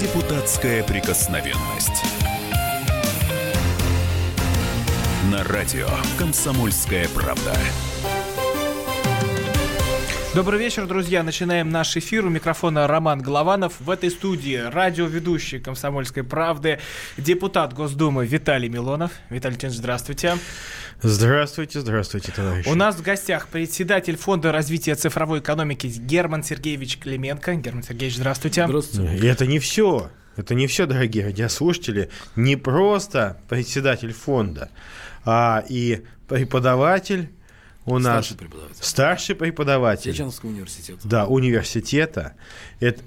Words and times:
Депутатская 0.00 0.84
прикосновенность. 0.84 2.04
На 5.32 5.42
радио 5.42 5.88
«Комсомольская 6.16 7.08
правда». 7.08 7.52
Добрый 10.36 10.60
вечер, 10.60 10.86
друзья. 10.86 11.24
Начинаем 11.24 11.70
наш 11.70 11.96
эфир. 11.96 12.24
У 12.24 12.28
микрофона 12.28 12.86
Роман 12.86 13.20
Голованов. 13.20 13.80
В 13.80 13.90
этой 13.90 14.12
студии 14.12 14.54
радиоведущий 14.54 15.58
«Комсомольской 15.58 16.22
правды», 16.22 16.78
депутат 17.16 17.72
Госдумы 17.72 18.24
Виталий 18.24 18.68
Милонов. 18.68 19.10
Виталий 19.30 19.56
Леонидович, 19.56 19.78
здравствуйте. 19.78 20.38
Здравствуйте, 21.00 21.80
здравствуйте, 21.80 22.32
товарищи. 22.32 22.68
У 22.68 22.74
нас 22.74 22.96
в 22.96 23.02
гостях 23.02 23.46
председатель 23.48 24.16
Фонда 24.16 24.50
развития 24.50 24.96
цифровой 24.96 25.38
экономики 25.38 25.86
Герман 25.86 26.42
Сергеевич 26.42 26.98
Клименко. 26.98 27.54
Герман 27.54 27.84
Сергеевич, 27.84 28.16
здравствуйте. 28.16 28.64
Здравствуйте. 28.66 29.16
И 29.16 29.26
это 29.26 29.46
не 29.46 29.60
все. 29.60 30.10
Это 30.36 30.54
не 30.54 30.66
все, 30.66 30.86
дорогие 30.86 31.24
радиослушатели. 31.24 32.10
Не 32.34 32.56
просто 32.56 33.40
председатель 33.48 34.12
фонда, 34.12 34.70
а 35.24 35.64
и 35.68 36.04
преподаватель 36.28 37.30
у 37.84 37.98
нас 37.98 38.26
Старший 38.26 38.36
преподаватель. 38.36 38.84
старший 38.84 39.34
преподаватель. 39.36 40.12
Чеченского 40.12 40.50
университета. 40.50 41.00
Да, 41.04 41.26
университета. 41.26 42.34
Это 42.80 43.02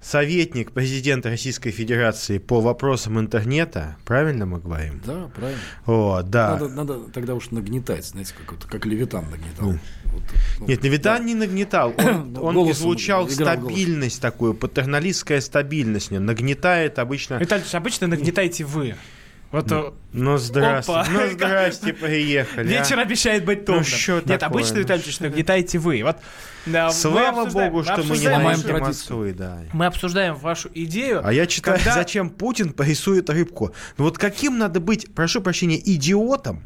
экс-советник 0.00 0.72
президента 0.72 1.28
Российской 1.28 1.70
Федерации 1.70 2.38
по 2.38 2.60
вопросам 2.60 3.18
интернета. 3.18 3.96
Правильно 4.04 4.46
мы 4.46 4.60
говорим? 4.60 5.00
Да, 5.04 5.30
правильно. 5.34 5.60
О, 5.86 6.22
да. 6.22 6.52
Надо, 6.52 6.68
надо 6.68 6.98
тогда 7.12 7.34
уж 7.34 7.50
нагнетать, 7.50 8.04
знаете, 8.06 8.34
как, 8.38 8.52
вот, 8.52 8.64
как 8.64 8.86
Левитан 8.86 9.24
нагнетал. 9.30 9.72
Ну. 9.72 9.78
Вот, 10.04 10.22
ну, 10.60 10.66
Нет, 10.66 10.82
Левитан 10.82 11.18
да. 11.18 11.24
не 11.24 11.34
нагнетал. 11.34 11.94
Он, 11.98 12.32
Ну, 12.38 12.42
он 12.42 12.70
излучал 12.70 13.28
играл 13.28 13.56
голос. 13.56 13.72
стабильность 13.72 14.22
такую, 14.22 14.54
патерналистская 14.54 15.40
стабильность. 15.40 16.10
Нагнетает 16.10 16.98
обычно... 16.98 17.34
Виталий 17.34 17.62
Леонидович, 17.62 17.74
обычно 17.74 18.06
нагнетаете 18.06 18.64
вы. 18.64 18.94
Вот 19.50 19.72
э, 19.72 19.92
Ну, 20.12 20.36
здрасте. 20.36 20.92
Опа. 20.92 21.06
Ну, 21.10 21.20
здрасте, 21.30 21.92
приехали. 21.94 22.66
а. 22.74 22.80
вечер 22.82 22.98
обещает 22.98 23.44
быть 23.46 23.64
томным. 23.64 23.84
шо 23.84 24.16
Нет, 24.16 24.40
такое? 24.40 24.46
обычно, 24.46 24.74
Ну, 24.76 24.80
Виталий 24.82 24.98
Леонидович, 25.00 25.20
нагнетаете 25.20 25.78
вы. 25.78 26.02
Вот, 26.04 26.18
да, 26.66 26.90
Слава 26.90 27.46
богу, 27.46 27.82
что 27.82 28.02
мы 28.02 28.18
не 28.18 28.24
традицию. 28.26 28.80
Москвы, 28.80 29.32
да. 29.32 29.58
Мы 29.72 29.86
обсуждаем 29.86 30.34
вашу 30.34 30.68
идею. 30.74 31.22
А 31.24 31.32
я 31.32 31.46
читаю, 31.46 31.78
Когда- 31.78 31.94
зачем 31.94 32.28
Путин 32.28 32.72
порисует 32.72 33.30
рыбку. 33.30 33.72
Ну 33.96 34.04
вот 34.04 34.18
каким 34.18 34.58
надо 34.58 34.80
быть, 34.80 35.14
прошу 35.14 35.40
прощения, 35.40 35.78
идиотом, 35.82 36.62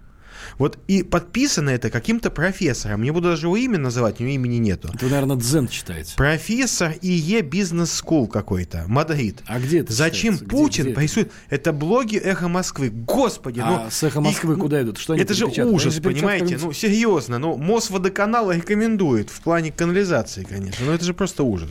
вот 0.59 0.79
и 0.89 1.03
подписано 1.03 1.71
это 1.71 1.91
каким-то 1.91 2.31
профессором. 2.31 3.03
Не 3.03 3.11
буду 3.11 3.29
даже 3.31 3.47
его 3.47 3.57
имя 3.57 3.79
называть, 3.79 4.21
у 4.21 4.25
него 4.25 4.35
имени 4.35 4.57
нету. 4.57 4.89
Это 4.93 5.05
вы, 5.05 5.11
наверное, 5.11 5.37
дзен 5.37 5.69
читаете. 5.69 6.15
Профессор 6.17 6.93
IE 7.01 7.43
Business 7.43 7.93
School 7.93 8.27
какой-то, 8.29 8.85
Мадрид. 8.89 9.43
А 9.47 9.59
где 9.59 9.81
это 9.81 9.93
Зачем 9.93 10.35
читается? 10.35 10.45
Где- 10.45 10.57
Путин 10.57 10.83
где 10.85 10.91
это? 10.93 10.97
порисует? 11.01 11.33
Это 11.51 11.73
блоги 11.73 12.17
«Эхо 12.17 12.49
Москвы». 12.49 12.91
Господи, 12.91 13.61
А 13.61 13.85
ну... 13.85 13.91
с 13.91 14.03
«Эхо 14.03 14.21
Москвы» 14.21 14.55
их- 14.55 14.59
куда 14.61 14.83
идут? 14.83 14.99
Что 14.99 15.15
Это 15.15 15.35
же 15.35 15.47
ужас, 15.47 15.99
понимаете? 16.01 16.59
Ну, 16.61 16.73
серьезно. 16.73 17.39
Ну, 17.39 17.57
Мосводоканал 17.57 18.51
рекомендует 18.53 19.31
в 19.31 19.41
плане 19.41 19.73
канализации, 19.73 20.45
конечно. 20.45 20.87
Но 20.87 20.93
это 20.95 21.05
же 21.05 21.15
просто 21.15 21.43
ужас. 21.43 21.71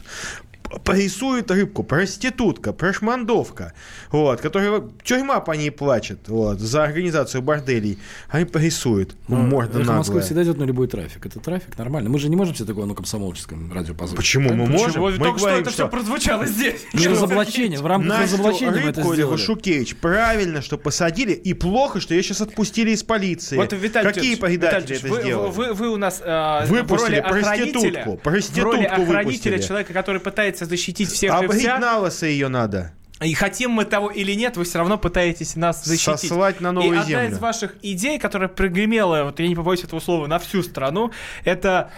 П- 0.72 0.80
Порисует 0.80 1.50
рыбку, 1.52 1.83
проститутка, 1.83 2.73
прошмандовка, 2.73 3.73
вот, 4.11 4.41
которая 4.41 4.83
тюрьма 5.03 5.39
по 5.39 5.52
ней 5.53 5.72
плачет, 5.72 6.19
вот, 6.28 6.59
за 6.59 6.83
организацию 6.83 7.41
борделей, 7.41 7.97
они 8.30 8.45
порисуют, 8.45 9.16
ну, 9.28 9.38
морда 9.38 9.80
«Эхо 9.81 9.94
Москвы 9.94 10.16
наглая. 10.16 10.23
всегда 10.25 10.44
идет 10.44 10.58
на 10.58 10.63
любой 10.63 10.88
трафик. 10.88 11.25
Это 11.25 11.39
трафик 11.39 11.78
нормально. 11.78 12.09
Мы 12.09 12.19
же 12.19 12.30
не 12.30 12.36
можем 12.36 12.55
себе 12.55 12.66
такое 12.67 12.86
на 12.86 12.94
комсомольческом 12.95 13.72
радио 13.73 13.94
позволить. 13.94 14.17
Почему 14.17 14.53
мы 14.53 14.67
можем? 14.67 14.88
Почему? 14.88 15.09
Мы 15.09 15.17
Только 15.17 15.39
что 15.39 15.50
это 15.50 15.69
все 15.69 15.88
прозвучало 15.88 16.45
здесь. 16.45 16.81
Не 16.94 17.08
разоблачение. 17.08 17.80
В 17.80 17.85
рамках 17.85 18.09
Настю 18.09 18.33
разоблачения 18.35 18.72
мы 18.72 18.89
это 18.89 19.00
Рыбку 19.02 19.13
сделали. 19.16 19.38
Шукевич 19.38 19.96
правильно, 19.97 20.62
что 20.62 20.78
посадили, 20.78 21.34
и 21.34 21.53
плохо, 21.53 22.00
что 22.00 22.13
ее 22.13 22.23
сейчас 22.23 22.41
отпустили 22.41 22.91
из 22.91 23.03
полиции. 23.03 23.56
Вот, 23.57 23.73
Виталий 23.73 24.12
Какие 24.13 24.35
предатели 24.35 24.97
это 24.97 25.07
сделали? 25.07 25.34
вы, 25.34 25.50
вы, 25.50 25.73
вы 25.73 25.90
у 25.90 25.97
нас 25.97 26.22
э, 26.23 26.66
Выпустили 26.67 26.97
в 26.97 27.01
роли 27.01 27.16
охранителя, 27.41 27.72
проститутку, 27.73 28.12
в 28.17 28.22
проститутку 28.22 28.72
роли 28.72 28.84
охранителя, 28.85 29.17
выпустили. 29.23 29.62
человека, 29.62 29.94
который 29.94 30.22
пытается 30.22 30.60
защитить 30.66 31.09
всех 31.09 31.33
А 31.33 31.44
и 31.44 31.47
вся. 31.47 31.79
на 31.79 31.97
лысо 31.99 32.25
ее 32.25 32.47
надо. 32.47 32.94
И 33.22 33.33
хотим 33.35 33.72
мы 33.72 33.85
того 33.85 34.09
или 34.09 34.33
нет, 34.33 34.57
вы 34.57 34.63
все 34.63 34.79
равно 34.79 34.97
пытаетесь 34.97 35.55
нас 35.55 35.85
защитить. 35.85 36.22
Сослать 36.22 36.59
на 36.59 36.72
новую 36.72 36.94
и 36.95 36.97
одна 36.97 37.07
землю. 37.07 37.29
из 37.35 37.38
ваших 37.39 37.75
идей, 37.83 38.17
которая 38.17 38.49
прогремела, 38.49 39.25
вот 39.25 39.39
я 39.39 39.47
не 39.47 39.55
побоюсь 39.55 39.83
этого 39.83 39.99
слова, 39.99 40.25
на 40.25 40.39
всю 40.39 40.63
страну, 40.63 41.11
это 41.45 41.91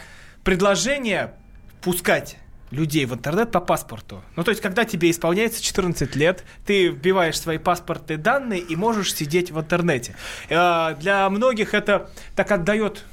предложение 0.43 1.33
пускать 1.81 2.37
людей 2.71 3.05
в 3.05 3.13
интернет 3.13 3.51
по 3.51 3.59
паспорту. 3.61 4.23
Ну, 4.35 4.43
то 4.43 4.49
есть, 4.49 4.61
когда 4.61 4.83
тебе 4.83 5.11
исполняется 5.11 5.61
14 5.63 6.15
лет, 6.15 6.43
ты 6.65 6.87
вбиваешь 6.89 7.39
свои 7.39 7.57
паспортные 7.57 8.17
данные 8.17 8.59
и 8.59 8.75
можешь 8.75 9.13
сидеть 9.13 9.51
в 9.51 9.59
интернете. 9.59 10.15
Э, 10.49 10.95
Для 10.99 11.29
многих 11.29 11.73
это 11.73 12.09
так 12.35 12.51
отдает 12.51 13.05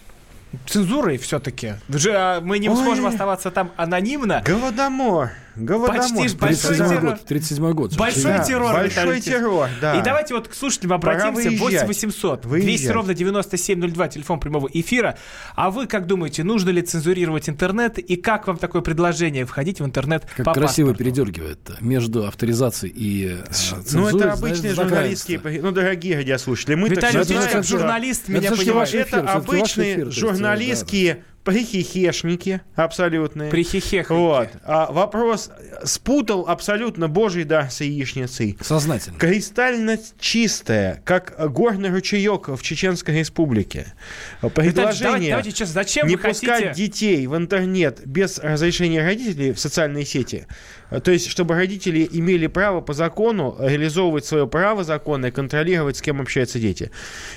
цензурой 0.67 1.19
все-таки. 1.19 1.75
Мы 1.89 2.59
не 2.59 2.69
Ой. 2.69 2.77
сможем 2.77 3.07
оставаться 3.07 3.51
там 3.51 3.73
анонимно. 3.77 4.43
Голодомор. 4.45 5.31
Голодомор. 5.57 5.97
Почти 5.99 6.37
большой 6.37 6.77
37 6.77 6.89
террор. 6.89 7.01
год. 7.03 7.25
37 7.27 7.73
год. 7.73 7.97
Большой 7.97 8.23
Да, 8.25 8.45
террор. 8.45 8.73
большой 8.73 8.89
Виталий 8.89 9.21
террор, 9.21 9.69
да. 9.81 9.99
И 9.99 10.03
давайте 10.03 10.35
вот 10.35 10.49
к 10.49 10.55
слушателям 10.55 10.93
обратимся. 10.95 11.51
8 11.51 11.59
выезжать. 11.59 11.89
800 11.89 12.41
200 12.43 12.67
Выезжать. 12.67 12.91
ровно 12.95 13.15
9702, 13.15 14.09
телефон 14.09 14.41
прямого 14.41 14.69
эфира. 14.73 15.19
А 15.57 15.71
вы 15.71 15.87
как 15.87 16.07
думаете, 16.07 16.45
нужно 16.45 16.71
ли 16.71 16.83
цензурировать 16.83 17.49
интернет? 17.49 17.99
И 17.99 18.17
как 18.17 18.47
вам 18.47 18.57
такое 18.59 18.83
предложение 18.83 19.45
входить 19.45 19.81
в 19.81 19.85
интернет 19.85 20.25
Как 20.37 20.47
по 20.47 20.55
красиво 20.55 20.89
паспорту? 20.91 21.05
передергивает 21.05 21.71
между 21.81 22.27
авторизацией 22.27 22.93
и 22.97 23.29
э, 23.29 23.45
Ну, 23.49 23.83
цензурой, 23.83 24.17
это 24.21 24.33
обычные 24.33 24.75
журналистские... 24.75 25.41
Ну, 25.63 25.73
дорогие 25.73 26.17
радиослушатели, 26.17 26.75
мы 26.77 26.89
Виталий 26.89 27.13
так 27.13 27.23
это 27.31 27.41
всё-таки- 27.41 27.69
журналист, 27.69 28.23
это 28.29 28.33
меня 28.33 28.51
понимает. 28.53 28.95
Это 28.95 29.23
ваш 29.23 29.35
обычные 29.37 30.11
журналистские 30.11 31.25
прихихешники 31.45 32.61
абсолютные. 32.75 33.51
Прихихехоньки. 33.51 34.13
Вот. 34.21 34.49
А 34.65 34.93
вопрос 34.93 35.51
спутал 35.85 36.47
абсолютно 36.47 37.09
божий 37.09 37.45
дар 37.45 37.71
с 37.71 37.81
яичницей. 37.81 38.59
Сознательно. 38.61 39.19
Кристально 39.19 39.99
чистая, 40.19 41.03
как 41.05 41.35
горный 41.53 41.91
ручеек 41.91 42.49
в 42.49 42.63
Чеченской 42.63 43.19
республике. 43.19 43.95
Давайте, 44.43 44.73
Предложение 44.73 45.31
давайте 45.31 45.53
честно, 45.53 45.75
зачем 45.75 46.07
не 46.07 46.17
вы 46.17 46.23
пускать 46.23 46.65
хотите... 46.69 46.75
детей 46.75 47.27
в 47.27 47.37
интернет 47.37 48.07
без 48.07 48.39
разрешения 48.39 49.03
родителей 49.03 49.53
в 49.53 49.61
социальные 49.61 50.05
сети. 50.05 50.47
А, 50.91 51.01
То 51.01 51.11
есть, 51.11 51.29
чтобы 51.29 51.55
родители 51.55 52.07
имели 52.11 52.47
право 52.47 52.81
по 52.81 52.93
закону 52.93 53.57
реализовывать 53.59 54.25
свое 54.25 54.47
право 54.47 54.85
законное, 54.85 55.31
контролировать, 55.31 55.97
с 55.97 56.03
кем 56.03 56.21
общаются 56.21 56.59
дети. 56.59 56.91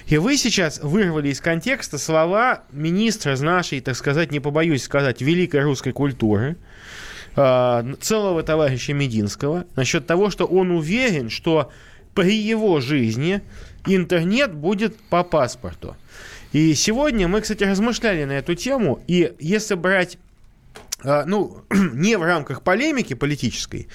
И 0.07 0.17
вы 0.17 0.37
сейчас 0.37 0.79
вырвали 0.81 1.29
из 1.29 1.39
контекста 1.39 1.97
слова 1.97 2.63
министра 2.71 3.37
нашей, 3.37 3.79
так 3.79 3.95
сказать, 3.95 4.31
не 4.31 4.39
побоюсь 4.39 4.83
сказать, 4.83 5.21
великой 5.21 5.61
русской 5.61 5.91
культуры, 5.91 6.57
а, 7.35 7.85
целого 8.01 8.43
товарища 8.43 8.93
Мединского, 8.93 9.65
насчет 9.75 10.05
того, 10.05 10.29
что 10.29 10.45
он 10.45 10.71
уверен, 10.71 11.29
что 11.29 11.71
при 12.13 12.35
его 12.35 12.79
жизни 12.79 13.41
интернет 13.87 14.53
будет 14.53 14.95
по 15.09 15.23
паспорту. 15.23 15.95
И 16.51 16.75
сегодня 16.75 17.27
мы, 17.27 17.41
кстати, 17.41 17.63
размышляли 17.63 18.25
на 18.25 18.33
эту 18.33 18.53
тему, 18.53 19.01
и 19.07 19.33
если 19.39 19.73
брать, 19.73 20.19
ну, 21.03 21.63
не 21.69 22.17
в 22.17 22.23
рамках 22.23 22.61
полемики 22.61 23.13
политической, 23.13 23.87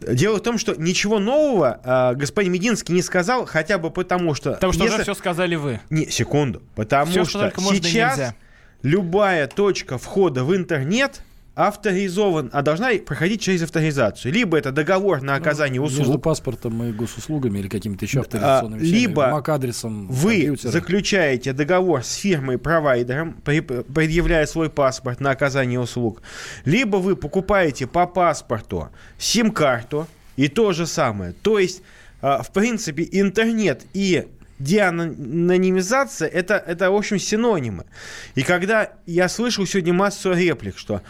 Дело 0.00 0.38
в 0.38 0.42
том, 0.42 0.56
что 0.56 0.74
ничего 0.74 1.18
нового 1.18 1.78
а, 1.84 2.14
господин 2.14 2.52
Мединский 2.52 2.94
не 2.94 3.02
сказал, 3.02 3.44
хотя 3.44 3.76
бы 3.76 3.90
потому, 3.90 4.34
что... 4.34 4.52
Потому 4.52 4.72
что 4.72 4.84
если- 4.84 4.94
уже 4.94 5.02
все 5.02 5.14
сказали 5.14 5.56
вы. 5.56 5.80
Не, 5.90 6.08
секунду. 6.08 6.62
Потому 6.74 7.10
Всё, 7.10 7.24
что, 7.26 7.50
что 7.50 7.62
сейчас 7.74 8.34
любая 8.82 9.46
точка 9.46 9.98
входа 9.98 10.42
в 10.44 10.56
интернет 10.56 11.20
авторизован, 11.54 12.50
а 12.52 12.62
должна 12.62 12.90
проходить 13.04 13.40
через 13.40 13.62
авторизацию. 13.62 14.32
Либо 14.32 14.56
это 14.56 14.72
договор 14.72 15.20
на 15.20 15.34
оказание 15.34 15.80
услуг. 15.80 16.00
Между 16.06 16.18
паспортом 16.18 16.82
и 16.84 16.92
госуслугами 16.92 17.58
или 17.58 17.68
какими-то 17.68 18.04
еще 18.04 18.18
А, 18.18 18.22
авторизационными 18.22 18.80
вещами, 18.80 18.98
либо 18.98 19.22
MAC-адресом 19.30 20.06
Вы 20.08 20.36
компьютера. 20.36 20.70
заключаете 20.72 21.52
договор 21.52 22.02
с 22.04 22.14
фирмой-провайдером, 22.14 23.34
предъявляя 23.42 24.46
свой 24.46 24.70
паспорт 24.70 25.20
на 25.20 25.30
оказание 25.30 25.80
услуг. 25.80 26.22
Либо 26.64 26.96
вы 26.96 27.16
покупаете 27.16 27.86
по 27.86 28.06
паспорту 28.06 28.88
сим-карту, 29.18 30.06
и 30.36 30.48
то 30.48 30.72
же 30.72 30.86
самое. 30.86 31.34
То 31.42 31.58
есть, 31.58 31.82
а, 32.22 32.42
в 32.42 32.52
принципе, 32.52 33.06
интернет 33.12 33.82
и 33.92 34.26
деанонимизация 34.60 36.28
это, 36.28 36.54
это, 36.54 36.90
в 36.90 36.94
общем, 36.94 37.18
синонимы. 37.18 37.86
И 38.34 38.42
когда 38.42 38.92
я 39.06 39.28
слышал 39.28 39.66
сегодня 39.66 39.92
массу 39.92 40.32
реплик, 40.32 40.78
что 40.78 41.02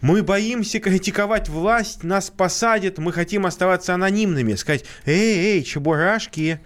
мы 0.00 0.22
боимся 0.22 0.78
критиковать 0.78 1.48
власть, 1.48 2.04
нас 2.04 2.30
посадят, 2.30 2.98
мы 2.98 3.12
хотим 3.12 3.46
оставаться 3.46 3.94
анонимными, 3.94 4.54
сказать, 4.54 4.84
эй, 5.06 5.56
эй, 5.56 5.62
чебурашки, 5.64 6.60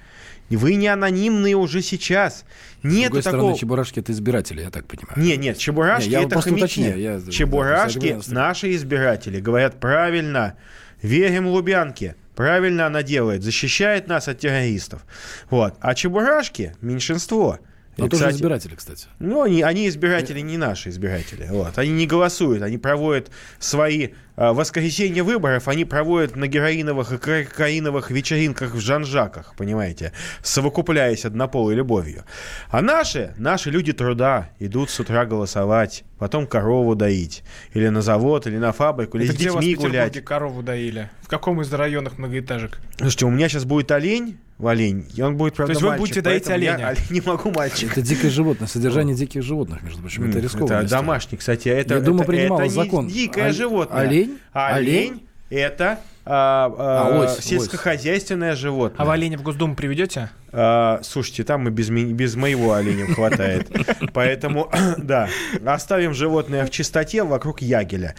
вы 0.51 0.75
не 0.75 0.89
анонимные 0.89 1.57
уже 1.57 1.81
сейчас. 1.81 2.45
С 2.83 2.85
Нет 2.85 3.05
другой 3.05 3.23
такого... 3.23 3.41
стороны, 3.41 3.59
чебурашки 3.59 4.01
это 4.01 4.13
избиратели, 4.13 4.61
я 4.61 4.71
так 4.71 4.87
понимаю. 4.87 5.15
Не, 5.17 5.37
нет, 5.37 5.57
чебурашки 5.57 6.09
Не, 6.09 6.13
я 6.13 6.23
это 6.25 6.41
хомяки. 6.41 6.81
я- 6.81 7.21
чебурашки 7.31 8.19
да, 8.27 8.35
наши 8.35 8.75
избиратели 8.75 9.41
говорят 9.41 9.81
правильно. 9.81 10.57
Верим 11.01 11.47
Лубянке. 11.47 12.17
Правильно 12.35 12.87
она 12.87 13.03
делает, 13.03 13.43
защищает 13.43 14.09
нас 14.09 14.29
от 14.29 14.39
террористов. 14.39 15.05
Вот. 15.51 15.75
А 15.81 15.95
чебурашки– 15.95 16.75
меньшинство. 16.81 17.59
Но 17.99 18.07
И, 18.07 18.09
тоже 18.09 18.23
кстати, 18.23 18.37
избиратели, 18.37 18.75
кстати. 18.75 19.07
ну, 19.19 19.43
они, 19.43 19.61
они 19.61 19.87
избиратели 19.87 20.41
не 20.41 20.57
наши 20.57 20.89
избиратели. 20.89 21.47
Вот. 21.51 21.77
Они 21.77 21.91
не 21.91 22.07
голосуют, 22.07 22.63
они 22.63 22.79
проводят 22.79 23.31
свои 23.59 24.09
воскресенье 24.37 25.23
выборов, 25.23 25.69
они 25.69 25.85
проводят 25.85 26.37
на 26.37 26.47
героиновых 26.47 27.13
и 27.13 27.19
кокаиновых 27.19 28.11
вечеринках 28.11 28.75
в 28.75 28.81
Жанжаках, 28.81 29.55
понимаете, 29.57 30.13
совокупляясь 30.43 31.25
однополой 31.25 31.75
любовью. 31.75 32.25
А 32.71 32.81
наши, 32.81 33.35
наши 33.37 33.71
люди 33.71 33.93
труда 33.93 34.49
идут 34.59 34.91
с 34.91 34.99
утра 35.01 35.27
голосовать, 35.27 36.05
потом 36.19 36.47
корову 36.47 36.95
доить, 36.95 37.43
или 37.75 37.89
на 37.89 38.01
завод, 38.03 38.47
или 38.47 38.57
на 38.57 38.73
фабрику, 38.73 39.19
или 39.19 39.27
Это 39.27 39.35
с 39.35 39.37
где 39.37 39.51
вас 39.51 39.63
в 39.65 39.67
детьми 39.69 39.87
гулять. 39.89 40.25
корову 40.25 40.63
доили? 40.63 41.11
В 41.23 41.29
каком 41.29 41.61
из 41.61 41.73
районов 41.73 42.19
многоэтажек? 42.19 42.79
Слушайте, 42.99 43.27
у 43.27 43.31
меня 43.31 43.49
сейчас 43.49 43.65
будет 43.65 43.91
олень, 43.91 44.39
олень, 44.63 45.11
и 45.15 45.23
он 45.23 45.37
будет, 45.37 45.55
правда, 45.55 45.73
есть 45.73 45.83
вы 45.83 45.89
мальчик, 45.89 46.01
будете 46.03 46.21
доить 46.21 46.45
поэтому 46.45 46.65
я 46.65 46.75
оленя? 46.75 46.97
не 47.11 47.21
могу 47.23 47.51
мальчика. 47.51 47.93
Это 47.93 48.03
дикое 48.03 48.31
животное, 48.31 48.69
содержание 48.69 49.17
диких 49.17 49.43
животных, 49.43 49.83
между 49.83 50.01
прочим, 50.01 50.29
это 50.29 50.39
рискованно. 50.39 50.75
Это 50.81 50.91
домашний, 50.91 51.39
кстати. 51.39 51.69
Это, 51.69 51.95
Я 51.95 52.01
думаю, 52.01 52.23
это, 52.23 52.33
принимала 52.33 52.61
это 52.61 52.69
не 52.69 52.75
закон. 52.75 53.09
дикое 53.09 53.49
Оль- 53.49 53.53
животное. 53.55 54.01
олень? 54.03 54.22
Олень? 54.53 55.11
олень 55.11 55.29
это 55.51 56.01
а, 56.25 56.73
а, 56.79 57.09
А, 57.09 57.21
ось, 57.21 57.45
сельскохозяйственное 57.45 58.55
животное. 58.55 59.01
А 59.01 59.05
вы 59.05 59.13
оленя 59.13 59.39
в 59.39 59.43
Госдуму 59.43 59.75
приведете? 59.75 60.31
А, 60.53 61.01
слушайте, 61.03 61.45
там 61.45 61.67
и 61.69 61.71
без, 61.71 61.89
без 61.89 62.35
моего 62.37 62.75
оленя 62.75 63.07
хватает. 63.07 63.71
Поэтому, 64.13 64.71
да, 64.99 65.29
оставим 65.65 66.13
животное 66.13 66.67
в 66.67 66.71
чистоте 66.71 67.23
вокруг 67.23 67.63
ягеля. 67.63 68.15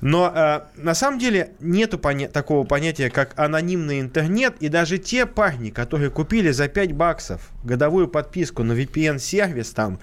Но 0.00 0.30
а, 0.34 0.68
на 0.76 0.94
самом 0.94 1.18
деле 1.18 1.50
нету 1.60 1.98
поня- 1.98 2.28
такого 2.28 2.64
понятия, 2.64 3.10
как 3.10 3.38
анонимный 3.38 4.00
интернет. 4.00 4.56
И 4.60 4.68
даже 4.68 4.98
те 4.98 5.26
парни, 5.26 5.70
которые 5.70 6.10
купили 6.10 6.50
за 6.50 6.68
5 6.68 6.92
баксов 6.92 7.50
годовую 7.62 8.08
подписку 8.08 8.62
на 8.62 8.72
VPN-сервис, 8.72 9.72
там, 9.72 9.98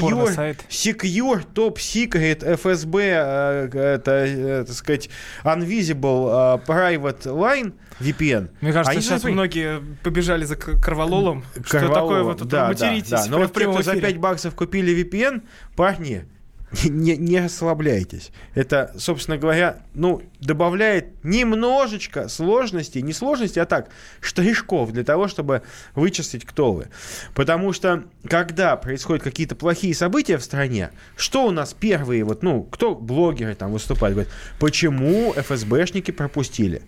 порно-сайт. 0.00 0.64
Secure, 0.68 1.44
Top 1.54 1.76
Secret, 1.76 2.44
FSB, 2.44 2.98
э, 3.00 3.68
это, 3.72 4.10
э, 4.26 4.64
так 4.66 4.76
сказать, 4.76 5.08
Unvisible, 5.44 6.60
э, 6.60 6.66
Private 6.66 7.22
Line 7.24 7.72
VPN. 8.00 8.50
Мне 8.60 8.72
кажется, 8.72 8.92
Они 8.92 9.00
сейчас 9.00 9.22
же, 9.22 9.30
многие 9.30 9.80
побежали 10.02 10.44
за 10.44 10.56
к- 10.56 10.80
Кровололом. 10.82 11.44
Что 11.64 11.88
такое 11.88 12.22
вы 12.22 12.34
тут 12.34 12.48
да, 12.48 12.68
материтесь 12.68 13.10
да, 13.10 13.24
да. 13.24 13.30
Но 13.30 13.38
вот 13.38 13.52
те, 13.52 13.60
кто 13.68 13.82
за 13.82 13.92
эфире? 13.92 14.08
5 14.08 14.18
баксов 14.18 14.54
купили 14.54 15.02
VPN, 15.02 15.42
парни, 15.76 16.26
не, 16.84 17.16
не 17.16 17.40
расслабляйтесь. 17.40 18.30
Это, 18.54 18.92
собственно 18.98 19.38
говоря, 19.38 19.82
ну, 19.94 20.22
добавляет 20.40 21.24
немножечко 21.24 22.28
сложностей, 22.28 23.02
не 23.02 23.12
сложностей, 23.12 23.62
а 23.62 23.66
так, 23.66 23.90
штришков 24.20 24.92
для 24.92 25.04
того, 25.04 25.28
чтобы 25.28 25.62
вычислить, 25.94 26.44
кто 26.44 26.72
вы. 26.72 26.88
Потому 27.34 27.72
что, 27.72 28.04
когда 28.28 28.76
происходят 28.76 29.22
какие-то 29.22 29.54
плохие 29.54 29.94
события 29.94 30.36
в 30.38 30.44
стране, 30.44 30.90
что 31.16 31.46
у 31.46 31.50
нас 31.50 31.74
первые, 31.74 32.24
вот, 32.24 32.42
ну, 32.42 32.62
кто 32.64 32.94
блогеры 32.94 33.54
там 33.54 33.72
выступают, 33.72 34.14
говорят, 34.14 34.32
почему 34.58 35.32
ФСБшники 35.36 36.10
пропустили? 36.10 36.82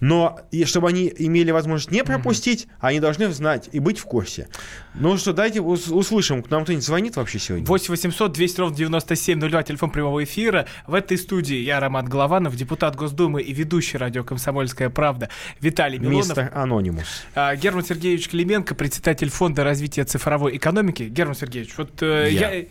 Но 0.00 0.40
и 0.50 0.64
чтобы 0.64 0.88
они 0.88 1.12
имели 1.18 1.50
возможность 1.50 1.90
не 1.90 2.02
пропустить, 2.04 2.66
они 2.80 3.00
должны 3.00 3.28
знать 3.32 3.68
и 3.70 3.78
быть 3.80 3.98
в 3.98 4.04
курсе. 4.04 4.48
Ну 4.94 5.16
что, 5.18 5.32
дайте 5.34 5.60
ус- 5.60 5.88
услышим, 5.88 6.42
к 6.42 6.50
нам 6.50 6.64
кто-нибудь 6.64 6.84
звонит 6.84 7.16
вообще 7.16 7.38
сегодня? 7.38 7.66
8 7.66 7.88
800 7.90 8.32
200 8.32 8.60
ровно 8.60 8.76
9702, 8.76 9.62
телефон 9.62 9.90
прямого 9.90 10.24
эфира. 10.24 10.66
В 10.86 10.94
этой 10.94 11.18
студии 11.18 11.56
я, 11.56 11.80
Роман 11.80 12.06
Голованов, 12.06 12.56
депутат 12.56 12.96
Госдумы 12.96 13.42
и 13.42 13.52
ведущий 13.52 13.98
радио 13.98 14.24
«Комсомольская 14.24 14.88
правда» 14.88 15.28
Виталий 15.60 15.98
Милонов. 15.98 16.28
Мистер 16.28 16.50
Анонимус. 16.54 17.24
А, 17.34 17.54
Герман 17.56 17.84
Сергеевич 17.84 18.28
Клименко, 18.30 18.74
председатель 18.74 19.28
Фонда 19.30 19.64
развития 19.64 20.04
цифровой 20.04 20.56
экономики. 20.56 21.02
Герман 21.04 21.34
Сергеевич, 21.34 21.74
вот 21.76 22.02
э, 22.02 22.28
Я. 22.30 22.50
я... 22.54 22.64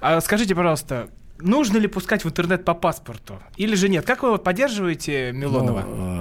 а, 0.00 0.20
скажите, 0.20 0.54
пожалуйста, 0.54 1.08
нужно 1.38 1.78
ли 1.78 1.86
пускать 1.88 2.24
в 2.24 2.28
интернет 2.28 2.64
по 2.64 2.74
паспорту? 2.74 3.40
Или 3.56 3.74
же 3.74 3.88
нет? 3.88 4.04
Как 4.06 4.22
вы 4.22 4.38
поддерживаете 4.38 5.32
Милонова? 5.32 5.80
Ну, 5.82 6.15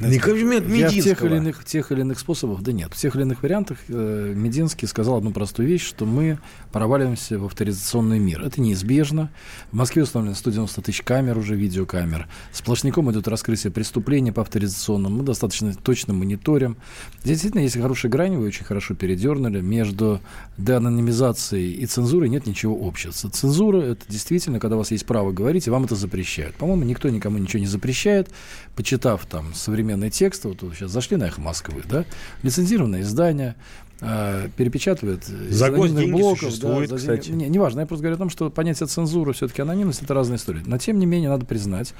Не 0.00 0.18
комплимент 0.18 0.66
Я 0.68 0.88
в 0.88 0.90
тех 0.90 0.96
Мединского. 0.96 1.26
или, 1.26 1.36
иных, 1.36 1.64
тех 1.64 1.92
или 1.92 2.00
иных 2.00 2.18
способах, 2.18 2.62
да 2.62 2.72
нет, 2.72 2.92
в 2.92 2.96
тех 2.96 3.14
или 3.16 3.22
иных 3.22 3.42
вариантах 3.42 3.78
э, 3.88 4.32
Мединский 4.34 4.86
сказал 4.86 5.16
одну 5.16 5.32
простую 5.32 5.68
вещь, 5.68 5.86
что 5.86 6.06
мы 6.06 6.38
проваливаемся 6.72 7.38
в 7.38 7.44
авторизационный 7.46 8.18
мир. 8.18 8.42
Это 8.42 8.60
неизбежно. 8.60 9.30
В 9.72 9.76
Москве 9.76 10.02
установлено 10.02 10.36
190 10.36 10.82
тысяч 10.82 11.02
камер 11.02 11.38
уже, 11.38 11.56
видеокамер. 11.56 12.28
Сплошняком 12.52 13.10
идет 13.10 13.28
раскрытие 13.28 13.72
преступлений 13.72 14.32
по 14.32 14.42
авторизационным. 14.42 15.18
Мы 15.18 15.24
достаточно 15.24 15.74
точно 15.74 16.14
мониторим. 16.14 16.76
Здесь 17.24 17.38
действительно 17.38 17.62
есть 17.62 17.80
хорошая 17.80 18.10
грань, 18.10 18.36
вы 18.36 18.46
очень 18.46 18.64
хорошо 18.64 18.94
передернули. 18.94 19.60
Между 19.60 20.20
деанонимизацией 20.56 21.72
и 21.72 21.86
цензурой 21.86 22.28
нет 22.28 22.46
ничего 22.46 22.78
общего. 22.86 23.12
Цензура— 23.12 23.80
это 23.82 24.04
действительно, 24.08 24.60
когда 24.60 24.76
у 24.76 24.78
вас 24.78 24.90
есть 24.90 25.06
право 25.06 25.32
говорить, 25.32 25.66
и 25.66 25.70
вам 25.70 25.84
это 25.84 25.96
запрещают. 25.96 26.56
По-моему, 26.56 26.84
никто 26.84 27.08
никому 27.08 27.38
ничего 27.38 27.60
не 27.60 27.66
запрещает. 27.66 28.28
Почитав 28.76 29.26
там 29.26 29.54
современный 29.88 30.10
текст, 30.10 30.44
вот 30.44 30.60
сейчас 30.74 30.90
зашли 30.90 31.16
на 31.16 31.24
«Эхо 31.24 31.40
Москвы», 31.40 31.82
да, 31.88 32.04
лицензированное 32.42 33.00
издание, 33.00 33.54
э, 34.00 34.48
перепечатывает 34.56 35.28
из 35.28 35.56
За 35.56 35.70
госденьги 35.70 36.10
блоков, 36.12 36.40
существует, 36.40 36.90
за 36.90 36.98
деньги. 36.98 37.16
кстати. 37.16 37.30
Не, 37.30 37.48
неважно, 37.48 37.80
я 37.80 37.86
просто 37.86 38.02
говорю 38.02 38.16
о 38.16 38.18
том, 38.18 38.30
что 38.30 38.50
понятие 38.50 38.86
цензуры, 38.86 39.32
все-таки 39.32 39.62
анонимность, 39.62 40.02
это 40.02 40.12
разная 40.12 40.36
история. 40.36 40.62
Но, 40.66 40.76
тем 40.78 40.98
не 40.98 41.06
менее, 41.06 41.30
надо 41.30 41.46
признать, 41.46 41.94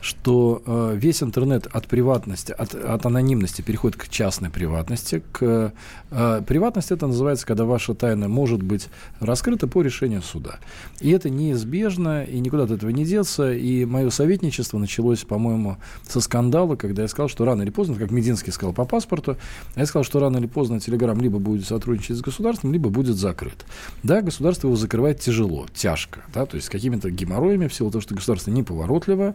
что 0.00 0.62
э, 0.64 0.94
весь 0.96 1.22
интернет 1.22 1.66
от 1.66 1.86
приватности, 1.86 2.52
от, 2.52 2.74
от 2.74 3.06
анонимности 3.06 3.62
переходит 3.62 3.96
к 3.96 4.08
частной 4.08 4.50
приватности. 4.50 5.22
К, 5.32 5.72
э, 6.10 6.42
приватность 6.46 6.90
это 6.90 7.06
называется, 7.06 7.46
когда 7.46 7.64
ваша 7.64 7.94
тайна 7.94 8.28
может 8.28 8.62
быть 8.62 8.88
раскрыта 9.20 9.66
по 9.66 9.82
решению 9.82 10.22
суда. 10.22 10.58
И 11.00 11.10
это 11.10 11.30
неизбежно, 11.30 12.24
и 12.24 12.38
никуда 12.40 12.64
от 12.64 12.70
этого 12.70 12.90
не 12.90 13.04
деться. 13.04 13.52
И 13.52 13.84
мое 13.84 14.10
советничество 14.10 14.78
началось, 14.78 15.24
по-моему, 15.24 15.78
со 16.06 16.20
скандала, 16.20 16.76
когда 16.76 17.02
я 17.02 17.08
сказал, 17.08 17.28
что 17.28 17.44
рано 17.44 17.62
или 17.62 17.70
поздно, 17.70 17.96
как 17.96 18.10
Мединский 18.10 18.52
сказал 18.52 18.72
по 18.72 18.84
паспорту, 18.84 19.36
я 19.76 19.86
сказал, 19.86 20.04
что 20.04 20.20
рано 20.20 20.38
или 20.38 20.46
поздно 20.46 20.80
Телеграм 20.80 21.20
либо 21.20 21.38
будет 21.38 21.66
сотрудничать 21.66 22.16
с 22.16 22.20
государством, 22.20 22.72
либо 22.72 22.90
будет 22.90 23.16
закрыт. 23.16 23.64
Да, 24.02 24.22
государство 24.22 24.68
его 24.68 24.76
закрывает 24.76 25.20
тяжело, 25.20 25.66
тяжко, 25.74 26.20
да, 26.32 26.46
то 26.46 26.56
есть 26.56 26.66
с 26.68 26.70
какими-то 26.70 27.10
геморроями, 27.10 27.68
в 27.68 27.74
силу 27.74 27.90
того, 27.90 28.02
что 28.02 28.14
государство 28.14 28.50
неповоротливо, 28.50 29.34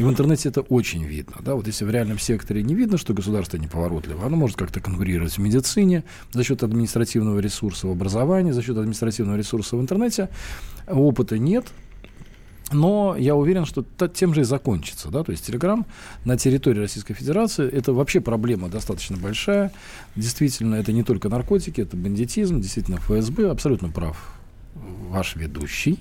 и 0.00 0.02
в 0.02 0.08
интернете 0.08 0.48
это 0.48 0.62
очень 0.62 1.04
видно. 1.04 1.36
Да? 1.40 1.54
Вот 1.54 1.66
если 1.66 1.84
в 1.84 1.90
реальном 1.90 2.18
секторе 2.18 2.62
не 2.62 2.74
видно, 2.74 2.96
что 2.96 3.12
государство 3.12 3.58
неповоротливо, 3.58 4.24
оно 4.24 4.34
может 4.34 4.56
как-то 4.56 4.80
конкурировать 4.80 5.36
в 5.36 5.38
медицине 5.42 6.04
за 6.32 6.42
счет 6.42 6.62
административного 6.62 7.38
ресурса 7.38 7.86
в 7.86 7.90
образовании, 7.90 8.52
за 8.52 8.62
счет 8.62 8.78
административного 8.78 9.36
ресурса 9.36 9.76
в 9.76 9.80
интернете. 9.82 10.30
Опыта 10.86 11.36
нет, 11.36 11.66
но 12.72 13.14
я 13.18 13.36
уверен, 13.36 13.66
что 13.66 13.84
тем 14.08 14.32
же 14.32 14.40
и 14.40 14.44
закончится. 14.44 15.10
Да? 15.10 15.22
То 15.22 15.32
есть 15.32 15.46
Телеграм 15.46 15.84
на 16.24 16.38
территории 16.38 16.80
Российской 16.80 17.12
Федерации 17.12 17.68
это 17.68 17.92
вообще 17.92 18.22
проблема 18.22 18.70
достаточно 18.70 19.18
большая. 19.18 19.70
Действительно, 20.16 20.76
это 20.76 20.92
не 20.92 21.02
только 21.02 21.28
наркотики, 21.28 21.82
это 21.82 21.98
бандитизм. 21.98 22.58
Действительно, 22.58 22.96
ФСБ 22.96 23.50
абсолютно 23.50 23.90
прав 23.90 24.16
ваш 25.10 25.36
ведущий. 25.36 25.98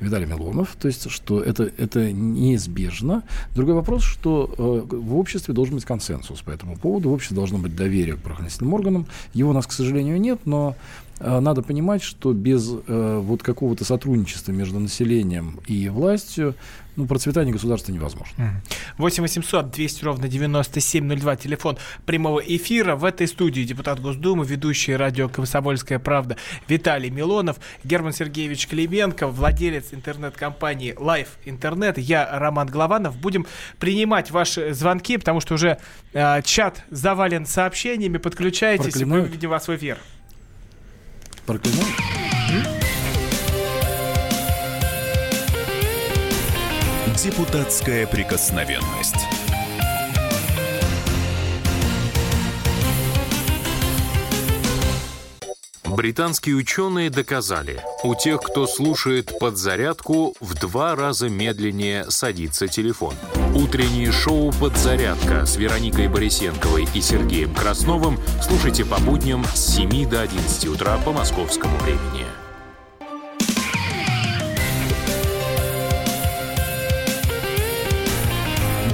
Виталий 0.00 0.26
Милонов, 0.26 0.76
то 0.78 0.88
есть, 0.88 1.10
что 1.10 1.40
это, 1.40 1.70
это 1.78 2.12
неизбежно. 2.12 3.22
Другой 3.54 3.74
вопрос, 3.74 4.02
что 4.02 4.54
э, 4.56 4.96
в 4.96 5.16
обществе 5.16 5.54
должен 5.54 5.76
быть 5.76 5.84
консенсус 5.84 6.42
по 6.42 6.50
этому 6.50 6.76
поводу, 6.76 7.10
в 7.10 7.12
обществе 7.12 7.36
должно 7.36 7.58
быть 7.58 7.74
доверие 7.74 8.16
к 8.16 8.18
правоохранительным 8.18 8.74
органам. 8.74 9.06
Его 9.32 9.50
у 9.50 9.52
нас, 9.52 9.66
к 9.66 9.72
сожалению, 9.72 10.20
нет, 10.20 10.40
но 10.44 10.76
надо 11.20 11.62
понимать, 11.62 12.02
что 12.02 12.32
без 12.32 12.70
э, 12.86 13.20
вот 13.22 13.42
какого-то 13.42 13.84
сотрудничества 13.84 14.52
между 14.52 14.78
населением 14.78 15.60
и 15.66 15.88
властью 15.88 16.54
ну, 16.96 17.06
процветание 17.06 17.52
государства 17.52 17.92
невозможно. 17.92 18.62
8 18.98 19.22
800 19.22 19.70
200 19.70 20.04
ровно 20.04 20.28
9702, 20.28 21.36
телефон 21.36 21.76
прямого 22.06 22.40
эфира. 22.40 22.94
В 22.94 23.04
этой 23.04 23.26
студии 23.26 23.62
депутат 23.62 24.00
Госдумы, 24.00 24.44
ведущий 24.44 24.94
радио 24.94 25.28
«Комсомольская 25.28 25.98
правда» 25.98 26.36
Виталий 26.68 27.10
Милонов, 27.10 27.58
Герман 27.82 28.12
Сергеевич 28.12 28.68
Клименко, 28.68 29.26
владелец 29.26 29.86
интернет-компании 29.92 30.94
Life 30.94 31.28
Интернет. 31.44 31.98
Я 31.98 32.28
Роман 32.38 32.68
Голованов. 32.68 33.16
Будем 33.16 33.46
принимать 33.78 34.30
ваши 34.30 34.72
звонки, 34.72 35.18
потому 35.18 35.40
что 35.40 35.54
уже 35.54 35.78
э, 36.12 36.42
чат 36.42 36.84
завален 36.90 37.46
сообщениями. 37.46 38.18
Подключайтесь, 38.18 38.96
и 38.96 39.04
мы 39.04 39.16
Проклинают? 39.16 39.28
выведем 39.30 39.50
вас 39.50 39.66
в 39.66 39.74
эфир. 39.74 39.98
Проклинаю. 41.46 41.84
Депутатская 47.22 48.06
прикосновенность. 48.06 49.16
Британские 55.84 56.56
ученые 56.56 57.08
доказали, 57.10 57.80
у 58.02 58.14
тех, 58.14 58.40
кто 58.40 58.66
слушает 58.66 59.38
подзарядку, 59.38 60.34
в 60.40 60.54
два 60.54 60.96
раза 60.96 61.28
медленнее 61.28 62.10
садится 62.10 62.68
телефон. 62.68 63.14
Утреннее 63.54 64.10
шоу 64.10 64.50
«Подзарядка» 64.50 65.46
с 65.46 65.56
Вероникой 65.56 66.08
Борисенковой 66.08 66.88
и 66.92 67.00
Сергеем 67.00 67.54
Красновым 67.54 68.18
слушайте 68.42 68.84
по 68.84 68.98
будням 68.98 69.44
с 69.44 69.76
7 69.76 70.08
до 70.08 70.22
11 70.22 70.66
утра 70.66 70.98
по 70.98 71.12
московскому 71.12 71.76
времени. 71.78 72.26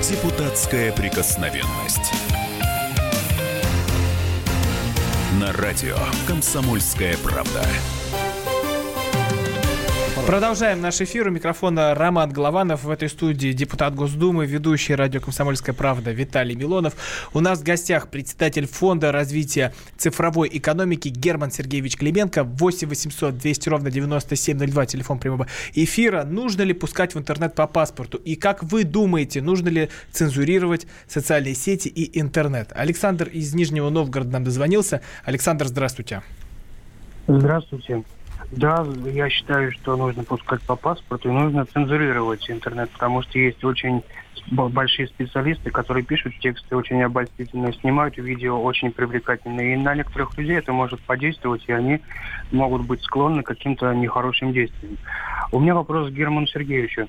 Депутатская 0.06 0.92
прикосновенность. 0.92 2.12
На 5.40 5.52
радио 5.54 5.96
«Комсомольская 6.26 7.16
правда». 7.16 7.64
Продолжаем 10.30 10.80
наш 10.80 11.00
эфир. 11.00 11.26
У 11.26 11.32
микрофона 11.32 11.92
Роман 11.92 12.30
Голованов. 12.30 12.84
В 12.84 12.90
этой 12.90 13.08
студии 13.08 13.50
депутат 13.50 13.96
Госдумы, 13.96 14.46
ведущий 14.46 14.94
радио 14.94 15.20
«Комсомольская 15.20 15.74
правда» 15.74 16.12
Виталий 16.12 16.54
Милонов. 16.54 16.94
У 17.34 17.40
нас 17.40 17.58
в 17.58 17.64
гостях 17.64 18.06
председатель 18.06 18.68
Фонда 18.68 19.10
развития 19.10 19.74
цифровой 19.96 20.48
экономики 20.52 21.08
Герман 21.08 21.50
Сергеевич 21.50 21.96
Клименко. 21.96 22.44
8 22.44 22.88
800 22.88 23.38
200 23.38 23.68
ровно 23.68 23.90
9702, 23.90 24.86
телефон 24.86 25.18
прямого 25.18 25.48
эфира. 25.74 26.22
Нужно 26.22 26.62
ли 26.62 26.74
пускать 26.74 27.16
в 27.16 27.18
интернет 27.18 27.56
по 27.56 27.66
паспорту? 27.66 28.18
И 28.18 28.36
как 28.36 28.62
вы 28.62 28.84
думаете, 28.84 29.42
нужно 29.42 29.68
ли 29.68 29.88
цензурировать 30.12 30.86
социальные 31.08 31.56
сети 31.56 31.88
и 31.88 32.20
интернет? 32.20 32.68
Александр 32.72 33.26
из 33.26 33.52
Нижнего 33.52 33.90
Новгорода 33.90 34.30
нам 34.30 34.44
дозвонился. 34.44 35.00
Александр, 35.24 35.66
здравствуйте. 35.66 36.22
Здравствуйте. 37.26 38.04
Да, 38.50 38.84
я 39.04 39.28
считаю, 39.30 39.70
что 39.72 39.96
нужно 39.96 40.24
пускать 40.24 40.60
по 40.62 40.74
паспорту 40.74 41.28
и 41.28 41.32
нужно 41.32 41.66
цензурировать 41.66 42.50
интернет, 42.50 42.90
потому 42.90 43.22
что 43.22 43.38
есть 43.38 43.62
очень 43.64 44.02
большие 44.50 45.06
специалисты, 45.06 45.70
которые 45.70 46.04
пишут 46.04 46.32
тексты 46.40 46.74
очень 46.74 47.02
обольстительные, 47.02 47.72
снимают 47.74 48.16
видео 48.16 48.60
очень 48.60 48.90
привлекательные. 48.90 49.74
И 49.74 49.76
на 49.76 49.94
некоторых 49.94 50.36
людей 50.36 50.56
это 50.56 50.72
может 50.72 51.00
подействовать, 51.00 51.64
и 51.68 51.72
они 51.72 52.00
могут 52.50 52.82
быть 52.86 53.02
склонны 53.02 53.42
к 53.42 53.46
каким-то 53.46 53.92
нехорошим 53.94 54.52
действиям. 54.52 54.96
У 55.52 55.60
меня 55.60 55.74
вопрос 55.74 56.10
к 56.10 56.12
Герману 56.12 56.46
Сергеевичу. 56.46 57.08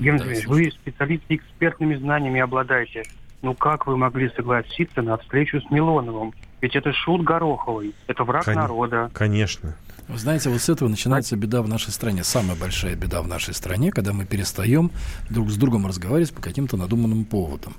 Герман 0.00 0.20
Сергеевич, 0.20 0.46
вы 0.46 0.70
специалист 0.70 1.24
экспертными 1.28 1.96
знаниями 1.96 2.40
обладаете. 2.40 3.02
Ну 3.42 3.54
как 3.54 3.86
вы 3.86 3.96
могли 3.96 4.28
согласиться 4.30 5.02
на 5.02 5.16
встречу 5.18 5.60
с 5.60 5.70
Милоновым? 5.70 6.32
Ведь 6.60 6.74
это 6.74 6.92
шут 6.92 7.22
Гороховый, 7.22 7.94
это 8.06 8.24
враг 8.24 8.44
Кон- 8.44 8.54
народа. 8.54 9.10
Конечно. 9.12 9.76
Вы 10.08 10.18
знаете, 10.18 10.50
вот 10.50 10.60
с 10.60 10.68
этого 10.68 10.88
начинается 10.88 11.34
беда 11.36 11.62
в 11.62 11.68
нашей 11.68 11.92
стране. 11.92 12.22
Самая 12.22 12.56
большая 12.56 12.94
беда 12.94 13.22
в 13.22 13.28
нашей 13.28 13.54
стране, 13.54 13.90
когда 13.90 14.12
мы 14.12 14.24
перестаем 14.24 14.92
друг 15.30 15.50
с 15.50 15.56
другом 15.56 15.84
разговаривать 15.84 16.32
по 16.32 16.40
каким-то 16.40 16.76
надуманным 16.76 17.24
поводам. 17.24 17.74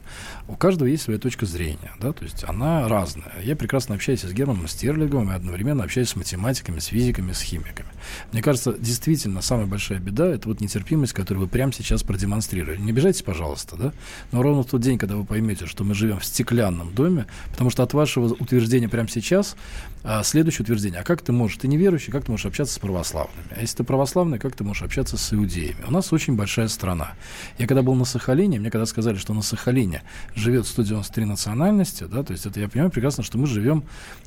У 0.50 0.57
каждого 0.57 0.89
есть 0.89 1.03
своя 1.03 1.19
точка 1.19 1.46
зрения, 1.46 1.93
да, 2.01 2.12
то 2.12 2.25
есть 2.25 2.43
она 2.43 2.86
разная. 2.89 3.31
Я 3.41 3.55
прекрасно 3.55 3.96
общаюсь 3.96 4.24
с 4.24 4.34
Германом 4.34 4.67
Стерлиговым 4.67 5.31
и 5.31 5.36
одновременно 5.36 5.86
общаюсь 5.86 6.10
с 6.10 6.17
математиками, 6.17 6.79
с 6.79 6.88
физиками, 6.88 7.31
с 7.31 7.39
химиками. 7.39 7.88
Мне 8.34 8.41
кажется, 8.41 8.74
действительно, 8.74 9.41
самая 9.41 9.65
большая 9.65 10.00
беда– 10.00 10.27
это 10.27 10.50
вот 10.50 10.60
нетерпимость, 10.60 11.13
которую 11.13 11.46
вы 11.46 11.50
прямо 11.50 11.72
сейчас 11.72 12.03
продемонстрировали. 12.03 12.77
Не 12.77 12.91
обижайтесь, 12.91 13.22
пожалуйста, 13.22 13.77
да, 13.77 13.93
но 14.34 14.41
ровно 14.41 14.63
в 14.63 14.65
тот 14.65 14.81
день, 14.81 14.98
когда 14.98 15.15
вы 15.15 15.24
поймете, 15.24 15.65
что 15.65 15.86
мы 15.86 15.93
живем 15.93 16.19
в 16.19 16.25
стеклянном 16.25 16.93
доме, 16.93 17.25
потому 17.51 17.69
что 17.69 17.84
от 17.84 17.93
вашего 17.93 18.34
утверждения 18.34 18.89
прямо 18.89 19.07
сейчас 19.07 19.55
а, 20.03 20.24
следующее 20.24 20.63
утверждение. 20.63 21.01
А 21.01 21.03
как 21.03 21.22
ты 21.22 21.31
можешь, 21.31 21.57
ты 21.57 21.67
неверующий, 21.67 22.12
как 22.17 22.25
ты 22.25 22.31
можешь 22.31 22.47
общаться 22.47 22.74
с 22.74 22.79
православными? 22.79 23.47
А 23.55 23.62
если 23.62 23.77
ты 23.77 23.83
православный, 23.83 24.39
как 24.39 24.55
ты 24.55 24.63
можешь 24.63 24.81
общаться 24.81 25.17
с 25.17 25.33
иудеями? 25.33 25.77
У 25.88 25.91
нас 25.91 26.12
очень 26.12 26.36
большая 26.36 26.67
страна. 26.67 27.13
Я 27.59 27.67
когда 27.67 27.83
был 27.83 27.93
на 27.93 28.05
Сахалине, 28.05 28.59
мне 28.59 28.71
когда 28.71 28.88
сказали, 28.88 29.17
что 29.17 29.36
на 29.36 29.43
Сахалине 29.43 30.01
живет 30.33 30.65
193 30.65 31.25
национальности, 31.25 32.05
да, 32.05 32.24
то 32.24 32.33
есть 32.33 32.47
это 32.47 32.59
я 32.59 32.69
понимаю 32.69 32.89
прекрасно, 32.89 33.24
что 33.24 33.38
мы 33.38 33.45
живем, 33.45 33.83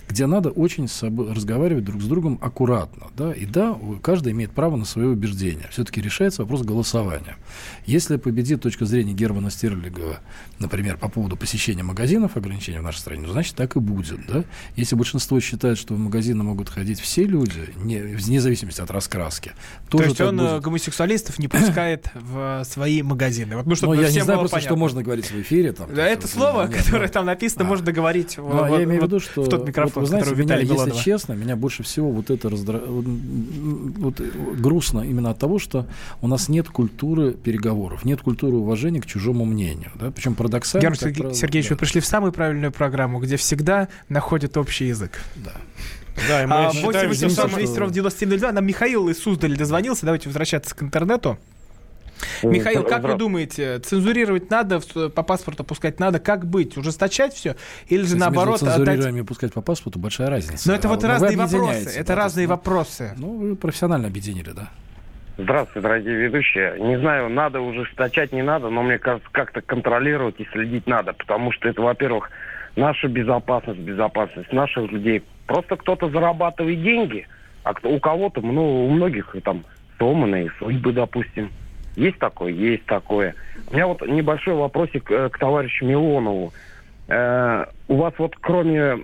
где 0.08 0.26
надо 0.26 0.50
очень 0.50 0.86
с 0.86 0.92
собой 0.92 1.32
разговаривать 1.32 1.84
друг 1.84 2.00
с 2.00 2.06
другом 2.06 2.38
аккуратно, 2.40 3.08
да, 3.16 3.32
и 3.32 3.44
да, 3.44 3.76
каждый 4.02 4.34
имеет 4.34 4.52
право 4.52 4.76
на 4.76 4.84
свое 4.84 5.08
убеждение. 5.08 5.66
Все-таки 5.72 6.00
решается 6.00 6.42
вопрос 6.42 6.62
голосования. 6.62 7.38
Если 7.86 8.18
победит 8.18 8.62
точка 8.62 8.86
зрения 8.86 9.14
Германа 9.14 9.50
Стерлигова, 9.50 10.20
например, 10.60 10.96
по 10.96 11.08
поводу 11.08 11.36
посещения 11.36 11.82
магазинов, 11.82 12.36
ограничений 12.36 12.78
в 12.78 12.82
нашей 12.82 12.98
стране, 12.98 13.26
значит, 13.28 13.56
так 13.56 13.74
и 13.74 13.80
будет, 13.80 14.24
да. 14.28 14.44
Если 14.76 14.94
большинство 14.94 15.40
считает, 15.40 15.76
что 15.76 15.94
в 15.94 15.98
магазины 15.98 16.44
могут 16.44 16.68
ходить 16.68 17.00
все 17.00 17.24
люди, 17.24 17.68
не, 17.84 17.98
вне 17.98 18.40
зависимости 18.40 18.80
от 18.80 18.90
раскраски, 18.90 19.52
То 19.88 19.98
тоже 19.98 20.04
есть 20.04 20.18
так 20.18 20.28
он 20.28 20.36
будет. 20.38 20.50
э, 20.50 20.60
гомосексуалистов 20.60 21.38
не 21.38 21.48
пускает 21.48 22.08
в 22.14 22.62
свои 22.64 23.02
магазины. 23.02 23.56
Вот, 23.56 23.66
ну, 23.66 23.74
чтобы 23.74 23.96
Но 23.96 24.02
я 24.02 24.10
не 24.10 24.20
знаю 24.20 24.40
просто, 24.40 24.58
что 24.60 24.68
понятно. 24.68 24.76
можно 24.80 25.02
говорить 25.02 25.30
в 25.30 25.40
эфире. 25.40 25.72
Там, 25.72 25.94
Да, 25.94 26.06
это 26.06 26.22
Вот, 26.22 26.30
слово, 26.30 26.66
нет, 26.66 26.76
которое 26.84 27.06
ну, 27.06 27.12
там 27.12 27.26
написано, 27.26 27.64
а. 27.64 27.68
можно 27.68 27.92
говорить 27.92 28.38
в, 28.38 28.42
Ну, 28.42 28.64
а 28.64 28.68
в- 28.68 28.78
я 28.78 28.84
имею 28.84 29.00
в 29.00 29.02
вот 29.02 29.06
виду, 29.10 29.20
что 29.20 29.42
в 29.42 29.48
тот 29.48 29.60
вот 29.60 29.68
микрофон, 29.68 30.02
вы 30.02 30.06
знаете, 30.08 30.24
который 30.30 30.44
меня, 30.44 30.54
Виталий 30.56 30.62
если 30.68 30.74
Милонова. 30.86 31.02
честно, 31.04 31.32
меня 31.34 31.56
больше 31.56 31.82
всего 31.82 32.10
вот 32.10 32.30
это 32.30 32.48
раздра... 32.50 32.78
вот, 32.78 33.04
вот, 33.98 34.20
грустно 34.58 35.00
именно 35.00 35.30
от 35.30 35.38
того, 35.38 35.58
что 35.58 35.86
у 36.20 36.28
нас 36.28 36.48
нет 36.48 36.68
культуры 36.68 37.32
переговоров, 37.32 38.04
нет 38.04 38.20
культуры 38.20 38.56
уважения 38.56 39.00
к 39.00 39.06
чужому 39.06 39.44
мнению. 39.44 39.90
Да? 39.94 40.10
Причем 40.10 40.34
парадоксально. 40.34 40.82
Герман 40.82 40.98
Сергей- 40.98 41.14
правило, 41.20 41.34
Сергеевич, 41.34 41.68
да. 41.68 41.74
вы 41.74 41.78
пришли 41.78 42.00
в 42.00 42.06
самую 42.06 42.32
правильную 42.32 42.72
программу, 42.72 43.18
где 43.20 43.36
всегда 43.36 43.88
находят 44.08 44.56
общий 44.56 44.86
язык. 44.88 45.20
Да, 45.36 45.52
и 46.42 46.46
мы 46.46 46.66
А, 46.66 46.70
считаем, 46.72 47.08
8 47.08 47.14
что 47.14 47.26
800 47.26 47.36
самое- 47.50 47.56
200 47.66 47.78
ровно 47.78 47.94
9702. 47.94 48.52
Нам 48.52 48.66
Михаил 48.66 49.08
из 49.08 49.22
Суздаля 49.22 49.56
дозвонился. 49.56 50.06
Давайте 50.06 50.28
возвращаться 50.28 50.74
к 50.74 50.82
интернету. 50.82 51.38
Михаил, 52.42 52.84
как 52.84 53.02
вы 53.02 53.14
думаете, 53.14 53.78
цензурировать 53.78 54.50
надо, 54.50 54.80
по 54.80 55.22
паспорту 55.22 55.64
пускать 55.64 55.98
надо? 56.00 56.18
Как 56.18 56.46
быть? 56.46 56.76
Ужесточать 56.76 57.32
все? 57.34 57.56
Или 57.88 58.00
же 58.00 58.06
Кстати, 58.06 58.20
наоборот 58.20 58.62
между 58.62 58.82
отдать... 58.82 59.14
и 59.14 59.22
пускать 59.22 59.52
по 59.52 59.62
паспорту 59.62 59.98
большая 59.98 60.28
разница. 60.28 60.68
Но 60.68 60.74
это 60.74 60.88
А 60.88 60.90
вот 60.90 61.02
вы 61.02 61.08
разные 61.08 61.36
вопросы. 61.36 61.84
да, 61.84 61.90
Это 61.90 61.92
то 61.92 61.98
есть, 61.98 62.10
разные 62.10 62.46
ну, 62.46 62.50
вопросы. 62.54 63.12
Ну, 63.16 63.36
вы 63.38 63.56
профессионально 63.56 64.08
объединили, 64.08 64.50
да? 64.50 64.68
Здравствуйте, 65.38 65.80
дорогие 65.80 66.14
ведущие. 66.16 66.78
Не 66.78 66.98
знаю, 66.98 67.30
надо 67.30 67.60
ужесточать, 67.60 68.32
не 68.32 68.42
надо, 68.42 68.68
но 68.68 68.82
мне 68.82 68.98
кажется, 68.98 69.28
как-то 69.32 69.62
контролировать 69.62 70.34
и 70.38 70.46
следить 70.52 70.86
надо, 70.86 71.14
потому 71.14 71.50
что 71.52 71.68
это, 71.68 71.80
во-первых, 71.80 72.30
наша 72.76 73.08
безопасность, 73.08 73.80
безопасность 73.80 74.52
наших 74.52 74.90
людей. 74.92 75.22
Просто 75.50 75.74
кто-то 75.74 76.08
зарабатывает 76.10 76.80
деньги, 76.80 77.26
а 77.64 77.74
у 77.82 77.98
кого-то, 77.98 78.40
ну, 78.40 78.86
у 78.86 78.88
многих 78.88 79.34
там 79.42 79.64
сломанные 79.98 80.48
судьбы, 80.60 80.92
допустим. 80.92 81.50
Есть 81.96 82.20
такое? 82.20 82.52
Есть 82.52 82.84
такое. 82.84 83.34
У 83.68 83.74
меня 83.74 83.88
вот 83.88 84.00
небольшой 84.02 84.54
вопросик 84.54 85.10
э, 85.10 85.28
к 85.28 85.36
товарищу 85.38 85.86
Милонову. 85.86 86.52
Э, 87.08 87.64
у 87.88 87.96
вас 87.96 88.14
вот 88.18 88.36
кроме, 88.40 88.98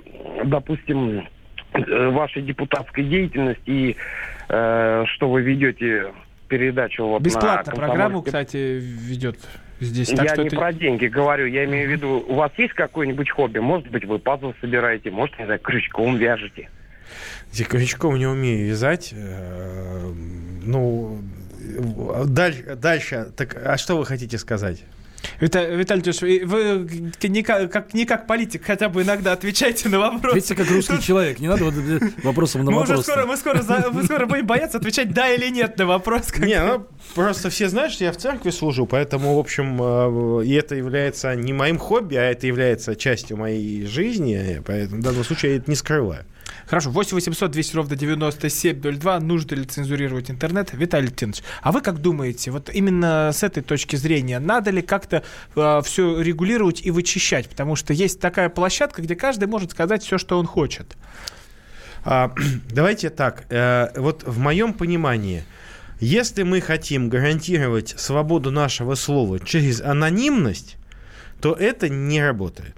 допустим, 0.45 1.26
э, 1.73 2.09
вашей 2.11 2.43
депутатской 2.43 3.03
деятельности 3.03 3.62
и 3.67 3.97
э, 4.49 5.05
что 5.17 5.29
вы 5.29 5.43
ведете 5.43 6.12
передачу 6.47 7.07
вот 7.07 7.23
Бесплатно 7.23 7.73
на 7.73 7.76
программу, 7.76 8.23
«Комсомольской 8.23 8.45
кстати, 8.45 8.57
ведет 8.81 9.38
здесь. 9.80 10.09
Так 10.09 10.25
я 10.25 10.33
что 10.35 10.42
не 10.42 10.49
это... 10.49 10.56
про 10.56 10.73
деньги 10.73 11.06
говорю, 11.06 11.47
я 11.47 11.64
имею 11.64 11.88
в 11.88 11.92
виду, 11.92 12.25
у 12.28 12.35
вас 12.35 12.52
есть 12.56 12.75
какое-нибудь 12.75 13.30
хобби? 13.30 13.59
Может 13.59 13.88
быть, 13.90 14.04
вы 14.04 14.18
пазл 14.18 14.52
собираете, 14.61 15.11
может, 15.11 15.38
не 15.38 15.45
знаю, 15.45 15.61
крючком 15.61 16.16
вяжете. 16.16 16.68
Я 17.52 17.64
крючком 17.64 18.18
не 18.18 18.26
умею 18.26 18.68
вязать. 18.68 19.12
Э, 19.14 20.12
Ну, 20.64 21.21
э, 21.61 22.25
даль- 22.26 22.75
дальше. 22.76 23.28
Так, 23.37 23.56
а 23.64 23.76
что 23.76 23.97
вы 23.97 24.04
хотите 24.04 24.37
сказать? 24.38 24.83
Вита- 25.40 25.75
Виталий 25.75 26.02
Тюш, 26.02 26.21
вы 26.23 26.88
не 27.23 27.42
как, 27.42 27.71
как, 27.73 27.95
не 27.95 28.04
как 28.04 28.26
политик, 28.26 28.62
хотя 28.64 28.88
бы 28.88 29.02
иногда 29.02 29.33
отвечайте 29.33 29.88
на 29.88 29.99
вопросы. 29.99 30.37
Видите, 30.37 30.54
как 30.54 30.71
русский 30.71 31.00
человек. 31.00 31.38
Не 31.40 31.49
надо 31.49 31.64
вот 31.64 31.75
э, 31.76 32.00
вопросом 32.23 32.64
на 32.64 32.71
Мы 32.71 32.83
уже 32.83 32.97
вопрос. 32.97 33.06
скоро, 33.06 33.26
мы 33.26 33.37
скоро, 33.37 33.62
за- 33.62 33.90
мы 33.92 34.04
скоро 34.04 34.26
будем 34.26 34.47
бояться 34.47 34.78
отвечать 34.78 35.12
да 35.12 35.28
или 35.33 35.49
нет 35.50 35.78
на 35.78 35.87
вопрос. 35.87 36.26
как- 36.33 36.47
Не, 36.47 36.62
ну 36.64 36.87
просто 37.14 37.50
все 37.50 37.68
знают, 37.68 37.92
что 37.92 38.04
я 38.04 38.12
в 38.12 38.16
церкви 38.16 38.50
служу, 38.50 38.87
поэтому, 38.87 39.37
в 39.37 39.38
общем, 39.38 39.78
э, 39.80 40.45
и 40.47 40.52
это 40.54 40.75
является 40.75 41.35
не 41.35 41.52
моим 41.52 41.78
хобби, 41.78 42.16
а 42.16 42.23
это 42.23 42.47
является 42.47 42.97
частью 42.97 43.37
моей 43.37 43.85
жизни, 43.87 44.62
поэтому 44.66 45.00
в 45.00 45.04
данном 45.04 45.25
случае 45.25 45.52
я 45.52 45.59
это 45.59 45.71
не 45.71 45.76
скрываю. 45.76 46.25
Хорошо, 46.66 46.90
8 46.90 47.14
800 47.14 47.50
200 47.50 47.76
ровно 47.76 47.96
9702. 47.96 49.20
Нужно 49.20 49.54
ли 49.54 49.64
цензурировать 49.64 50.30
интернет? 50.30 50.73
Виталий 50.73 51.06
Леонидович, 51.06 51.44
а 51.62 51.70
вы 51.70 51.80
как 51.80 52.00
думаете, 52.00 52.50
вот 52.50 52.70
именно 52.70 53.30
с 53.32 53.42
этой 53.44 53.62
точки 53.62 53.94
зрения, 53.96 54.40
надо 54.40 54.70
ли 54.70 54.82
как-то 54.82 55.23
все 55.54 56.20
регулировать 56.20 56.85
и 56.85 56.90
вычищать? 56.90 57.49
Потому 57.49 57.76
что 57.76 57.92
есть 57.92 58.20
такая 58.20 58.49
площадка, 58.49 59.02
где 59.02 59.14
каждый 59.14 59.46
может 59.46 59.70
сказать 59.70 60.02
все, 60.02 60.18
что 60.18 60.38
он 60.38 60.46
хочет. 60.46 60.96
А, 62.04 62.32
давайте 62.70 63.11
так, 63.11 63.44
э, 63.49 63.88
вот 63.96 64.25
в 64.25 64.38
моем 64.38 64.73
понимании, 64.73 65.44
если 66.00 66.42
мы 66.42 66.61
хотим 66.61 67.08
гарантировать 67.08 67.94
свободу 67.96 68.50
нашего 68.50 68.96
слова 68.96 69.38
через 69.38 69.80
анонимность, 69.80 70.76
то 71.40 71.52
это 71.52 71.88
не 71.88 72.23
работает. 72.23 72.76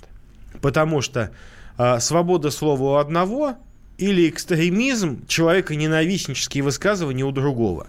Потому 0.61 1.01
что 1.01 1.31
а, 1.77 2.01
свобода 2.01 2.51
слова 2.51 2.83
у 2.83 2.95
одного 2.97 3.57
или 3.99 4.29
экстремизм, 4.29 5.27
человека 5.27 5.75
ненавистнические 5.75 6.63
высказывания 6.63 7.25
у 7.25 7.33
другого. 7.33 7.89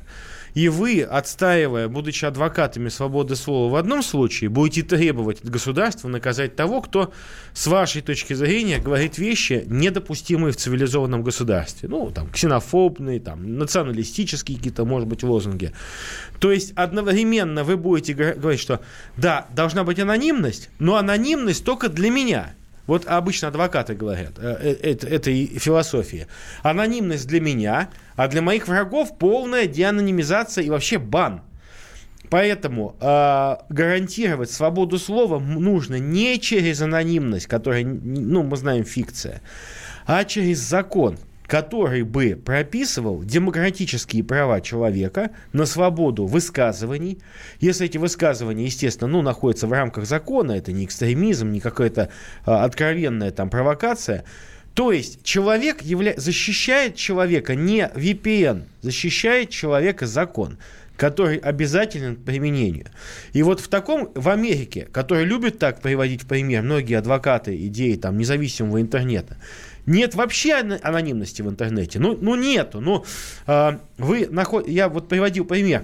И 0.56 0.68
вы, 0.68 1.04
отстаивая, 1.04 1.88
будучи 1.88 2.26
адвокатами 2.26 2.90
свободы 2.90 3.36
слова 3.36 3.72
в 3.72 3.76
одном 3.76 4.02
случае, 4.02 4.50
будете 4.50 4.82
требовать 4.82 5.42
от 5.42 5.50
государства 5.50 6.08
наказать 6.08 6.56
того, 6.56 6.82
кто, 6.82 7.14
с 7.54 7.68
вашей 7.68 8.02
точки 8.02 8.34
зрения, 8.34 8.80
говорит 8.80 9.20
вещи, 9.20 9.64
недопустимые 9.68 10.52
в 10.52 10.58
цивилизованном 10.58 11.22
государстве. 11.22 11.88
Ну, 11.88 12.10
там, 12.10 12.30
ксенофобные, 12.30 13.20
там, 13.20 13.58
националистические 13.58 14.58
какие-то, 14.58 14.86
может 14.86 15.08
быть, 15.08 15.22
лозунги. 15.22 15.72
То 16.40 16.52
есть, 16.52 16.74
одновременно 16.76 17.64
вы 17.64 17.78
будете 17.78 18.16
говорить, 18.16 18.60
что 18.60 18.82
да, 19.18 19.48
должна 19.54 19.84
быть 19.84 20.00
анонимность, 20.00 20.72
но 20.80 20.96
анонимность 20.96 21.64
только 21.64 21.90
для 21.90 22.10
меня– 22.10 22.54
вот 22.90 23.06
обычно 23.06 23.50
адвокаты 23.50 23.94
говорят, 23.94 24.34
э, 24.40 24.58
э, 24.62 24.92
это, 24.92 25.08
это 25.08 25.32
философия. 25.60 26.28
Анонимность 26.64 27.28
для 27.28 27.40
меня, 27.40 27.92
а 28.16 28.28
для 28.28 28.42
моих 28.42 28.68
врагов 28.68 29.16
полная 29.20 29.68
деанонимизация 29.68 30.64
и 30.64 30.72
вообще 30.72 30.98
бан. 30.98 31.44
Поэтому 32.32 32.96
э, 33.00 33.58
гарантировать 33.70 34.50
свободу 34.50 34.98
слова 34.98 35.40
нужно 35.40 36.00
не 36.00 36.40
через 36.40 36.82
анонимность, 36.82 37.46
которая, 37.46 37.86
ну, 37.86 38.42
мы 38.42 38.58
знаем, 38.58 38.86
фикция, 38.86 39.42
а 40.08 40.24
через 40.24 40.58
закон 40.58 41.20
который 41.50 42.04
бы 42.04 42.40
прописывал 42.46 43.24
демократические 43.24 44.24
права 44.24 44.62
человека 44.62 45.32
на 45.52 45.66
свободу 45.66 46.28
высказываний. 46.28 47.18
Если 47.60 47.88
эти 47.88 47.98
высказывания, 47.98 48.66
естественно, 48.66 49.10
ну, 49.10 49.24
находятся 49.24 49.66
в 49.66 49.74
рамках 49.74 50.06
закона, 50.06 50.52
это 50.52 50.72
не 50.72 50.86
экстремизм, 50.86 51.50
не 51.50 51.60
какая-то 51.60 52.10
а, 52.46 52.64
откровенная 52.66 53.32
там 53.32 53.50
провокация, 53.50 54.26
то 54.76 54.92
есть 54.92 55.24
человек 55.24 55.82
явля... 55.82 56.14
защищает 56.18 56.96
человека 56.96 57.56
не 57.56 57.90
VPN, 57.96 58.66
защищает 58.82 59.50
человека 59.50 60.06
закон 60.06 60.60
который 61.00 61.38
обязателен 61.38 62.18
к 62.18 62.26
применению. 62.26 62.88
И 63.32 63.42
вот 63.42 63.62
в 63.62 63.70
таком, 63.70 64.12
в 64.16 64.28
Америке, 64.28 64.88
который 64.92 65.24
любит 65.24 65.58
так 65.58 65.82
приводить 65.82 66.24
в 66.24 66.28
пример 66.28 66.62
многие 66.62 66.98
адвокаты 66.98 67.56
идеи 67.68 67.96
там, 67.96 68.18
независимого 68.18 68.82
интернета, 68.82 69.38
нет 69.90 70.16
вообще 70.16 70.56
анонимности 70.56 71.42
в 71.42 71.50
интернете. 71.50 72.00
Ну, 72.00 72.18
ну 72.20 72.36
нету. 72.36 72.80
Ну, 72.80 73.04
э, 73.48 73.78
вы 73.98 74.28
наход... 74.30 74.68
Я 74.68 74.88
вот 74.88 75.10
приводил 75.10 75.46
пример. 75.46 75.84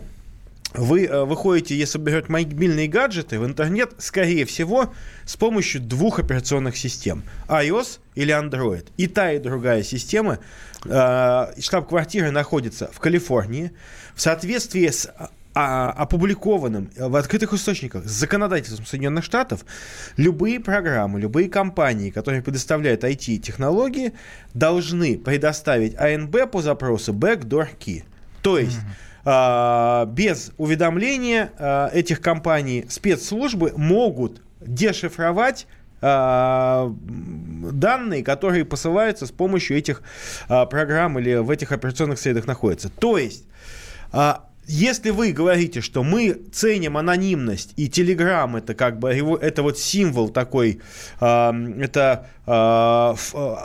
Вы 0.74 1.06
э, 1.06 1.24
выходите, 1.24 1.76
если 1.76 1.98
берете 1.98 2.28
мобильные 2.30 2.88
гаджеты, 2.88 3.40
в 3.40 3.46
интернет, 3.46 3.94
скорее 3.98 4.46
всего, 4.46 4.94
с 5.26 5.36
помощью 5.38 5.82
двух 5.82 6.20
операционных 6.20 6.78
систем. 6.78 7.24
iOS 7.48 8.00
или 8.14 8.34
Android. 8.34 8.86
И 8.98 9.08
та, 9.08 9.32
и 9.32 9.40
другая 9.40 9.84
система, 9.84 10.40
э, 10.84 11.54
штаб-квартира 11.60 12.32
находится 12.32 12.90
в 12.94 13.00
Калифорнии. 13.00 13.72
В 14.16 14.22
соответствии 14.22 14.88
с 14.88 15.10
а, 15.58 15.92
опубликованным 15.92 16.92
в 16.98 17.16
открытых 17.16 17.54
источниках 17.54 18.04
с 18.04 18.12
законодательством 18.12 18.86
Соединенных 18.86 19.24
Штатов, 19.24 19.66
любые 20.18 20.60
программы, 20.60 21.22
любые 21.22 21.48
компании, 21.48 22.10
которые 22.10 22.42
предоставляют 22.42 23.06
IT-технологии, 23.06 24.12
должны 24.54 25.18
предоставить 25.18 25.96
АНБ 25.96 26.52
по 26.52 26.62
запросу 26.62 27.14
backdoor 27.14 27.70
key. 27.80 28.04
То 28.42 28.60
есть 28.60 28.80
mm-hmm. 29.24 30.12
без 30.12 30.52
уведомления 30.58 31.52
а, 31.58 31.90
этих 31.94 32.20
компаний 32.20 32.86
спецслужбы 32.90 33.72
могут 33.78 34.42
дешифровать 34.60 35.68
а, 36.02 36.94
данные, 37.72 38.26
которые 38.26 38.66
посылаются 38.66 39.26
с 39.26 39.32
помощью 39.32 39.78
этих 39.78 40.04
программ 40.50 41.18
или 41.18 41.36
в 41.36 41.50
этих 41.50 41.72
операционных 41.72 42.20
средах 42.20 42.46
находятся. 42.46 42.90
То 42.90 43.18
есть 43.18 43.46
если 44.68 45.12
вы 45.12 45.32
говорите, 45.32 45.82
что 45.82 46.04
мы 46.04 46.42
ценим 46.52 46.98
анонимность, 46.98 47.74
и 47.78 47.88
Telegram 47.88 48.58
это 48.58 48.74
как 48.74 49.00
бы 49.00 49.14
его, 49.14 49.38
это 49.38 49.64
вот 49.64 49.78
символ 49.78 50.30
такой, 50.30 50.80
э, 51.22 51.52
это 51.80 52.28
э, 52.48 53.16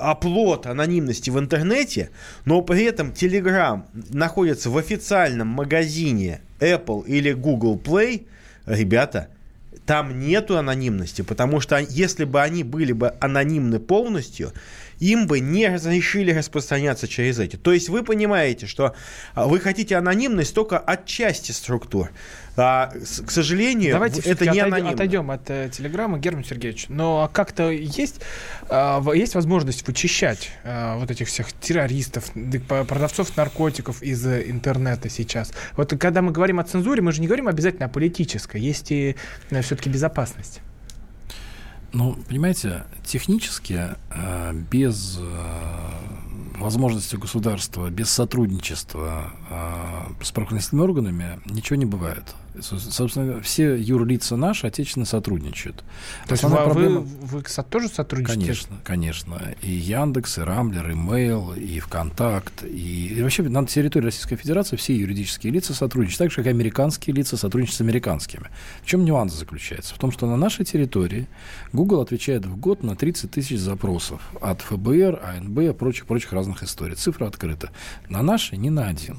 оплот 0.00 0.66
анонимности 0.66 1.30
в 1.30 1.38
интернете, 1.38 2.10
но 2.44 2.62
при 2.62 2.84
этом 2.84 3.10
Telegram 3.10 3.82
находится 4.10 4.70
в 4.70 4.76
официальном 4.76 5.48
магазине 5.48 6.40
Apple 6.60 7.06
или 7.06 7.32
Google 7.32 7.76
Play, 7.78 8.26
ребята, 8.66 9.28
там 9.86 10.20
нету 10.20 10.56
анонимности, 10.56 11.22
потому 11.22 11.60
что 11.60 11.78
если 11.78 12.24
бы 12.24 12.40
они 12.40 12.62
были 12.62 12.92
бы 12.92 13.14
анонимны 13.20 13.80
полностью, 13.80 14.52
им 15.00 15.26
бы 15.26 15.40
не 15.40 15.66
разрешили 15.68 16.32
распространяться 16.32 17.08
через 17.08 17.38
эти. 17.38 17.56
То 17.56 17.72
есть 17.72 17.88
вы 17.88 18.04
понимаете, 18.04 18.66
что 18.66 18.94
а, 19.34 19.46
вы 19.46 19.58
хотите 19.58 19.96
анонимность 19.96 20.54
только 20.54 20.78
от 20.78 21.06
части 21.06 21.52
структур. 21.52 22.10
А, 22.56 22.92
к 23.26 23.30
сожалению, 23.30 23.92
Давайте 23.92 24.20
это 24.20 24.46
не 24.50 24.60
отойдем, 24.60 24.88
отойдем 24.88 25.30
от 25.30 25.48
э, 25.48 25.70
Телеграма, 25.72 26.18
Герман 26.18 26.44
Сергеевич. 26.44 26.86
Но 26.88 27.30
как-то 27.32 27.70
есть, 27.70 28.20
э, 28.68 29.00
есть 29.14 29.34
возможность 29.34 29.86
вычищать 29.86 30.50
э, 30.64 30.96
вот 30.98 31.10
этих 31.10 31.28
всех 31.28 31.52
террористов, 31.52 32.30
продавцов 32.68 33.34
наркотиков 33.36 34.02
из 34.02 34.26
интернета 34.26 35.08
сейчас. 35.08 35.52
Вот 35.76 35.96
когда 35.98 36.20
мы 36.20 36.32
говорим 36.32 36.60
о 36.60 36.64
цензуре, 36.64 37.00
мы 37.00 37.12
же 37.12 37.22
не 37.22 37.26
говорим 37.26 37.48
обязательно 37.48 37.86
о 37.86 37.88
политической. 37.88 38.60
Есть 38.60 38.92
и 38.92 39.16
э, 39.50 39.62
все-таки 39.62 39.88
безопасность. 39.88 40.60
Ну, 41.92 42.16
понимаете, 42.29 42.85
технически 43.05 43.96
э, 44.11 44.53
без 44.70 45.18
э, 45.20 46.59
возможности 46.59 47.16
государства, 47.16 47.90
без 47.90 48.11
сотрудничества 48.11 49.33
э, 49.50 50.24
с 50.24 50.31
правоохранительными 50.31 50.85
органами 50.85 51.40
ничего 51.46 51.76
не 51.76 51.87
бывает. 51.87 52.35
Собственно, 52.62 53.40
все 53.40 53.77
юрлица 53.77 54.37
наши 54.37 54.66
отечественно 54.66 55.07
сотрудничают. 55.07 55.85
То 56.27 56.33
есть 56.33 56.44
вы, 56.44 56.57
проблема... 56.57 57.01
вы, 57.01 57.38
вы 57.38 57.42
тоже 57.68 57.88
сотрудничаете? 57.88 58.40
Конечно, 58.40 58.77
конечно. 58.85 59.55
И 59.62 59.70
Яндекс, 59.70 60.38
и 60.38 60.40
Рамблер, 60.42 60.90
и 60.90 60.94
Mail, 60.94 61.59
и 61.59 61.81
ВКонтакт, 61.81 62.64
и, 62.64 63.14
и 63.16 63.23
вообще 63.23 63.42
на 63.42 63.66
территории 63.66 64.07
Российской 64.07 64.37
Федерации 64.37 64.77
все 64.77 64.94
юридические 64.94 65.53
лица 65.53 65.75
сотрудничают, 65.75 66.18
так 66.18 66.31
же, 66.31 66.37
как 66.37 66.46
и 66.46 66.51
американские 66.51 67.14
лица 67.14 67.37
сотрудничают 67.37 67.77
с 67.77 67.81
американскими. 67.81 68.49
В 68.83 68.87
чем 68.87 69.05
нюанс 69.05 69.35
заключается? 69.35 69.94
В 69.94 69.99
том, 69.99 70.12
что 70.12 70.27
на 70.27 70.37
нашей 70.37 70.64
территории 70.64 71.27
Google 71.73 72.01
отвечает 72.01 72.46
в 72.46 72.57
год 72.57 72.83
на 72.83 72.96
30 72.96 73.31
тысяч 73.31 73.59
запросов 73.59 74.20
от 74.40 74.61
ФБР, 74.62 75.20
АНБ, 75.23 75.59
и 75.61 75.73
прочих-прочих 75.73 76.33
разных 76.33 76.62
историй. 76.62 76.94
Цифра 76.94 77.27
открыта. 77.27 77.70
На 78.09 78.23
нашей 78.23 78.59
не 78.59 78.70
на 78.70 78.87
один. 78.87 79.18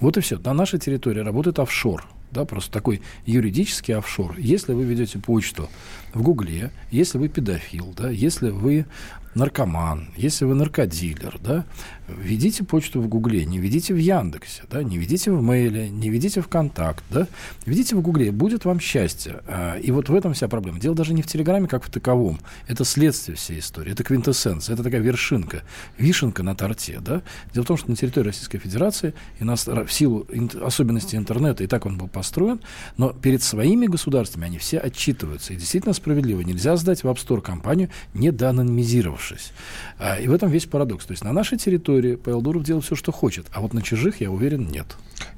Вот 0.00 0.16
и 0.16 0.20
все. 0.20 0.38
На 0.38 0.52
нашей 0.52 0.78
территории 0.78 1.20
работает 1.20 1.58
офшор. 1.58 2.04
Да, 2.30 2.44
просто 2.44 2.70
такой 2.70 3.00
юридический 3.26 3.94
офшор. 3.94 4.36
Если 4.38 4.72
вы 4.72 4.84
ведете 4.84 5.18
почту 5.18 5.68
в 6.14 6.22
Гугле, 6.22 6.70
если 6.90 7.18
вы 7.18 7.28
педофил, 7.28 7.94
да, 7.96 8.10
если 8.10 8.50
вы 8.50 8.86
наркоман, 9.34 10.08
если 10.16 10.44
вы 10.44 10.54
наркодилер, 10.54 11.38
да, 11.42 11.64
Ведите 12.08 12.64
почту 12.64 13.02
в 13.02 13.08
Гугле, 13.08 13.44
не 13.44 13.58
ведите 13.58 13.92
в 13.92 13.98
Яндексе, 13.98 14.62
да, 14.70 14.82
не 14.82 14.96
ведите 14.96 15.30
в 15.30 15.42
Мейле, 15.42 15.90
не 15.90 16.08
ведите 16.08 16.40
в 16.40 16.48
Контакт, 16.48 17.04
да, 17.10 17.28
ведите 17.66 17.96
в 17.96 18.00
Гугле, 18.00 18.32
будет 18.32 18.64
вам 18.64 18.80
счастье. 18.80 19.42
А, 19.46 19.76
и 19.76 19.90
вот 19.90 20.08
в 20.08 20.14
этом 20.14 20.32
вся 20.32 20.48
проблема. 20.48 20.80
Дело 20.80 20.94
даже 20.94 21.12
не 21.12 21.20
в 21.20 21.26
Телеграме, 21.26 21.68
как 21.68 21.84
в 21.84 21.90
таковом. 21.90 22.40
Это 22.66 22.84
следствие 22.84 23.36
всей 23.36 23.58
истории, 23.58 23.92
это 23.92 24.04
квинтэссенция, 24.04 24.72
это 24.72 24.82
такая 24.82 25.00
вершинка, 25.00 25.64
вишенка 25.98 26.42
на 26.42 26.54
торте, 26.54 26.98
да. 27.00 27.22
Дело 27.52 27.64
в 27.64 27.66
том, 27.66 27.76
что 27.76 27.90
на 27.90 27.96
территории 27.96 28.28
Российской 28.28 28.58
Федерации, 28.58 29.12
и 29.38 29.44
нас, 29.44 29.66
в 29.66 29.88
силу 29.88 30.26
особенностей 30.62 31.18
интернета, 31.18 31.62
и 31.62 31.66
так 31.66 31.84
он 31.84 31.98
был 31.98 32.08
построен, 32.18 32.60
но 32.96 33.12
перед 33.12 33.42
своими 33.42 33.86
государствами 33.86 34.46
они 34.46 34.58
все 34.58 34.78
отчитываются. 34.78 35.52
И 35.52 35.56
действительно 35.56 35.94
справедливо. 35.94 36.40
Нельзя 36.40 36.76
сдать 36.76 37.02
в 37.04 37.06
App 37.06 37.16
Store 37.16 37.40
компанию, 37.40 37.90
не 38.14 38.30
доанонимизировавшись. 38.30 39.52
А, 39.98 40.16
и 40.16 40.28
в 40.28 40.32
этом 40.32 40.50
весь 40.50 40.66
парадокс. 40.66 41.06
То 41.06 41.12
есть 41.12 41.24
на 41.24 41.32
нашей 41.32 41.58
территории 41.58 41.78
территории 41.78 42.16
Павел 42.16 42.40
Дуров 42.42 42.64
делает 42.64 42.84
все, 42.84 42.96
что 42.96 43.12
хочет. 43.12 43.46
А 43.52 43.60
вот 43.60 43.72
на 43.72 43.82
чужих, 43.82 44.20
я 44.20 44.30
уверен, 44.30 44.68
нет. 44.68 44.86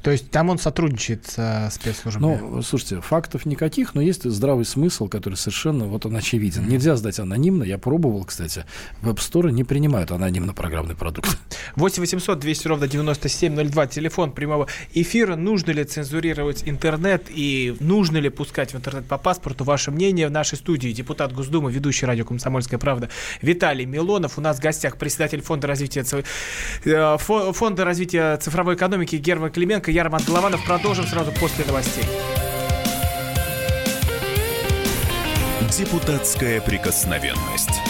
То 0.03 0.11
есть 0.11 0.31
там 0.31 0.51
он 0.51 0.59
сотрудничает 0.59 1.27
с 1.27 1.35
э, 1.39 1.71
спецслужбами? 1.71 2.39
Ну, 2.41 2.63
слушайте, 2.63 3.01
фактов 3.01 3.47
никаких, 3.47 3.95
но 3.95 4.01
есть 4.01 4.25
здравый 4.25 4.65
смысл, 4.65 5.09
который 5.09 5.35
совершенно 5.35 5.87
вот 5.87 6.07
он 6.07 6.17
очевиден. 6.17 6.63
Mm-hmm. 6.63 6.71
Нельзя 6.71 6.97
сдать 6.97 7.19
анонимно. 7.19 7.65
Я 7.65 7.79
пробовал, 7.79 8.25
кстати. 8.25 8.65
Веб-сторы 9.03 9.53
не 9.53 9.65
принимают 9.65 10.11
анонимно 10.11 10.55
программный 10.55 10.97
продукт. 10.97 11.37
8 11.77 12.01
800 12.01 12.39
200 12.39 12.69
ровно 12.69 12.89
9702. 12.89 13.87
Телефон 13.89 14.33
прямого 14.33 14.69
эфира. 14.93 15.37
Нужно 15.37 15.73
ли 15.73 15.85
цензурировать 15.85 16.63
интернет 16.71 17.27
и 17.29 17.77
нужно 17.81 18.19
ли 18.19 18.29
пускать 18.29 18.73
в 18.73 18.77
интернет 18.77 19.07
по 19.07 19.19
паспорту? 19.19 19.65
Ваше 19.65 19.91
мнение 19.91 20.29
в 20.29 20.31
нашей 20.31 20.57
студии. 20.57 20.91
Депутат 20.93 21.33
Госдумы, 21.33 21.71
ведущий 21.71 22.07
радио 22.07 22.25
«Комсомольская 22.25 22.79
правда» 22.79 23.09
Виталий 23.43 23.85
Милонов. 23.85 24.39
У 24.39 24.41
нас 24.41 24.59
в 24.59 24.63
гостях 24.63 24.97
председатель 24.97 25.43
фонда 25.43 25.67
развития, 25.67 26.05
э, 26.85 27.17
фонда 27.19 27.85
развития 27.85 28.37
цифровой 28.37 28.77
экономики 28.77 29.17
Герман 29.17 29.51
Клименко. 29.51 29.91
Я 29.91 30.05
Роман 30.05 30.23
Голованов. 30.27 30.65
Продолжим 30.65 31.07
сразу 31.07 31.33
после 31.33 31.65
новостей. 31.65 32.05
Депутатская 35.77 36.61
прикосновенность. 36.61 37.90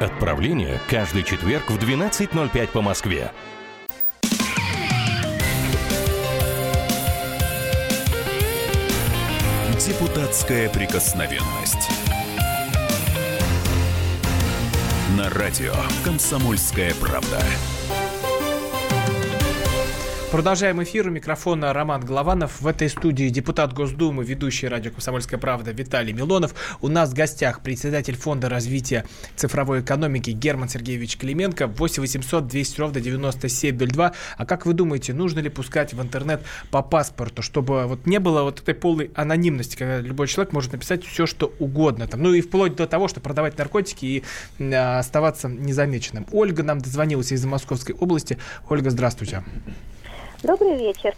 Отправление 0.00 0.78
каждый 0.88 1.24
четверг 1.24 1.70
в 1.70 1.76
12.05 1.76 2.68
по 2.68 2.82
Москве. 2.82 3.32
Депутатская 9.84 10.68
прикосновенность. 10.68 11.90
На 15.16 15.28
радио 15.30 15.74
«Комсомольская 16.04 16.94
правда». 17.00 17.42
Продолжаем 20.30 20.82
эфир. 20.82 21.08
У 21.08 21.10
микрофона 21.10 21.72
Роман 21.72 22.04
Голованов. 22.04 22.60
В 22.60 22.66
этой 22.66 22.90
студии 22.90 23.30
депутат 23.30 23.72
Госдумы, 23.72 24.24
ведущий 24.24 24.68
радио 24.68 24.90
«Комсомольская 24.90 25.40
правда» 25.40 25.70
Виталий 25.70 26.12
Милонов. 26.12 26.54
У 26.82 26.88
нас 26.88 27.10
в 27.10 27.14
гостях 27.14 27.60
председатель 27.60 28.14
Фонда 28.14 28.50
развития 28.50 29.06
цифровой 29.36 29.80
экономики 29.80 30.30
Герман 30.30 30.68
Сергеевич 30.68 31.16
Клименко. 31.16 31.66
8 31.68 32.02
800 32.02 32.46
200 32.46 32.80
ровно 32.80 33.00
9702. 33.00 34.12
А 34.36 34.44
как 34.44 34.66
вы 34.66 34.74
думаете, 34.74 35.14
нужно 35.14 35.40
ли 35.40 35.48
пускать 35.48 35.94
в 35.94 36.02
интернет 36.02 36.42
по 36.70 36.82
паспорту, 36.82 37.40
чтобы 37.40 37.86
вот 37.86 38.04
не 38.04 38.20
было 38.20 38.42
вот 38.42 38.60
этой 38.60 38.74
полной 38.74 39.10
анонимности, 39.14 39.76
когда 39.76 39.98
любой 40.00 40.28
человек 40.28 40.52
может 40.52 40.72
написать 40.72 41.06
все, 41.06 41.24
что 41.24 41.54
угодно. 41.58 42.06
Там, 42.06 42.22
ну 42.22 42.34
и 42.34 42.42
вплоть 42.42 42.76
до 42.76 42.86
того, 42.86 43.08
что 43.08 43.20
продавать 43.20 43.56
наркотики 43.56 44.04
и 44.04 44.24
а, 44.60 44.98
оставаться 44.98 45.48
незамеченным. 45.48 46.26
Ольга 46.32 46.62
нам 46.62 46.80
дозвонилась 46.80 47.32
из 47.32 47.42
Московской 47.46 47.94
области. 47.94 48.36
Ольга, 48.68 48.90
здравствуйте. 48.90 49.42
Добрый 50.42 50.76
вечер. 50.76 51.14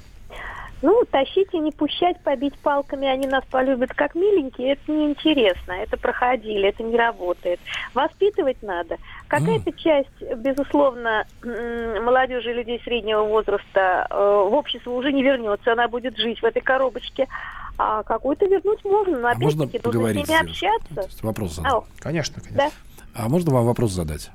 Ну, 0.82 1.04
тащить 1.10 1.52
и 1.52 1.58
не 1.58 1.72
пущать, 1.72 2.18
побить 2.22 2.58
палками, 2.58 3.06
они 3.06 3.26
нас 3.26 3.44
полюбят 3.50 3.92
как 3.92 4.14
миленькие, 4.14 4.72
это 4.72 4.90
неинтересно, 4.90 5.72
это 5.72 5.98
проходили, 5.98 6.68
это 6.68 6.82
не 6.82 6.96
работает. 6.96 7.60
Воспитывать 7.92 8.62
надо. 8.62 8.96
Какая-то 9.28 9.72
часть, 9.72 10.08
безусловно, 10.36 11.26
молодежи, 11.42 12.54
людей 12.54 12.80
среднего 12.82 13.24
возраста 13.24 14.06
э, 14.08 14.14
в 14.14 14.54
общество 14.54 14.92
уже 14.92 15.12
не 15.12 15.22
вернется, 15.22 15.72
она 15.72 15.86
будет 15.86 16.16
жить 16.16 16.40
в 16.40 16.44
этой 16.46 16.62
коробочке, 16.62 17.28
а 17.76 18.02
какую-то 18.02 18.46
вернуть 18.46 18.82
можно, 18.82 19.18
но 19.18 19.28
А 19.28 19.34
можно 19.34 19.64
опять-таки 19.64 19.98
нужно 19.98 20.24
с 20.24 20.28
ними 20.28 20.50
общаться. 20.50 21.24
Вопрос 21.26 21.56
задать. 21.56 21.72
Конечно, 21.98 22.40
конечно. 22.40 22.70
да, 23.14 23.22
А 23.22 23.28
можно 23.28 23.52
вам 23.52 23.66
вопрос 23.66 23.90
задать? 23.92 24.30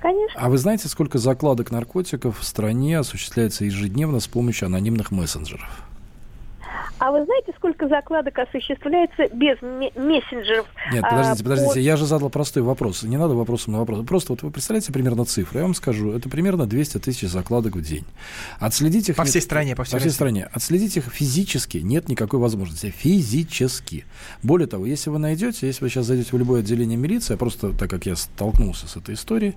Конечно. 0.00 0.40
А 0.40 0.48
вы 0.48 0.58
знаете, 0.58 0.88
сколько 0.88 1.18
закладок 1.18 1.70
наркотиков 1.70 2.38
в 2.38 2.44
стране 2.44 2.98
осуществляется 2.98 3.64
ежедневно 3.64 4.20
с 4.20 4.26
помощью 4.26 4.66
анонимных 4.66 5.10
мессенджеров? 5.10 5.86
А 6.98 7.10
вы 7.12 7.24
знаете, 7.24 7.52
сколько 7.56 7.88
закладок 7.88 8.38
осуществляется 8.38 9.28
без 9.34 9.60
ме- 9.62 9.92
мессенджеров? 9.96 10.66
Нет, 10.92 11.04
а, 11.04 11.10
подождите, 11.10 11.44
по- 11.44 11.50
подождите, 11.50 11.80
я 11.80 11.96
же 11.96 12.06
задал 12.06 12.30
простой 12.30 12.62
вопрос. 12.62 13.02
Не 13.02 13.16
надо 13.16 13.34
вопросом 13.34 13.74
на 13.74 13.80
вопрос. 13.80 14.04
Просто 14.06 14.32
вот 14.32 14.42
вы 14.42 14.50
представляете 14.50 14.92
примерно 14.92 15.24
цифры. 15.24 15.58
Я 15.58 15.64
вам 15.64 15.74
скажу, 15.74 16.12
это 16.12 16.28
примерно 16.28 16.66
200 16.66 16.98
тысяч 16.98 17.28
закладок 17.28 17.76
в 17.76 17.82
день. 17.82 18.04
Отследить 18.60 19.08
их... 19.10 19.16
По 19.16 19.22
нет- 19.22 19.30
всей 19.30 19.42
стране, 19.42 19.76
по 19.76 19.84
всей 19.84 19.92
по 19.94 19.98
всей 20.00 20.10
стране. 20.10 20.48
Отследить 20.52 20.96
их 20.96 21.04
физически 21.04 21.78
нет 21.78 22.08
никакой 22.08 22.40
возможности. 22.40 22.90
Физически. 22.96 24.04
Более 24.42 24.66
того, 24.66 24.86
если 24.86 25.10
вы 25.10 25.18
найдете, 25.18 25.66
если 25.66 25.84
вы 25.84 25.90
сейчас 25.90 26.06
зайдете 26.06 26.30
в 26.32 26.38
любое 26.38 26.60
отделение 26.60 26.96
милиции, 26.96 27.34
а 27.34 27.36
просто 27.36 27.72
так 27.72 27.90
как 27.90 28.06
я 28.06 28.16
столкнулся 28.16 28.88
с 28.88 28.96
этой 28.96 29.14
историей, 29.14 29.54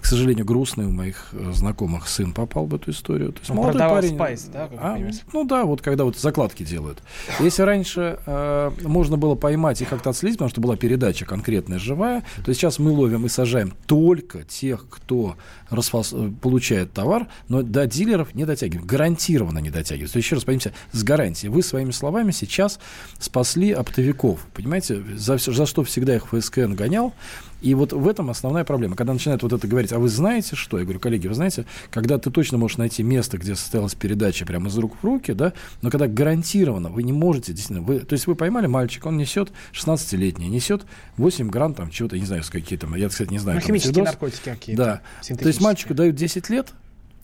к 0.00 0.06
сожалению, 0.06 0.44
грустный 0.44 0.86
у 0.86 0.90
моих 0.90 1.28
э, 1.32 1.52
знакомых 1.52 2.08
сын 2.08 2.32
попал 2.32 2.66
в 2.66 2.74
эту 2.74 2.90
историю. 2.90 3.32
То 3.32 3.38
есть 3.40 3.50
Он 3.50 3.56
молодой 3.56 3.80
парень- 3.80 4.14
спайс, 4.14 4.44
да, 4.44 4.68
А, 4.78 4.98
ну 5.32 5.44
да, 5.44 5.64
вот 5.64 5.82
когда 5.82 6.04
вот 6.04 6.16
закладки 6.18 6.59
делают. 6.64 7.02
Если 7.38 7.62
раньше 7.62 8.18
э, 8.26 8.70
можно 8.82 9.16
было 9.16 9.34
поймать 9.34 9.80
и 9.82 9.84
как-то 9.84 10.10
отследить, 10.10 10.38
потому 10.38 10.50
что 10.50 10.60
была 10.60 10.76
передача 10.76 11.24
конкретная 11.24 11.78
живая, 11.78 12.24
то 12.44 12.52
сейчас 12.52 12.78
мы 12.78 12.90
ловим 12.90 13.26
и 13.26 13.28
сажаем 13.28 13.74
только 13.86 14.42
тех, 14.44 14.86
кто 14.88 15.36
расфас- 15.70 16.12
э, 16.12 16.32
получает 16.40 16.92
товар, 16.92 17.28
но 17.48 17.62
до 17.62 17.86
дилеров 17.86 18.34
не 18.34 18.44
дотягиваем. 18.44 18.86
Гарантированно 18.86 19.58
не 19.58 19.70
дотягиваем. 19.70 20.10
То 20.10 20.16
есть, 20.16 20.26
еще 20.26 20.36
раз 20.36 20.44
поймите, 20.44 20.72
с 20.92 21.02
гарантией. 21.02 21.50
Вы 21.50 21.62
своими 21.62 21.90
словами 21.90 22.30
сейчас 22.30 22.78
спасли 23.18 23.72
оптовиков. 23.72 24.40
Понимаете, 24.54 25.02
за, 25.16 25.38
за 25.38 25.66
что 25.66 25.84
всегда 25.84 26.16
их 26.16 26.26
ФСКН 26.26 26.74
гонял. 26.74 27.14
И 27.60 27.74
вот 27.74 27.92
в 27.92 28.08
этом 28.08 28.30
основная 28.30 28.64
проблема. 28.64 28.96
Когда 28.96 29.12
начинают 29.12 29.42
вот 29.42 29.52
это 29.52 29.66
говорить, 29.66 29.92
а 29.92 29.98
вы 29.98 30.08
знаете 30.08 30.56
что? 30.56 30.78
Я 30.78 30.84
говорю, 30.84 31.00
коллеги, 31.00 31.26
вы 31.28 31.34
знаете, 31.34 31.66
когда 31.90 32.18
ты 32.18 32.30
точно 32.30 32.58
можешь 32.58 32.78
найти 32.78 33.02
место, 33.02 33.38
где 33.38 33.54
состоялась 33.54 33.94
передача 33.94 34.46
прямо 34.46 34.68
из 34.68 34.78
рук 34.78 34.96
в 35.00 35.04
руки, 35.04 35.32
да, 35.32 35.52
но 35.82 35.90
когда 35.90 36.06
гарантированно 36.06 36.88
вы 36.88 37.02
не 37.02 37.12
можете, 37.12 37.52
действительно, 37.52 37.86
вы, 37.86 38.00
то 38.00 38.14
есть 38.14 38.26
вы 38.26 38.34
поймали 38.34 38.66
мальчика, 38.66 39.08
он 39.08 39.16
несет 39.16 39.52
16-летний, 39.72 40.48
несет 40.48 40.86
8 41.16 41.48
грамм 41.50 41.74
там 41.74 41.90
чего-то, 41.90 42.18
не 42.18 42.26
знаю, 42.26 42.42
с 42.42 42.50
какие 42.50 42.78
там, 42.78 42.94
я, 42.94 43.08
кстати, 43.08 43.30
не 43.30 43.38
знаю. 43.38 43.56
Ну, 43.56 43.60
там, 43.60 43.66
химические 43.66 43.94
сидос. 43.94 44.06
наркотики 44.06 44.44
какие-то. 44.44 44.82
Да. 44.82 45.34
То 45.36 45.48
есть 45.48 45.60
мальчику 45.60 45.94
дают 45.94 46.16
10 46.16 46.48
лет, 46.50 46.68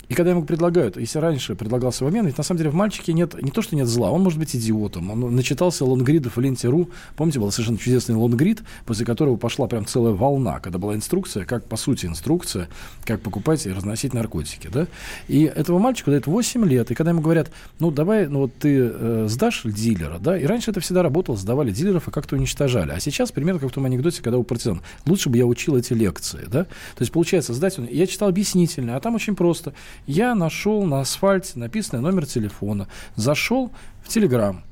и 0.08 0.14
когда 0.14 0.30
ему 0.30 0.44
предлагают, 0.44 0.96
если 0.96 1.18
раньше 1.18 1.54
предлагался 1.56 2.04
в 2.04 2.06
обмен, 2.06 2.26
ведь 2.26 2.38
на 2.38 2.44
самом 2.44 2.58
деле 2.58 2.70
в 2.70 2.74
мальчике 2.74 3.12
нет, 3.12 3.40
не 3.42 3.50
то, 3.50 3.60
что 3.62 3.74
нет 3.74 3.88
зла, 3.88 4.10
он 4.10 4.22
может 4.22 4.38
быть 4.38 4.54
идиотом. 4.54 5.10
Он 5.10 5.34
начитался 5.34 5.84
лонгридов 5.84 6.36
в 6.36 6.40
ленте.ру. 6.40 6.90
Помните, 7.16 7.40
был 7.40 7.50
совершенно 7.50 7.78
чудесный 7.78 8.14
лонгрид, 8.14 8.62
после 8.84 9.04
которого 9.04 9.36
пошла 9.36 9.66
прям 9.66 9.84
целая 9.86 10.12
волна, 10.12 10.60
когда 10.60 10.78
была 10.78 10.94
инструкция, 10.94 11.44
как, 11.44 11.64
по 11.64 11.76
сути, 11.76 12.06
инструкция, 12.06 12.68
как 13.04 13.20
покупать 13.20 13.66
и 13.66 13.70
разносить 13.72 14.14
наркотики, 14.14 14.68
да? 14.72 14.86
И 15.26 15.42
этого 15.42 15.78
мальчику 15.78 16.10
дают 16.10 16.26
8 16.26 16.64
лет, 16.66 16.90
и 16.90 16.94
когда 16.94 17.10
ему 17.10 17.20
говорят, 17.20 17.50
ну, 17.80 17.90
давай, 17.90 18.28
ну, 18.28 18.40
вот 18.40 18.54
ты 18.54 18.78
э, 18.92 19.26
сдашь 19.28 19.62
дилера, 19.64 20.18
да? 20.18 20.38
И 20.38 20.44
раньше 20.44 20.70
это 20.70 20.80
всегда 20.80 21.02
работало, 21.02 21.36
сдавали 21.36 21.70
дилеров 21.72 22.06
и 22.06 22.10
как-то 22.12 22.36
уничтожали. 22.36 22.92
А 22.92 23.00
сейчас, 23.00 23.32
примерно 23.32 23.60
как 23.60 23.70
в 23.70 23.74
том 23.74 23.84
анекдоте, 23.84 24.22
когда 24.22 24.38
у 24.38 24.44
партизан, 24.44 24.82
лучше 25.04 25.30
бы 25.30 25.38
я 25.38 25.46
учил 25.46 25.76
эти 25.76 25.92
лекции, 25.94 26.44
да? 26.46 26.64
То 26.64 27.00
есть, 27.00 27.10
получается, 27.12 27.54
сдать, 27.54 27.78
он- 27.78 27.88
я 27.90 28.06
читал 28.06 28.28
объяснительное, 28.28 28.96
а 28.96 29.00
там 29.00 29.14
очень 29.16 29.34
просто. 29.34 29.74
Я 30.06 30.34
нашел 30.34 30.82
на 30.84 31.00
асфальте 31.00 31.58
написанный 31.58 32.02
номер 32.02 32.26
телефона, 32.26 32.88
зашел 33.16 33.70
в 34.04 34.08
Телеграм, 34.08 34.62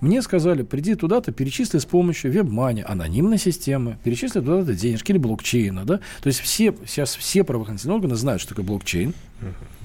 мне 0.00 0.22
сказали, 0.22 0.62
приди 0.62 0.94
туда-то, 0.94 1.32
перечисли 1.32 1.78
с 1.78 1.84
помощью 1.84 2.30
веб-мани, 2.30 2.84
анонимной 2.86 3.38
системы, 3.38 3.98
перечисли 4.04 4.38
туда-то 4.40 4.72
денежки 4.72 5.10
или 5.10 5.18
блокчейна, 5.18 5.84
да. 5.84 5.98
То 6.22 6.28
есть 6.28 6.38
все, 6.38 6.72
сейчас 6.86 7.16
все 7.16 7.42
правоохранительные 7.42 7.96
органы 7.96 8.14
знают, 8.14 8.40
что 8.40 8.50
такое 8.50 8.64
блокчейн, 8.64 9.12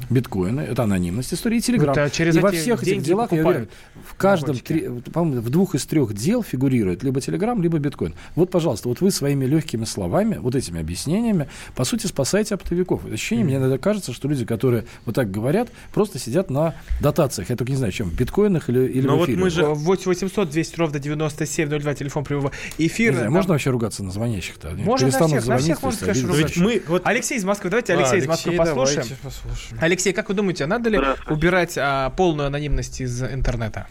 биткоины, 0.09 0.61
это 0.61 0.83
анонимность 0.83 1.33
истории, 1.33 1.57
и 1.57 1.61
Телеграм. 1.61 1.95
Ну, 1.95 2.01
это 2.01 2.15
через 2.15 2.35
и 2.35 2.39
во 2.39 2.49
эти 2.49 2.57
всех 2.57 2.83
этих 2.83 3.01
делах, 3.03 3.31
я 3.31 3.45
уверен, 3.45 3.69
в 4.09 4.15
каждом, 4.15 4.57
три- 4.57 4.87
вот, 4.87 5.05
по-моему, 5.05 5.41
в 5.41 5.49
двух 5.49 5.75
из 5.75 5.85
трех 5.85 6.13
дел 6.13 6.43
фигурирует 6.43 7.03
либо 7.03 7.21
Телеграм, 7.21 7.61
либо 7.61 7.77
биткоин. 7.79 8.13
Вот, 8.35 8.51
пожалуйста, 8.51 8.89
вот 8.89 9.01
вы 9.01 9.11
своими 9.11 9.45
легкими 9.45 9.85
словами, 9.85 10.37
вот 10.39 10.55
этими 10.55 10.79
объяснениями, 10.79 11.47
по 11.75 11.83
сути, 11.85 12.07
спасаете 12.07 12.55
оптовиков. 12.55 13.05
Ощущение, 13.05 13.45
мне 13.45 13.55
иногда 13.57 13.77
кажется, 13.77 14.13
что 14.13 14.27
люди, 14.27 14.45
которые 14.45 14.85
вот 15.05 15.15
так 15.15 15.31
говорят, 15.31 15.69
просто 15.93 16.19
сидят 16.19 16.49
на 16.49 16.75
дотациях. 17.01 17.49
Я 17.49 17.55
только 17.55 17.71
не 17.71 17.77
знаю, 17.77 17.91
чем, 17.93 18.09
в 18.09 18.15
биткоинах 18.15 18.69
или, 18.69 18.85
или 18.87 19.07
Но 19.07 19.15
в 19.15 19.19
вот 19.19 19.29
эфире. 19.29 19.41
мы 19.41 19.49
же- 19.49 19.63
8 19.65 20.05
800 20.05 20.49
200 20.49 20.79
ровно 20.79 20.99
9702, 20.99 21.93
телефон 21.95 22.23
прямого 22.23 22.51
Не 22.77 22.87
эфира. 22.87 23.13
знаю, 23.13 23.25
Нам- 23.27 23.33
можно 23.35 23.53
вообще 23.53 23.69
ругаться 23.69 24.03
на 24.03 24.11
звонящих-то? 24.11 24.71
Можно 24.77 25.07
на 25.07 25.27
всех, 25.27 25.47
на 25.47 25.57
всех 25.57 25.81
можно, 25.81 26.07
конечно. 26.07 26.31
Ведь 26.33 26.57
мы 26.57 26.81
вот... 26.87 27.01
Алексей 27.05 27.37
из 27.37 27.43
Москвы, 27.45 27.69
давайте 27.69 27.93
А, 27.93 27.97
Алексей 27.97 28.19
из 28.19 28.27
Москвы 28.27 28.51
Алексей, 28.57 28.65
послушаем. 28.73 29.07
Послушаем. 29.43 29.77
Алексей, 29.82 30.13
как 30.13 30.29
вы 30.29 30.36
думаете, 30.36 30.65
надо 30.65 30.89
ли 30.89 30.99
убирать 31.27 31.77
а, 31.77 32.10
полную 32.12 32.47
анонимность 32.47 33.01
из 33.01 33.21
интернета? 33.23 33.88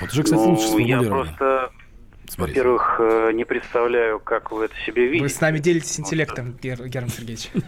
Вот 0.00 0.10
уже, 0.12 0.22
кстати, 0.22 0.40
лучше 0.40 0.68
Ну, 0.70 0.78
я 0.78 0.98
сформулировано. 0.98 1.10
просто, 1.36 1.70
Смотрите. 2.28 2.60
во-первых, 2.60 2.96
э, 3.00 3.30
не 3.34 3.44
представляю, 3.44 4.18
как 4.20 4.50
вы 4.50 4.64
это 4.66 4.74
себе 4.86 5.06
видите. 5.06 5.22
Вы 5.22 5.28
с 5.28 5.40
нами 5.40 5.58
делитесь 5.58 5.98
интеллектом, 6.00 6.52
Гер- 6.60 6.86
Герман 6.88 7.10
Сергеевич. 7.10 7.50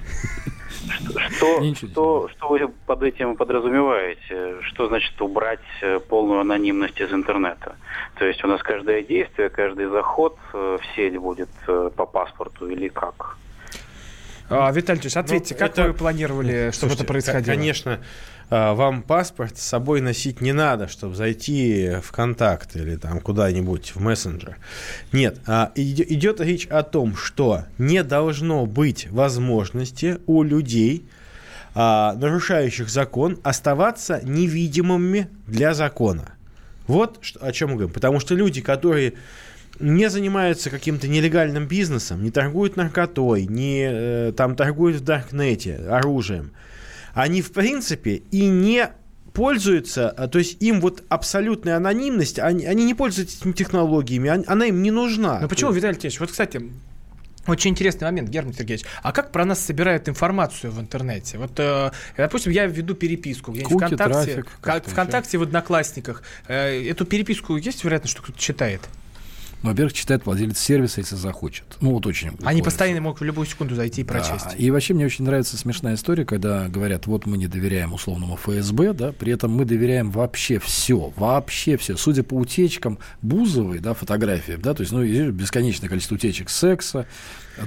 Что, 1.37 1.75
что, 1.75 2.29
что 2.29 2.49
вы 2.49 2.69
под 2.69 3.03
этим 3.03 3.37
подразумеваете? 3.37 4.61
Что 4.63 4.87
значит 4.89 5.21
убрать 5.21 5.61
э, 5.83 5.99
полную 6.01 6.41
анонимность 6.41 7.01
из 7.01 7.13
интернета? 7.13 7.77
То 8.19 8.25
есть 8.25 8.45
у 8.45 8.49
нас 8.49 8.63
каждое 8.63 9.03
действие, 9.03 9.49
каждый 9.49 9.87
заход 9.87 10.39
э, 10.53 10.79
в 10.81 10.95
сеть 10.95 11.17
будет 11.17 11.49
по 11.67 12.07
паспорту 12.07 12.69
или 12.69 12.89
как? 12.89 13.37
А, 14.49 14.71
Виталий 14.71 15.01
Ильич, 15.01 15.17
ответьте, 15.17 15.55
Ну, 15.55 15.59
как 15.59 15.71
это- 15.73 15.89
вы 15.89 15.95
планировали, 15.95 16.71
чтобы 16.71 16.73
Слушайте, 16.93 17.03
это 17.03 17.05
происходило? 17.05 17.55
Конечно, 17.55 17.99
а, 18.49 18.75
вам 18.75 19.03
паспорт 19.03 19.59
с 19.59 19.63
собой 19.63 20.01
носить 20.01 20.41
не 20.41 20.53
надо, 20.53 20.87
чтобы 20.87 21.17
зайти 21.17 21.97
в 22.03 22.13
контакт 22.13 22.77
или 22.77 22.97
там 22.97 23.21
куда-нибудь 23.21 23.93
в 23.97 24.01
мессенджер. 24.01 24.57
Нет, 25.13 25.41
а, 25.47 25.73
иде- 25.75 26.07
идет 26.09 26.41
речь 26.41 26.67
о 26.67 26.83
том, 26.85 27.17
что 27.17 27.65
не 27.79 28.05
должно 28.05 28.67
быть 28.67 29.09
возможности 29.11 30.19
у 30.27 30.45
людей, 30.45 31.05
а, 31.75 32.15
нарушающих 32.15 32.89
закон, 32.89 33.39
оставаться 33.43 34.21
невидимыми 34.23 35.29
для 35.49 35.75
закона. 35.75 36.31
Вот 36.87 37.21
о 37.41 37.51
чем 37.51 37.71
мы 37.71 37.75
говорим. 37.77 37.93
Потому 37.93 38.21
что 38.21 38.37
люди, 38.37 38.61
которые 38.61 39.15
не 39.81 40.09
занимаются 40.11 40.71
каким-то 40.71 41.09
нелегальным 41.09 41.67
бизнесом, 41.67 42.23
не 42.23 42.31
торгуют 42.31 42.77
наркотой, 42.77 43.47
не 43.47 43.87
э, 43.89 44.33
там 44.37 44.57
торгуют 44.57 44.97
в 44.97 45.01
Даркнете 45.05 45.77
оружием, 45.91 46.53
они 47.15 47.43
в 47.43 47.53
принципе 47.53 48.23
и 48.31 48.47
не 48.47 48.89
пользуются, 49.33 50.09
а, 50.11 50.29
то 50.29 50.39
есть 50.39 50.63
им 50.63 50.81
вот 50.81 51.05
абсолютная 51.11 51.77
анонимность, 51.77 52.39
они, 52.39 52.65
они 52.65 52.85
не 52.85 52.95
пользуются 52.95 53.39
этими 53.39 53.53
технологиями, 53.53 54.31
они- 54.31 54.45
она 54.47 54.65
им 54.67 54.83
не 54.83 54.91
нужна. 54.91 55.41
Ну 55.41 55.49
почему, 55.49 55.73
Виталий 55.73 55.99
Ильич? 55.99 56.19
Вот, 56.21 56.31
кстати, 56.31 56.63
очень 57.47 57.71
интересный 57.73 58.07
момент, 58.07 58.31
Герман 58.31 58.55
Сергеевич. 58.55 58.87
А 59.03 59.13
как 59.13 59.31
про 59.33 59.45
нас 59.45 59.61
собирают 59.61 60.09
информацию 60.09 60.73
в 60.73 60.81
интернете? 60.81 61.37
Вот, 61.39 61.53
э, 61.59 61.91
допустим, 62.17 62.51
я 62.51 62.67
веду 62.67 62.95
переписку 62.95 63.53
где-нибудь 63.53 63.73
Куки, 63.75 63.85
ВКонтакте, 63.95 64.13
трафик, 64.33 64.45
ка- 64.47 64.73
как-то 64.73 64.91
ВКонтакте 64.91 65.39
в 65.39 65.43
Одноклассниках. 65.43 66.23
Э, 66.49 66.83
эту 66.89 67.05
переписку 67.05 67.57
есть 67.57 67.85
вероятность, 67.85 68.13
что 68.15 68.23
кто-то 68.23 68.39
читает? 68.39 68.81
Во-первых, 69.63 69.95
читает 69.95 70.25
владелец 70.27 70.59
сервиса, 70.59 71.01
если 71.01 71.17
захочет. 71.17 71.65
Ну, 71.81 71.93
вот 71.93 72.07
очень. 72.07 72.29
Они 72.29 72.37
условия. 72.37 72.63
постоянно 72.63 73.01
могут 73.01 73.21
в 73.21 73.25
любую 73.25 73.47
секунду 73.47 73.75
зайти 73.75 74.03
и 74.03 74.05
прочесть. 74.05 74.45
Да. 74.51 74.57
И 74.57 74.71
вообще 74.71 74.95
мне 74.95 75.07
очень 75.07 75.25
нравится 75.25 75.57
смешная 75.57 75.95
история, 75.95 76.25
когда 76.25 76.69
говорят, 76.69 77.07
вот 77.07 77.27
мы 77.27 77.37
не 77.37 77.49
доверяем 77.49 77.93
условному 77.93 78.37
ФСБ, 78.37 78.93
да, 78.93 79.13
при 79.13 79.33
этом 79.33 79.53
мы 79.53 79.65
доверяем 79.65 80.11
вообще 80.11 80.59
все, 80.59 81.13
вообще 81.17 81.77
все. 81.77 81.97
Судя 81.97 82.23
по 82.23 82.35
утечкам 82.35 82.99
Бузовой, 83.23 83.81
да, 83.81 83.95
фотографии, 83.95 84.53
да, 84.53 84.75
то 84.75 84.83
есть, 84.83 84.93
ну, 84.93 85.03
бесконечное 85.33 85.89
количество 85.89 86.15
утечек 86.15 86.51
секса, 86.51 87.07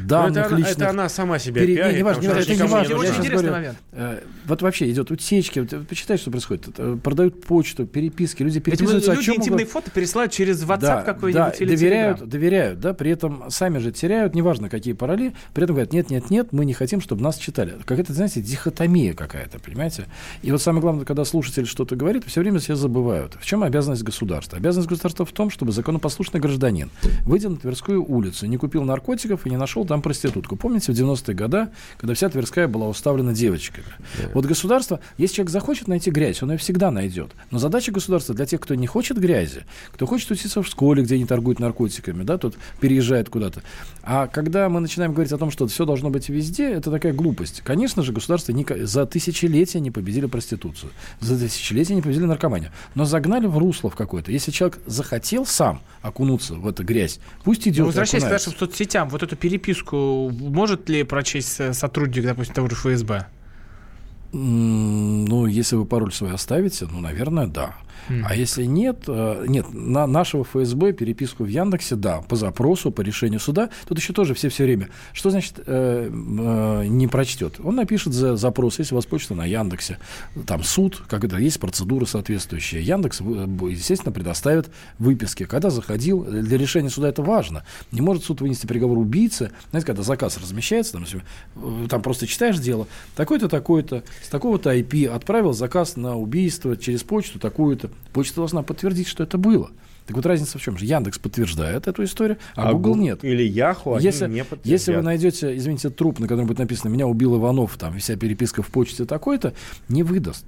данных 0.06 0.46
это, 0.48 0.56
личных. 0.56 0.78
это 0.78 0.90
она 0.90 1.10
сама 1.10 1.40
себя 1.40 1.62
Пере- 1.62 1.76
пиарит, 1.76 1.92
не, 1.94 1.98
не 1.98 2.04
важно, 2.04 2.22
не 2.22 2.28
важно, 2.28 2.42
это 2.42 2.56
не 2.64 2.68
важно. 2.70 2.96
Очень 2.98 3.10
интересный 3.12 3.30
говорю, 3.32 3.52
момент. 3.52 3.78
э, 3.92 4.20
Вот 4.48 4.62
вообще 4.62 4.90
идет 4.92 5.12
утечки, 5.12 5.60
вот, 5.60 5.74
э, 5.74 5.80
почитай, 5.80 6.18
что 6.18 6.32
происходит. 6.32 6.68
Э, 6.78 6.98
Продают 7.04 7.44
почту, 7.44 7.86
переписки, 7.86 8.44
люди 8.44 8.56
Ведь 8.56 8.64
переписываются 8.64 9.12
о 9.12 9.16
люди 9.16 9.26
чем 9.26 9.36
интимные 9.36 9.66
угодно. 9.66 9.82
фото 9.82 9.92
пересылают 9.92 10.32
через 10.32 10.64
WhatsApp 10.64 10.80
Да, 10.80 11.02
какой-нибудь 11.04 11.34
да, 11.34 11.50
или 11.64 11.76
доверяют, 11.76 12.22
Telegram. 12.22 12.26
доверяют, 12.28 12.80
да, 12.80 12.94
при 12.94 13.12
этом 13.12 13.44
сами 13.50 13.78
же 13.80 13.92
теряют, 13.92 14.36
неважно 14.36 14.70
какие 14.70 14.94
пароли, 14.94 15.34
при 15.54 15.64
этом 15.64 15.76
говорят, 15.76 15.94
нет, 15.94 16.10
нет, 16.10 16.30
нет, 16.30 16.48
мы 16.52 16.66
не 16.66 16.74
хотим, 16.74 17.02
чтобы 17.02 17.22
нас 17.24 17.38
читали. 17.38 17.76
Какая-то, 17.86 18.14
знаете, 18.14 18.42
дихотомия 18.42 19.14
какая-то, 19.14 19.60
понимаете? 19.60 20.06
И 20.42 20.52
вот 20.52 20.62
самое 20.62 20.82
главное, 20.82 21.06
когда 21.06 21.26
слушатель 21.26 21.66
что-то 21.66 21.96
говорит, 21.96 22.24
все 22.26 22.42
время 22.42 22.60
все 22.60 22.76
забывают. 22.76 23.38
В 23.40 23.46
чем 23.46 23.64
обязанность 23.64 24.04
государства? 24.04 24.58
Обязанность 24.58 24.90
государства 24.90 25.26
в 25.26 25.32
том, 25.32 25.50
чтобы 25.50 25.72
законопослушный 25.72 26.40
гражданин, 26.40 26.90
выйдя 27.26 27.50
на 27.50 27.58
Тверскую 27.58 28.04
улицу, 28.04 28.46
не 28.48 28.58
купил 28.58 28.84
наркотиков 28.84 29.46
и 29.46 29.50
не 29.50 29.58
нашел 29.58 29.79
там 29.86 30.02
проститутку. 30.02 30.56
Помните, 30.56 30.92
в 30.92 30.96
90-е 30.96 31.36
годы, 31.36 31.68
когда 31.98 32.14
вся 32.14 32.30
Тверская 32.30 32.68
была 32.68 32.88
уставлена 32.88 33.34
девочками? 33.34 33.88
Вот 34.34 34.46
государство, 34.46 35.00
если 35.18 35.36
человек 35.36 35.52
захочет 35.52 35.88
найти 35.88 36.12
грязь, 36.12 36.42
он 36.44 36.52
ее 36.52 36.58
всегда 36.58 36.92
найдет. 36.92 37.32
Но 37.52 37.60
задача 37.60 37.92
государства 37.92 38.36
для 38.36 38.46
тех, 38.46 38.60
кто 38.60 38.76
не 38.76 38.88
хочет 38.88 39.18
грязи, 39.18 39.66
кто 39.92 40.06
хочет 40.06 40.32
учиться 40.32 40.62
в 40.62 40.68
школе, 40.68 41.04
где 41.04 41.18
не 41.18 41.26
торгуют 41.26 41.60
наркотиками, 41.60 42.24
да, 42.24 42.38
тут 42.38 42.56
переезжает 42.80 43.30
куда-то. 43.30 43.62
А 44.04 44.28
когда 44.28 44.70
мы 44.70 44.80
начинаем 44.80 45.14
говорить 45.14 45.32
о 45.32 45.38
том, 45.38 45.52
что 45.52 45.68
все 45.68 45.86
должно 45.86 46.10
быть 46.10 46.30
везде, 46.30 46.72
это 46.72 46.92
такая 46.92 47.14
глупость. 47.14 47.62
Конечно 47.64 48.04
же, 48.04 48.12
государство 48.12 48.52
ника- 48.52 48.86
за 48.86 49.06
тысячелетия 49.06 49.80
не 49.80 49.92
победили 49.92 50.26
проституцию, 50.26 50.92
за 51.20 51.38
тысячелетия 51.38 51.96
не 51.96 52.02
победили 52.02 52.26
наркоманию, 52.26 52.72
но 52.96 53.06
загнали 53.06 53.48
в 53.48 53.58
русло 53.58 53.90
в 53.90 53.96
какое-то. 53.96 54.32
Если 54.32 54.52
человек 54.52 54.80
захотел 54.86 55.46
сам 55.46 55.82
окунуться 56.02 56.56
в 56.56 56.68
эту 56.68 56.84
грязь, 56.84 57.20
пусть 57.44 57.68
идет. 57.68 57.80
Ну, 57.80 57.84
и 57.84 57.88
возвращаясь 57.88 58.24
к 58.24 58.30
нашим 58.30 58.54
соцсетям, 58.54 59.10
вот 59.10 59.24
эту 59.24 59.36
переписку 59.36 59.69
может 60.32 60.90
ли 60.90 61.04
прочесть 61.04 61.60
э, 61.60 61.74
сотрудник, 61.74 62.24
допустим, 62.24 62.54
того 62.56 62.70
же 62.70 62.76
ФСБ? 62.76 63.28
Ну, 64.32 65.48
если 65.48 65.76
вы 65.76 65.86
пароль 65.86 66.14
свой 66.14 66.34
оставите, 66.34 66.88
ну, 66.92 67.00
наверное, 67.00 67.48
да. 67.48 67.76
А 68.26 68.36
если 68.36 68.66
нет, 68.66 69.04
э, 69.08 69.46
нет, 69.48 69.68
на 69.74 70.08
нашего 70.08 70.44
ФСБ 70.44 70.94
переписку 70.94 71.44
в 71.44 71.48
Яндексе, 71.48 71.96
да, 71.96 72.22
по 72.22 72.36
запросу, 72.36 72.92
по 72.92 73.02
решению 73.02 73.40
суда, 73.40 73.70
тут 73.88 73.98
еще 73.98 74.14
тоже 74.14 74.34
все 74.34 74.50
все 74.50 74.64
время. 74.64 74.90
Что 75.14 75.30
значит 75.30 75.60
э, 75.66 76.10
э, 76.12 76.86
не 76.88 77.08
прочтет? 77.08 77.60
Он 77.64 77.76
напишет 77.76 78.14
за 78.14 78.36
запрос, 78.36 78.80
если 78.80 78.94
у 78.94 78.98
вас 78.98 79.06
почта 79.06 79.36
на 79.36 79.46
Яндексе, 79.46 79.98
там 80.46 80.64
суд, 80.64 81.04
это, 81.10 81.38
есть 81.38 81.60
процедура 81.60 82.06
соответствующая. 82.06 82.82
Яндекс, 82.82 83.22
б- 83.22 83.72
естественно, 83.72 84.12
предоставит 84.12 84.70
выписки. 84.98 85.46
Когда 85.46 85.70
заходил, 85.70 86.24
для 86.24 86.58
решения 86.58 86.90
суда 86.90 87.10
это 87.10 87.22
важно. 87.22 87.64
Не 87.92 88.02
может 88.02 88.24
суд 88.24 88.42
вынести 88.42 88.66
приговор 88.66 88.98
убийце. 88.98 89.52
Знаете, 89.70 89.88
когда 89.88 90.04
заказ 90.04 90.38
размещается, 90.38 90.94
там, 90.94 91.06
э, 91.56 91.88
там 91.90 92.02
просто 92.02 92.28
читаешь 92.28 92.58
дело, 92.60 92.88
такой-то, 93.16 93.48
такой-то, 93.50 94.04
с 94.24 94.30
такого-то 94.30 94.76
IP 94.76 95.08
отправил 95.08 95.54
заказ 95.54 95.96
на 95.96 96.18
убийство 96.18 96.76
через 96.78 97.04
почту 97.04 97.40
такую-то. 97.40 97.89
Почта 98.14 98.38
должна 98.38 98.64
подтвердить, 98.64 99.08
что 99.08 99.24
это 99.24 99.38
было. 99.38 99.70
Так 100.08 100.16
вот 100.16 100.26
разница 100.26 100.58
в 100.58 100.62
чем 100.62 100.78
же? 100.78 100.86
Яндекс 100.86 101.20
подтверждает 101.20 101.88
эту 101.88 102.04
историю, 102.04 102.38
а, 102.56 102.74
Google 102.74 102.96
Гу- 102.96 103.02
нет. 103.02 103.24
Или 103.24 103.44
Яху 103.44 103.94
они 103.94 104.04
Если, 104.04 104.28
не 104.28 104.44
подтвердят. 104.44 104.66
если 104.66 104.96
вы 104.96 105.02
найдете, 105.04 105.56
извините, 105.56 105.90
труп, 105.92 106.20
на 106.20 106.28
котором 106.28 106.48
будет 106.48 106.58
написано 106.58 106.90
«Меня 106.92 107.06
убил 107.06 107.38
Иванов», 107.38 107.78
там, 107.78 107.98
вся 108.00 108.16
переписка 108.16 108.64
в 108.64 108.68
почте 108.68 109.06
такой-то, 109.06 109.54
не 109.88 110.02
выдаст. 110.02 110.46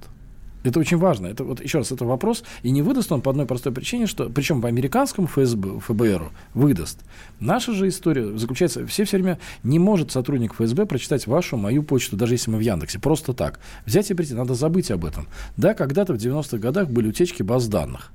Это 0.64 0.78
очень 0.78 0.96
важно. 0.96 1.26
Это 1.26 1.44
вот 1.44 1.60
еще 1.62 1.78
раз, 1.78 1.90
это 1.92 2.04
вопрос. 2.04 2.44
И 2.62 2.70
не 2.70 2.82
выдаст 2.82 3.10
он 3.10 3.20
по 3.20 3.30
одной 3.30 3.46
простой 3.46 3.72
причине, 3.72 4.06
что, 4.06 4.28
причем 4.28 4.60
по 4.60 4.68
американскому 4.68 5.26
ФСБ, 5.26 5.80
ФБРу 5.80 6.30
выдаст. 6.54 7.00
Наша 7.40 7.72
же 7.72 7.88
история 7.88 8.36
заключается, 8.38 8.86
все 8.86 9.04
все 9.04 9.16
время 9.16 9.38
не 9.62 9.78
может 9.78 10.12
сотрудник 10.12 10.54
ФСБ 10.54 10.86
прочитать 10.86 11.26
вашу, 11.26 11.56
мою 11.56 11.82
почту, 11.82 12.16
даже 12.16 12.34
если 12.34 12.50
мы 12.50 12.58
в 12.58 12.60
Яндексе. 12.60 12.98
Просто 12.98 13.32
так. 13.32 13.60
Взять 13.86 14.10
и 14.10 14.14
прийти, 14.14 14.34
надо 14.34 14.54
забыть 14.54 14.90
об 14.90 15.04
этом. 15.04 15.26
Да, 15.56 15.74
когда-то 15.74 16.14
в 16.14 16.16
90-х 16.16 16.58
годах 16.58 16.88
были 16.88 17.08
утечки 17.08 17.42
баз 17.42 17.66
данных. 17.66 18.12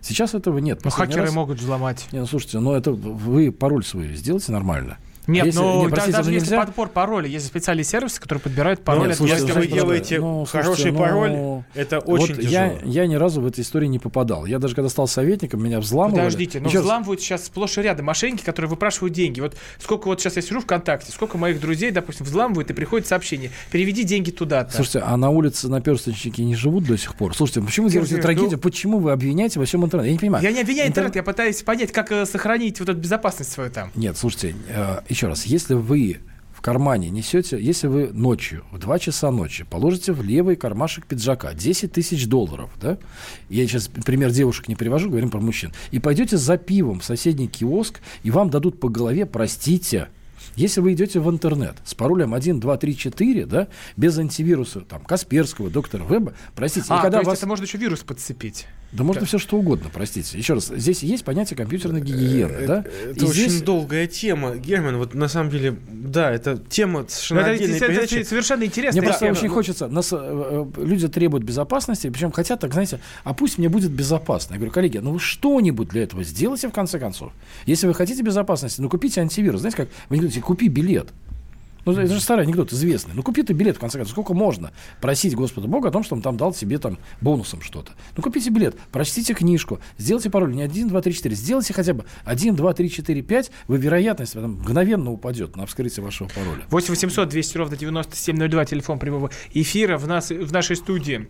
Сейчас 0.00 0.34
этого 0.34 0.58
нет. 0.58 0.80
Ну, 0.82 0.90
Последний 0.90 1.12
хакеры 1.12 1.26
раз- 1.26 1.34
могут 1.34 1.58
взломать. 1.60 2.08
Не, 2.10 2.20
ну 2.20 2.26
слушайте, 2.26 2.58
ну 2.58 2.72
это 2.72 2.90
вы 2.92 3.52
пароль 3.52 3.84
свой 3.84 4.14
сделайте 4.14 4.50
нормально. 4.50 4.98
Нет, 5.26 5.44
А 5.44 5.46
если- 5.46 5.58
ну 5.60 5.76
не, 5.78 5.84
да- 5.84 5.90
простите, 5.90 6.16
даже 6.16 6.28
ну 6.30 6.34
если 6.34 6.46
нельзя? 6.50 6.64
подбор 6.66 6.88
пароля, 6.88 7.28
есть 7.28 7.46
специальные 7.46 7.84
сервисы, 7.84 8.20
которые 8.20 8.40
подбирают 8.42 8.82
пароль. 8.82 9.08
Нет, 9.08 9.16
слушайте, 9.16 9.46
если 9.46 9.58
вы 9.60 9.66
делаете 9.66 10.20
Ну, 10.20 10.44
хороший 10.44 10.66
слушайте, 10.74 10.98
пароль, 10.98 11.30
ну, 11.30 11.64
это 11.74 11.98
очень 12.00 12.34
вот 12.34 12.42
я, 12.44 12.70
тяжело. 12.70 12.90
я 12.92 13.06
ни 13.06 13.14
разу 13.14 13.40
в 13.40 13.46
этой 13.46 13.60
истории 13.60 13.86
не 13.86 13.98
попадал. 13.98 14.46
Я 14.46 14.58
даже 14.58 14.74
когда 14.74 14.88
стал 14.88 15.06
советником, 15.06 15.62
меня 15.62 15.78
взламывали. 15.80 16.20
Подождите, 16.20 16.60
но 16.60 16.66
Еще 16.68 16.78
раз, 16.78 16.84
взламывают 16.86 17.20
сейчас 17.20 17.44
сплошь 17.46 17.78
и 17.78 17.82
рядом 17.82 18.06
мошенники, 18.06 18.42
которые 18.42 18.68
выпрашивают 18.68 19.14
деньги. 19.14 19.40
Вот 19.40 19.56
сколько 19.78 20.06
вот 20.08 20.20
сейчас 20.20 20.36
я 20.36 20.42
сижу 20.42 20.60
ВКонтакте, 20.60 21.12
сколько 21.12 21.38
моих 21.38 21.60
друзей, 21.60 21.90
допустим, 21.92 22.26
взламывают 22.26 22.70
и 22.70 22.74
приходит 22.74 23.06
сообщение, 23.06 23.50
переведи 23.70 24.02
деньги 24.04 24.30
туда-то. 24.30 24.74
Слушайте, 24.74 25.00
а 25.06 25.16
на 25.16 25.30
улице 25.30 25.68
наперсточники 25.68 26.40
не 26.40 26.54
живут 26.56 26.84
до 26.84 26.96
сих 26.98 27.14
пор? 27.14 27.36
Слушайте, 27.36 27.60
почему 27.62 27.86
вы 27.86 27.92
делаете 27.92 28.16
трагедию? 28.16 28.58
Почему 28.58 28.98
вы 28.98 29.12
обвиняете 29.12 29.60
во 29.60 29.66
всем 29.66 29.84
интернете? 29.84 30.08
Я 30.08 30.12
не 30.14 30.18
понимаю. 30.18 30.44
я 30.44 30.52
не 30.52 30.60
обвиняю 30.62 30.88
Интер- 30.88 30.90
интернет, 30.90 31.16
я 31.16 31.22
пытаюсь 31.22 31.62
понять, 31.62 31.92
как 31.92 32.10
э, 32.12 32.26
сохранить 32.26 32.80
вот 32.80 32.88
эту 32.88 32.98
безопасность 32.98 33.52
свою 33.52 33.70
там. 33.70 33.90
Нет, 33.94 34.16
слушайте, 34.16 34.54
э, 34.68 35.00
еще 35.12 35.28
раз, 35.28 35.44
если 35.44 35.74
вы 35.74 36.18
в 36.52 36.62
кармане 36.62 37.10
несете, 37.10 37.58
если 37.60 37.86
вы 37.86 38.08
ночью, 38.12 38.64
в 38.70 38.78
2 38.78 38.98
часа 38.98 39.30
ночи, 39.30 39.64
положите 39.64 40.12
в 40.12 40.22
левый 40.22 40.56
кармашек 40.56 41.06
пиджака 41.06 41.54
10 41.54 41.92
тысяч 41.92 42.26
долларов, 42.26 42.70
да, 42.80 42.98
я 43.48 43.66
сейчас 43.66 43.88
пример 43.88 44.30
девушек 44.30 44.68
не 44.68 44.74
привожу, 44.74 45.10
говорим 45.10 45.30
про 45.30 45.40
мужчин, 45.40 45.72
и 45.90 45.98
пойдете 45.98 46.36
за 46.36 46.56
пивом 46.56 47.00
в 47.00 47.04
соседний 47.04 47.48
киоск, 47.48 48.00
и 48.22 48.30
вам 48.30 48.48
дадут 48.48 48.80
по 48.80 48.88
голове, 48.88 49.26
простите, 49.26 50.08
если 50.56 50.80
вы 50.80 50.94
идете 50.94 51.20
в 51.20 51.28
интернет 51.30 51.76
с 51.84 51.94
паролем 51.94 52.32
1, 52.32 52.60
2, 52.60 52.76
3, 52.76 52.96
4, 52.96 53.46
да, 53.46 53.68
без 53.96 54.18
антивируса, 54.18 54.80
там, 54.80 55.02
Касперского, 55.02 55.68
доктора 55.68 56.04
Веба, 56.04 56.32
простите, 56.54 56.86
А, 56.90 56.98
и 56.98 57.02
когда 57.02 57.18
то 57.18 57.20
есть 57.22 57.28
вас... 57.28 57.38
это 57.38 57.46
можно 57.46 57.64
еще 57.64 57.78
вирус 57.78 58.00
подцепить. 58.00 58.66
Да 58.92 59.04
можно 59.04 59.24
все 59.24 59.38
что 59.38 59.56
угодно, 59.56 59.90
простите. 59.92 60.36
Еще 60.36 60.52
раз, 60.52 60.66
здесь 60.68 61.02
есть 61.02 61.24
понятие 61.24 61.56
компьютерной 61.56 62.02
гигиены, 62.02 62.66
да? 62.66 62.84
Э, 62.86 63.10
Это 63.12 63.24
И 63.24 63.28
очень 63.28 63.48
здесь- 63.48 63.62
долгая 63.62 64.06
тема, 64.06 64.56
Герман. 64.56 64.98
Вот 64.98 65.14
на 65.14 65.28
самом 65.28 65.48
деле, 65.50 65.76
да, 65.90 66.30
это 66.30 66.58
тема 66.68 67.06
совершенно 67.08 67.38
это, 67.40 67.50
отдельной 67.52 67.76
это- 67.76 67.84
это 67.86 68.06
передачи. 68.06 68.28
совершенно 68.28 68.64
интересно. 68.64 69.00
Мне 69.00 69.08
просто 69.08 69.24
Я- 69.24 69.32
очень 69.32 69.48
хочется, 69.48 69.88
нас, 69.88 70.12
э, 70.12 70.16
э, 70.20 70.84
люди 70.84 71.08
требуют 71.08 71.42
безопасности, 71.42 72.10
причем 72.10 72.32
хотят 72.32 72.60
так, 72.60 72.72
знаете, 72.74 73.00
а 73.24 73.32
пусть 73.32 73.56
мне 73.56 73.70
будет 73.70 73.90
безопасно. 73.92 74.52
Я 74.54 74.58
говорю, 74.58 74.72
коллеги, 74.72 74.98
ну 74.98 75.12
вы 75.12 75.20
что-нибудь 75.20 75.88
для 75.88 76.02
этого 76.02 76.22
сделайте 76.22 76.68
в 76.68 76.72
конце 76.72 76.98
концов. 76.98 77.32
Если 77.64 77.86
вы 77.86 77.94
хотите 77.94 78.22
безопасности, 78.22 78.82
ну 78.82 78.90
купите 78.90 79.22
антивирус. 79.22 79.60
Знаете 79.62 79.78
как, 79.78 79.88
вы 80.10 80.16
не 80.16 80.20
говорите, 80.20 80.40
купи 80.42 80.68
билет. 80.68 81.08
Ну, 81.84 81.92
это 81.92 82.14
же 82.14 82.20
старый 82.20 82.44
анекдот, 82.44 82.72
известный. 82.72 83.14
Ну, 83.14 83.22
купи 83.22 83.42
ты 83.42 83.52
билет, 83.52 83.76
в 83.76 83.80
конце 83.80 83.98
концов. 83.98 84.12
Сколько 84.12 84.34
можно 84.34 84.72
просить 85.00 85.34
Господа 85.34 85.68
Бога 85.68 85.88
о 85.88 85.92
том, 85.92 86.04
что 86.04 86.14
он 86.14 86.22
там 86.22 86.36
дал 86.36 86.54
себе 86.54 86.78
там 86.78 86.98
бонусом 87.20 87.60
что-то? 87.60 87.92
Ну, 88.16 88.22
купите 88.22 88.50
билет, 88.50 88.76
прочтите 88.92 89.34
книжку, 89.34 89.80
сделайте 89.98 90.30
пароль 90.30 90.54
не 90.54 90.62
1, 90.62 90.88
2, 90.88 91.02
3, 91.02 91.14
4. 91.14 91.34
Сделайте 91.34 91.74
хотя 91.74 91.94
бы 91.94 92.04
1, 92.24 92.54
2, 92.54 92.74
3, 92.74 92.90
4, 92.90 93.22
5. 93.22 93.50
Вы 93.68 93.78
вероятность 93.78 94.34
там, 94.34 94.52
мгновенно 94.52 95.10
упадет 95.10 95.56
на 95.56 95.66
вскрытие 95.66 96.04
вашего 96.04 96.28
пароля. 96.28 96.64
8 96.70 96.88
800 96.88 97.28
200 97.28 97.58
ровно 97.58 97.76
9702, 97.76 98.64
телефон 98.64 98.98
прямого 98.98 99.30
эфира. 99.52 99.98
В, 99.98 100.06
нас, 100.06 100.30
в 100.30 100.52
нашей 100.52 100.76
студии 100.76 101.28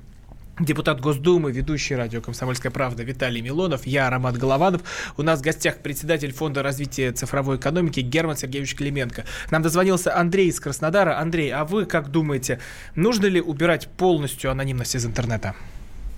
Депутат 0.60 1.00
Госдумы, 1.00 1.50
ведущий 1.50 1.96
радио 1.96 2.20
«Комсомольская 2.20 2.70
правда» 2.70 3.02
Виталий 3.02 3.40
Милонов, 3.40 3.86
я 3.86 4.10
Роман 4.10 4.34
Голованов. 4.34 4.82
У 5.16 5.22
нас 5.22 5.40
в 5.40 5.42
гостях 5.42 5.78
председатель 5.78 6.30
Фонда 6.30 6.62
развития 6.62 7.10
цифровой 7.12 7.56
экономики 7.56 8.00
Герман 8.00 8.36
Сергеевич 8.36 8.74
Клименко. 8.74 9.24
Нам 9.50 9.62
дозвонился 9.62 10.14
Андрей 10.14 10.48
из 10.48 10.60
Краснодара. 10.60 11.18
Андрей, 11.18 11.50
а 11.50 11.64
вы 11.64 11.86
как 11.86 12.10
думаете, 12.10 12.60
нужно 12.94 13.26
ли 13.26 13.40
убирать 13.40 13.88
полностью 13.96 14.50
анонимность 14.50 14.94
из 14.94 15.06
интернета? 15.06 15.54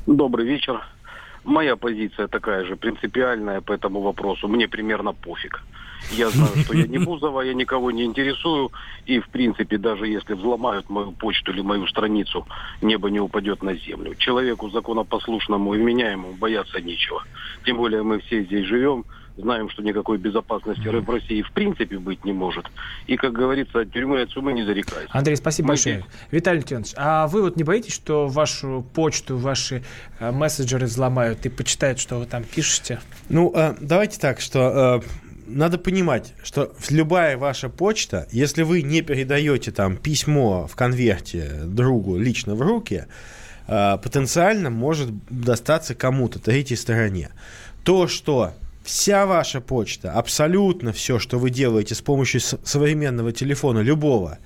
Добрый 0.09 0.47
вечер. 0.47 0.81
Моя 1.45 1.77
позиция 1.77 2.27
такая 2.27 2.65
же, 2.65 2.75
принципиальная 2.75 3.61
по 3.61 3.73
этому 3.73 4.01
вопросу. 4.01 4.49
Мне 4.49 4.67
примерно 4.67 5.13
пофиг. 5.13 5.63
Я 6.13 6.31
знаю, 6.31 6.51
что 6.65 6.75
я 6.75 6.87
не 6.87 6.99
Бузова, 6.99 7.41
я 7.43 7.55
никого 7.55 7.91
не 7.91 8.05
интересую. 8.05 8.71
И, 9.07 9.19
в 9.21 9.29
принципе, 9.29 9.79
даже 9.79 10.07
если 10.07 10.35
взломают 10.35 10.89
мою 10.91 11.13
почту 11.13 11.53
или 11.53 11.61
мою 11.61 11.87
страницу, 11.87 12.47
небо 12.83 13.11
не 13.11 13.21
упадет 13.21 13.63
на 13.63 13.75
землю. 13.75 14.15
Человеку 14.15 14.71
законопослушному 14.71 15.75
и 15.75 15.79
вменяемому 15.79 16.35
бояться 16.35 16.81
нечего. 16.81 17.23
Тем 17.65 17.77
более 17.79 18.03
мы 18.03 18.21
все 18.21 18.45
здесь 18.45 18.67
живем, 18.67 19.05
знаем, 19.37 19.69
что 19.69 19.83
никакой 19.83 20.19
безопасности 20.19 20.87
в 20.87 21.11
России 21.11 21.43
в 21.43 21.51
принципе 21.51 21.99
быть 21.99 22.25
не 22.25 22.33
может. 22.33 22.67
И, 23.09 23.17
как 23.17 23.33
говорится, 23.33 23.81
от 23.81 23.93
тюрьмы 23.93 24.21
от 24.23 24.31
сумы 24.31 24.53
не 24.53 24.63
зарекайся. 24.63 25.09
Андрей, 25.11 25.37
спасибо 25.37 25.67
Мы 25.67 25.71
большое. 25.73 25.97
здесь- 25.97 26.11
Виталий 26.31 26.61
Леонидович, 26.61 26.95
а 26.97 27.27
вы 27.27 27.43
вот 27.43 27.57
не 27.57 27.65
боитесь, 27.65 27.93
что 27.95 28.29
вашу 28.29 28.87
почту, 28.95 29.37
ваши 29.37 29.83
э, 30.21 30.31
мессенджеры 30.31 30.87
взломают 30.87 31.45
и 31.47 31.49
почитают, 31.49 31.99
что 31.99 32.17
вы 32.21 32.27
там 32.27 32.45
пишете? 32.45 33.01
Ну, 33.29 33.51
э, 33.55 33.75
давайте 33.81 34.21
так, 34.21 34.41
что 34.41 35.03
э, 35.03 35.09
надо 35.47 35.79
понимать, 35.79 36.35
что 36.43 36.73
любая 36.91 37.37
ваша 37.37 37.69
почта, 37.69 38.29
если 38.31 38.63
вы 38.63 38.83
не 38.83 39.03
передаете 39.03 39.71
там 39.71 39.97
письмо 39.97 40.67
в 40.67 40.77
конверте 40.77 41.63
другу 41.65 42.17
лично 42.17 42.55
в 42.55 42.63
руки, 42.63 43.07
э, 43.67 43.99
потенциально 44.03 44.71
может 44.71 45.11
достаться 45.29 45.95
кому-то, 45.95 46.39
третьей 46.39 46.77
стороне. 46.77 47.31
То, 47.85 48.09
что 48.09 48.55
вся 48.85 49.27
ваша 49.27 49.61
почта, 49.61 50.13
абсолютно 50.13 50.93
все, 50.93 51.19
что 51.19 51.39
вы 51.39 51.51
делаете 51.51 51.95
с 51.95 52.01
помощью 52.01 52.41
современного 52.41 53.33
телефона, 53.33 53.81
любого, 53.81 54.39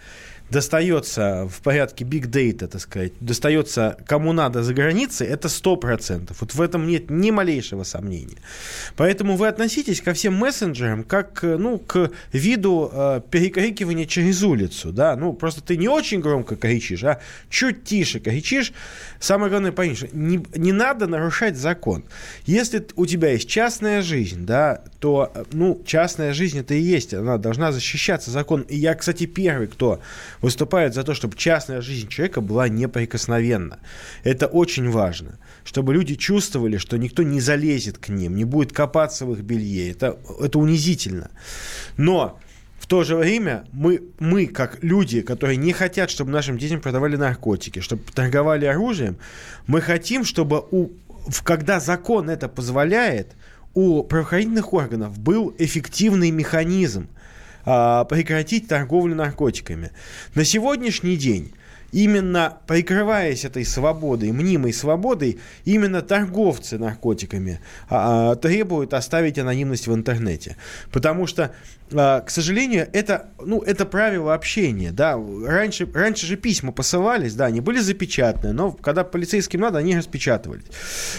достается 0.50 1.48
в 1.50 1.60
порядке 1.62 2.04
big 2.04 2.26
data, 2.26 2.66
так 2.66 2.80
сказать, 2.80 3.12
достается 3.20 3.96
кому 4.06 4.32
надо 4.32 4.62
за 4.62 4.74
границей, 4.74 5.26
это 5.26 5.48
100%. 5.48 6.34
Вот 6.40 6.54
в 6.54 6.60
этом 6.60 6.86
нет 6.86 7.10
ни 7.10 7.30
малейшего 7.30 7.84
сомнения. 7.84 8.38
Поэтому 8.96 9.36
вы 9.36 9.48
относитесь 9.48 10.00
ко 10.00 10.12
всем 10.12 10.34
мессенджерам 10.34 11.04
как 11.04 11.42
ну, 11.42 11.78
к 11.78 12.10
виду 12.32 12.90
э, 12.92 13.20
перекрикивания 13.30 14.06
через 14.06 14.42
улицу. 14.42 14.92
Да? 14.92 15.16
Ну, 15.16 15.32
просто 15.32 15.60
ты 15.62 15.76
не 15.76 15.88
очень 15.88 16.20
громко 16.20 16.56
кричишь, 16.56 17.04
а 17.04 17.20
чуть 17.50 17.84
тише 17.84 18.20
кричишь. 18.20 18.72
Самое 19.20 19.50
главное, 19.50 19.72
что 19.94 20.08
не, 20.12 20.44
не 20.54 20.72
надо 20.72 21.06
нарушать 21.06 21.56
закон. 21.56 22.04
Если 22.46 22.86
у 22.96 23.06
тебя 23.06 23.32
есть 23.32 23.48
частная 23.48 24.02
жизнь, 24.02 24.46
да, 24.46 24.82
то, 25.00 25.30
э, 25.34 25.44
ну, 25.52 25.82
частная 25.86 26.32
жизнь 26.32 26.58
это 26.58 26.74
и 26.74 26.80
есть, 26.80 27.14
она 27.14 27.38
должна 27.38 27.72
защищаться 27.72 28.30
законом. 28.30 28.66
И 28.68 28.76
я, 28.76 28.94
кстати, 28.94 29.26
первый, 29.26 29.68
кто 29.68 30.00
выступает 30.40 30.94
за 30.94 31.02
то, 31.02 31.14
чтобы 31.14 31.36
частная 31.36 31.80
жизнь 31.80 32.08
человека 32.08 32.40
была 32.40 32.68
неприкосновенна. 32.68 33.78
Это 34.24 34.46
очень 34.46 34.90
важно, 34.90 35.38
чтобы 35.64 35.94
люди 35.94 36.14
чувствовали, 36.14 36.76
что 36.76 36.96
никто 36.98 37.22
не 37.22 37.40
залезет 37.40 37.98
к 37.98 38.08
ним, 38.08 38.36
не 38.36 38.44
будет 38.44 38.72
копаться 38.72 39.26
в 39.26 39.32
их 39.32 39.40
белье. 39.40 39.90
Это, 39.90 40.18
это 40.40 40.58
унизительно. 40.58 41.30
Но 41.96 42.38
в 42.78 42.86
то 42.86 43.04
же 43.04 43.16
время 43.16 43.64
мы, 43.72 44.02
мы, 44.18 44.46
как 44.46 44.82
люди, 44.82 45.20
которые 45.20 45.56
не 45.56 45.72
хотят, 45.72 46.10
чтобы 46.10 46.30
нашим 46.30 46.58
детям 46.58 46.80
продавали 46.80 47.16
наркотики, 47.16 47.80
чтобы 47.80 48.02
торговали 48.14 48.66
оружием, 48.66 49.18
мы 49.66 49.80
хотим, 49.80 50.24
чтобы 50.24 50.64
у, 50.70 50.90
когда 51.44 51.80
закон 51.80 52.30
это 52.30 52.48
позволяет, 52.48 53.34
у 53.74 54.02
правоохранительных 54.02 54.72
органов 54.72 55.18
был 55.18 55.54
эффективный 55.58 56.30
механизм 56.30 57.08
прекратить 58.08 58.68
торговлю 58.68 59.14
наркотиками. 59.14 59.90
На 60.34 60.44
сегодняшний 60.44 61.16
день 61.16 61.52
именно 61.92 62.58
прикрываясь 62.66 63.44
этой 63.44 63.64
свободой, 63.64 64.32
мнимой 64.32 64.72
свободой, 64.72 65.38
именно 65.64 66.02
торговцы 66.02 66.78
наркотиками 66.78 67.60
а, 67.88 68.32
а, 68.32 68.36
требуют 68.36 68.94
оставить 68.94 69.38
анонимность 69.38 69.86
в 69.86 69.94
интернете. 69.94 70.56
Потому 70.92 71.26
что, 71.26 71.54
а, 71.92 72.20
к 72.20 72.30
сожалению, 72.30 72.88
это, 72.92 73.30
ну, 73.38 73.60
это 73.60 73.86
правило 73.86 74.34
общения. 74.34 74.92
Да? 74.92 75.18
Раньше, 75.46 75.88
раньше 75.92 76.26
же 76.26 76.36
письма 76.36 76.72
посылались, 76.72 77.34
да, 77.34 77.46
они 77.46 77.60
были 77.60 77.78
запечатаны, 77.78 78.52
но 78.52 78.72
когда 78.72 79.04
полицейским 79.04 79.60
надо, 79.60 79.78
они 79.78 79.96
распечатывались. 79.96 80.66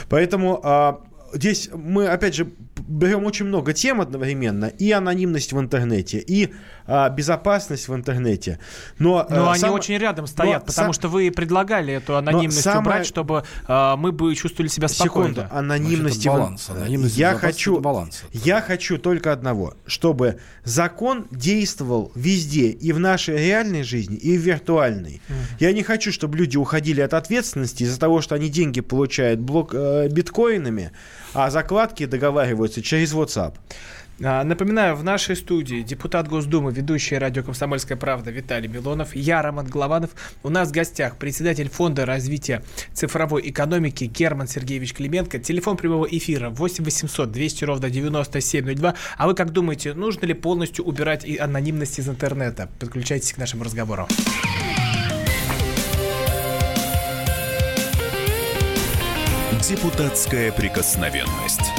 Поэтому 0.08 0.62
а, 0.64 1.02
здесь 1.34 1.70
мы, 1.74 2.08
опять 2.08 2.36
же, 2.36 2.52
берем 2.88 3.26
очень 3.26 3.46
много 3.46 3.74
тем 3.74 4.02
одновременно. 4.02 4.66
И 4.66 4.92
анонимность 4.92 5.54
в 5.54 5.60
интернете, 5.60 6.20
и 6.20 6.54
а, 6.86 7.10
безопасность 7.10 7.88
в 7.88 7.94
интернете. 7.96 8.60
Но, 8.98 9.26
Но 9.30 9.50
а, 9.50 9.52
они 9.54 9.62
сам- 9.62 9.74
очень 9.74 9.98
рядом 9.98 10.28
стоят, 10.28 10.62
но 10.62 10.66
потому 10.68 10.88
сам- 10.88 10.94
что 10.94 11.08
вы 11.10 11.32
предлагали 11.32 11.94
эту 11.94 12.18
анонимность 12.18 12.62
самое- 12.62 12.82
убрать, 12.82 13.06
чтобы 13.08 13.44
э, 13.68 13.96
мы 13.98 14.12
бы 14.12 14.34
чувствовали 14.36 14.70
себя 14.70 14.88
спокойно. 14.88 15.30
Секунду, 15.36 15.48
анонимности... 15.52 16.28
это 16.28 16.32
в- 16.32 16.40
баланс. 16.40 16.70
Анонимность 16.70 17.18
и 17.18 17.20
я 17.20 17.36
хочу, 17.36 17.74
это 17.74 17.82
баланс. 17.82 18.24
я 18.34 18.62
хочу 18.62 18.98
только 18.98 19.32
одного, 19.32 19.76
чтобы 19.86 20.40
закон 20.64 21.28
действовал 21.32 22.12
везде, 22.16 22.70
и 22.70 22.92
в 22.92 23.00
нашей 23.00 23.38
реальной 23.38 23.84
жизни, 23.84 24.16
и 24.18 24.38
в 24.38 24.42
виртуальной. 24.42 25.22
Я 25.60 25.74
не 25.74 25.84
хочу, 25.84 26.12
чтобы 26.12 26.38
люди 26.38 26.58
уходили 26.58 27.02
от 27.02 27.14
ответственности 27.14 27.84
из-за 27.84 28.00
того, 28.00 28.22
что 28.22 28.36
они 28.36 28.50
деньги 28.50 28.82
получают 28.82 29.40
блок, 29.40 29.74
э, 29.74 30.08
биткоинами, 30.10 30.92
а 31.34 31.50
закладки 31.50 32.06
договариваются 32.06 32.69
через 32.70 33.14
WhatsApp. 33.14 33.54
А, 34.22 34.44
Напоминаю, 34.44 34.96
в 34.96 35.04
нашей 35.04 35.36
студии 35.36 35.82
депутат 35.82 36.28
Госдумы, 36.28 36.74
ведущий 36.74 37.18
радио 37.18 37.42
«Комсомольская 37.42 37.98
правда» 37.98 38.32
Виталий 38.32 38.68
Милонов, 38.68 39.16
я, 39.16 39.42
Роман 39.42 39.68
Голованов. 39.68 40.12
У 40.44 40.50
нас 40.50 40.70
в 40.70 40.72
гостях 40.74 41.16
председатель 41.16 41.70
Фонда 41.70 42.06
развития 42.06 42.64
цифровой 42.94 43.50
экономики 43.50 44.06
Герман 44.06 44.48
Сергеевич 44.48 44.94
Клименко. 44.94 45.40
Телефон 45.40 45.78
прямого 45.78 46.06
эфира 46.06 46.50
8 46.50 46.84
800 46.84 47.32
200 47.32 47.64
ровно 47.64 47.90
9702. 47.90 48.96
А 49.18 49.28
вы 49.28 49.36
как 49.36 49.52
думаете, 49.52 49.94
нужно 49.94 50.26
ли 50.26 50.34
полностью 50.34 50.84
убирать 50.84 51.24
и 51.24 51.38
анонимность 51.38 52.00
из 52.00 52.10
интернета? 52.10 52.70
Подключайтесь 52.80 53.32
к 53.32 53.38
нашему 53.38 53.64
разговору. 53.64 54.08
Депутатская 59.62 60.52
прикосновенность. 60.52 61.79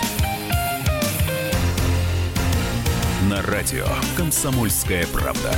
На 3.29 3.39
радио 3.43 3.85
«Комсомольская 4.17 5.05
правда». 5.13 5.53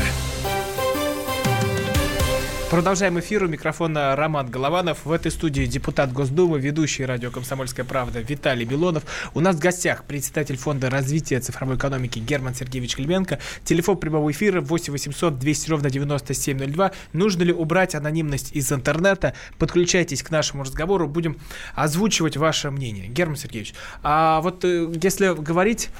Продолжаем 2.69 3.17
эфир. 3.19 3.43
У 3.45 3.47
микрофона 3.47 4.17
Роман 4.17 4.49
Голованов. 4.49 5.05
В 5.05 5.11
этой 5.13 5.31
студии 5.31 5.65
депутат 5.65 6.11
Госдумы, 6.11 6.59
ведущий 6.59 7.05
радио 7.05 7.31
«Комсомольская 7.31 7.85
правда» 7.85 8.19
Виталий 8.19 8.65
Белонов. 8.65 9.03
У 9.33 9.39
нас 9.39 9.55
в 9.55 9.59
гостях 9.59 10.03
председатель 10.03 10.57
фонда 10.57 10.89
развития 10.89 11.39
цифровой 11.39 11.77
экономики 11.77 12.19
Герман 12.19 12.53
Сергеевич 12.53 12.97
Клименко. 12.97 13.39
Телефон 13.63 13.95
прямого 13.95 14.29
эфира 14.31 14.59
8 14.59 14.91
800 14.91 15.39
200 15.39 15.69
ровно 15.69 15.89
9702. 15.89 16.91
Нужно 17.13 17.43
ли 17.43 17.53
убрать 17.53 17.95
анонимность 17.95 18.51
из 18.51 18.69
интернета? 18.73 19.35
Подключайтесь 19.57 20.21
к 20.21 20.31
нашему 20.31 20.63
разговору. 20.63 21.07
Будем 21.07 21.37
озвучивать 21.75 22.35
ваше 22.35 22.71
мнение. 22.71 23.07
Герман 23.07 23.37
Сергеевич, 23.37 23.73
а 24.01 24.41
вот 24.41 24.65
э, 24.65 24.91
если 25.01 25.33
говорить 25.33 25.91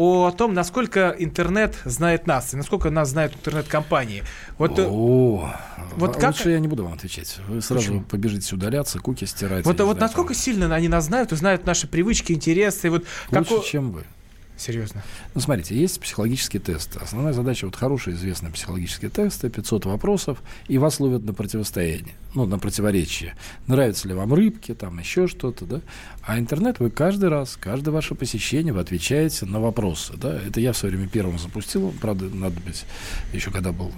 о 0.00 0.30
том, 0.30 0.54
насколько 0.54 1.14
интернет 1.18 1.76
знает 1.84 2.26
нас, 2.26 2.54
и 2.54 2.56
насколько 2.56 2.88
нас 2.90 3.10
знают 3.10 3.34
интернет-компании. 3.34 4.22
Вот, 4.56 4.78
э, 4.78 4.86
О, 4.88 5.52
вот 5.96 6.16
а 6.16 6.20
как- 6.20 6.30
лучше 6.36 6.50
я 6.50 6.58
не 6.58 6.68
буду 6.68 6.84
вам 6.84 6.94
отвечать. 6.94 7.36
Вы 7.48 7.60
сразу 7.60 7.82
Почему? 7.86 8.00
побежите 8.04 8.54
удаляться, 8.54 8.98
куки 8.98 9.26
стирать. 9.26 9.66
вот, 9.66 9.78
вот 9.80 10.00
насколько 10.00 10.32
сильно 10.34 10.74
они 10.74 10.88
нас 10.88 11.04
знают 11.04 11.32
и 11.32 11.36
знают 11.36 11.66
наши 11.66 11.86
привычки, 11.86 12.32
интересы. 12.32 12.86
и 12.86 12.90
Вот 12.90 13.04
Лучше, 13.30 13.50
како- 13.50 13.62
чем 13.62 13.90
вы. 13.92 14.04
Серьезно. 14.56 15.02
Ну, 15.34 15.40
смотрите, 15.40 15.74
есть 15.74 15.98
психологические 16.00 16.60
тесты. 16.60 16.98
Основная 16.98 17.32
задача, 17.32 17.64
вот 17.64 17.76
хорошие 17.76 18.14
известные 18.14 18.52
психологические 18.52 19.10
тесты, 19.10 19.48
500 19.48 19.86
вопросов, 19.86 20.42
и 20.68 20.76
вас 20.76 21.00
ловят 21.00 21.24
на 21.24 21.32
противостояние, 21.32 22.14
ну, 22.34 22.44
на 22.44 22.58
противоречие. 22.58 23.36
Нравятся 23.68 24.06
ли 24.06 24.12
вам 24.12 24.34
рыбки, 24.34 24.74
там 24.74 24.98
еще 24.98 25.28
что-то, 25.28 25.64
да? 25.64 25.80
А 26.30 26.38
интернет 26.38 26.78
вы 26.78 26.90
каждый 26.90 27.28
раз, 27.28 27.56
каждое 27.56 27.90
ваше 27.90 28.14
посещение, 28.14 28.72
вы 28.72 28.78
отвечаете 28.78 29.46
на 29.46 29.58
вопросы, 29.58 30.12
да? 30.16 30.40
Это 30.40 30.60
я 30.60 30.72
в 30.72 30.76
свое 30.76 30.94
время 30.94 31.08
первым 31.08 31.40
запустил, 31.40 31.92
правда, 32.00 32.26
надо 32.26 32.60
быть, 32.60 32.84
еще 33.32 33.50
когда 33.50 33.72
был 33.72 33.90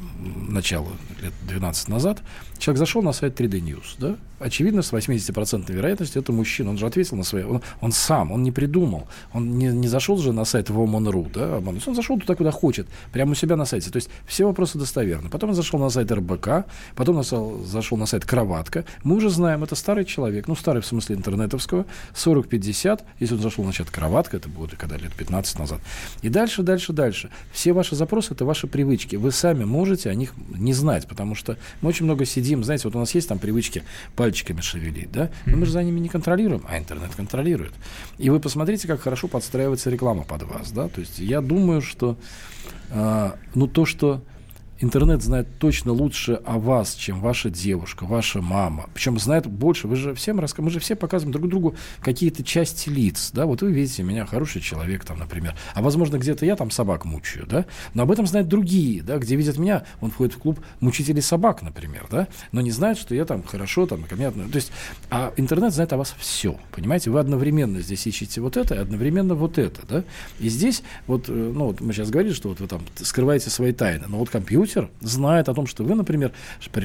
начало, 0.49 0.89
лет 1.21 1.35
12 1.47 1.89
назад, 1.89 2.23
человек 2.57 2.79
зашел 2.79 3.03
на 3.03 3.13
сайт 3.13 3.39
3D 3.39 3.61
News, 3.61 3.97
да? 3.99 4.17
Очевидно, 4.43 4.83
с 4.83 4.93
80% 4.93 5.73
вероятностью 5.73 6.21
это 6.21 6.33
мужчина. 6.33 6.71
Он 6.71 6.79
же 6.79 6.87
ответил 6.87 7.17
на 7.17 7.23
свои... 7.23 7.45
Он, 7.45 7.63
он 7.81 7.93
сам, 7.93 8.33
он 8.33 8.43
не 8.43 8.51
придумал. 8.51 9.07
Он 9.33 9.57
не, 9.57 9.67
не 9.67 9.87
зашел 9.87 10.19
же 10.19 10.33
на 10.33 10.45
сайт 10.45 10.69
Woman.ru, 10.69 11.31
да? 11.33 11.59
Он 11.59 11.95
зашел 11.95 12.19
туда, 12.19 12.35
куда 12.35 12.51
хочет. 12.51 12.89
Прямо 13.13 13.33
у 13.33 13.35
себя 13.35 13.55
на 13.55 13.65
сайте. 13.67 13.91
То 13.91 13.99
есть 13.99 14.11
все 14.27 14.45
вопросы 14.45 14.79
достоверны. 14.79 15.29
Потом 15.29 15.51
он 15.51 15.55
зашел 15.57 15.79
на 15.79 15.91
сайт 15.91 16.11
РБК, 16.11 16.67
потом 16.97 17.23
зашел, 17.23 17.63
зашел 17.65 17.97
на 17.97 18.07
сайт 18.07 18.25
Кроватка. 18.25 18.85
Мы 19.05 19.15
уже 19.15 19.31
знаем, 19.31 19.63
это 19.63 19.77
старый 19.77 20.05
человек, 20.05 20.49
ну, 20.49 20.57
старый 20.57 20.83
в 20.83 20.87
смысле 20.87 21.17
интернетовского, 21.17 21.87
40-50. 22.25 23.03
Если 23.21 23.35
он 23.35 23.41
зашел 23.41 23.65
на 23.65 23.73
чат 23.73 23.91
Кроватка, 23.91 24.37
это 24.37 24.49
было 24.49 24.69
когда 24.77 24.97
лет 24.97 25.13
15 25.13 25.59
назад. 25.59 25.81
И 26.23 26.29
дальше, 26.29 26.63
дальше, 26.63 26.93
дальше. 26.93 27.31
Все 27.53 27.73
ваши 27.73 27.97
запросы– 27.97 28.33
это 28.35 28.45
ваши 28.45 28.67
привычки. 28.67 29.17
Вы 29.17 29.33
сами 29.33 29.65
можете 29.65 30.11
о 30.11 30.15
них 30.15 30.35
не 30.49 30.73
знать, 30.73 31.09
потому 31.09 31.35
что 31.35 31.57
мы 31.81 31.89
очень 31.89 32.05
много 32.05 32.25
сидим, 32.25 32.65
знаете, 32.65 32.89
вот 32.89 32.97
у 32.97 32.99
нас 32.99 33.15
есть 33.15 33.29
там 33.29 33.39
привычки 33.39 33.83
пальчиками 34.17 34.61
шевелить, 34.61 35.11
да, 35.13 35.31
но 35.47 35.57
мы 35.57 35.67
же 35.67 35.73
за 35.73 35.83
ними 35.83 36.01
не 36.01 36.09
контролируем, 36.09 36.65
а 36.69 36.79
интернет 36.79 37.15
контролирует. 37.15 37.73
И 38.19 38.31
вы 38.31 38.41
посмотрите, 38.41 38.89
как 38.89 39.01
хорошо 39.01 39.29
подстраивается 39.29 39.91
реклама 39.91 40.25
под 40.25 40.43
вас, 40.43 40.73
да, 40.73 40.89
то 40.89 41.01
есть 41.01 41.19
я 41.19 41.41
думаю, 41.41 41.81
что, 41.81 42.17
а, 42.91 43.37
ну, 43.55 43.67
то, 43.67 43.85
что 43.85 44.23
интернет 44.83 45.23
знает 45.23 45.47
точно 45.59 45.93
лучше 45.93 46.41
о 46.45 46.59
вас, 46.59 46.95
чем 46.95 47.21
ваша 47.21 47.51
девушка, 47.51 48.05
ваша 48.05 48.43
мама. 48.43 48.91
Причем 48.93 49.19
знает 49.19 49.47
больше. 49.47 49.87
Вы 49.87 49.97
же 49.97 50.15
всем 50.15 50.41
раска... 50.41 50.61
Мы 50.61 50.71
же 50.71 50.81
все 50.81 50.97
показываем 50.97 51.33
друг 51.33 51.49
другу 51.49 51.77
какие-то 52.01 52.43
части 52.43 52.89
лиц. 52.89 53.31
Да? 53.33 53.47
Вот 53.47 53.63
вы 53.63 53.73
видите 53.73 54.03
меня, 54.03 54.27
хороший 54.27 54.61
человек, 54.61 55.05
там, 55.05 55.19
например. 55.19 55.55
А 55.75 55.83
возможно, 55.83 56.19
где-то 56.19 56.45
я 56.45 56.57
там 56.57 56.71
собак 56.71 57.05
мучаю, 57.05 57.47
да? 57.47 57.65
Но 57.95 58.03
об 58.03 58.11
этом 58.11 58.27
знают 58.27 58.49
другие, 58.49 59.03
да? 59.03 59.19
Где 59.19 59.37
видят 59.37 59.57
меня, 59.57 59.85
он 60.01 60.11
входит 60.11 60.35
в 60.35 60.39
клуб 60.39 60.61
мучителей 60.81 61.23
собак, 61.23 61.63
например, 61.63 62.09
да? 62.11 62.27
Но 62.51 62.61
не 62.61 62.73
знают, 62.73 62.99
что 62.99 63.15
я 63.15 63.25
там 63.25 63.45
хорошо, 63.45 63.87
там, 63.87 64.03
ко 64.03 64.17
мне 64.17 64.29
отношусь. 64.29 64.53
То 64.53 64.57
есть, 64.57 64.73
а 65.11 65.33
интернет 65.37 65.73
знает 65.73 65.93
о 65.93 65.97
вас 65.97 66.15
все. 66.19 66.59
Понимаете? 66.73 67.11
Вы 67.11 67.21
одновременно 67.21 67.81
здесь 67.81 68.05
ищете 68.07 68.41
вот 68.41 68.57
это, 68.57 68.75
и 68.75 68.79
одновременно 68.79 69.35
вот 69.35 69.59
это, 69.59 69.87
да? 69.87 70.05
И 70.41 70.49
здесь, 70.49 70.83
вот, 71.07 71.29
э, 71.29 71.33
ну, 71.33 71.67
вот 71.67 71.81
мы 71.81 71.93
сейчас 71.93 72.11
говорили, 72.11 72.35
что 72.35 72.49
вот 72.49 72.61
вы 72.61 72.67
там 72.67 72.81
скрываете 72.97 73.49
свои 73.49 73.73
тайны, 73.73 74.07
но 74.09 74.19
вот 74.19 74.31
компьютер 74.31 74.72
знает 75.01 75.49
о 75.49 75.55
том, 75.55 75.67
что 75.67 75.85
вы, 75.85 75.95
например, 75.95 76.33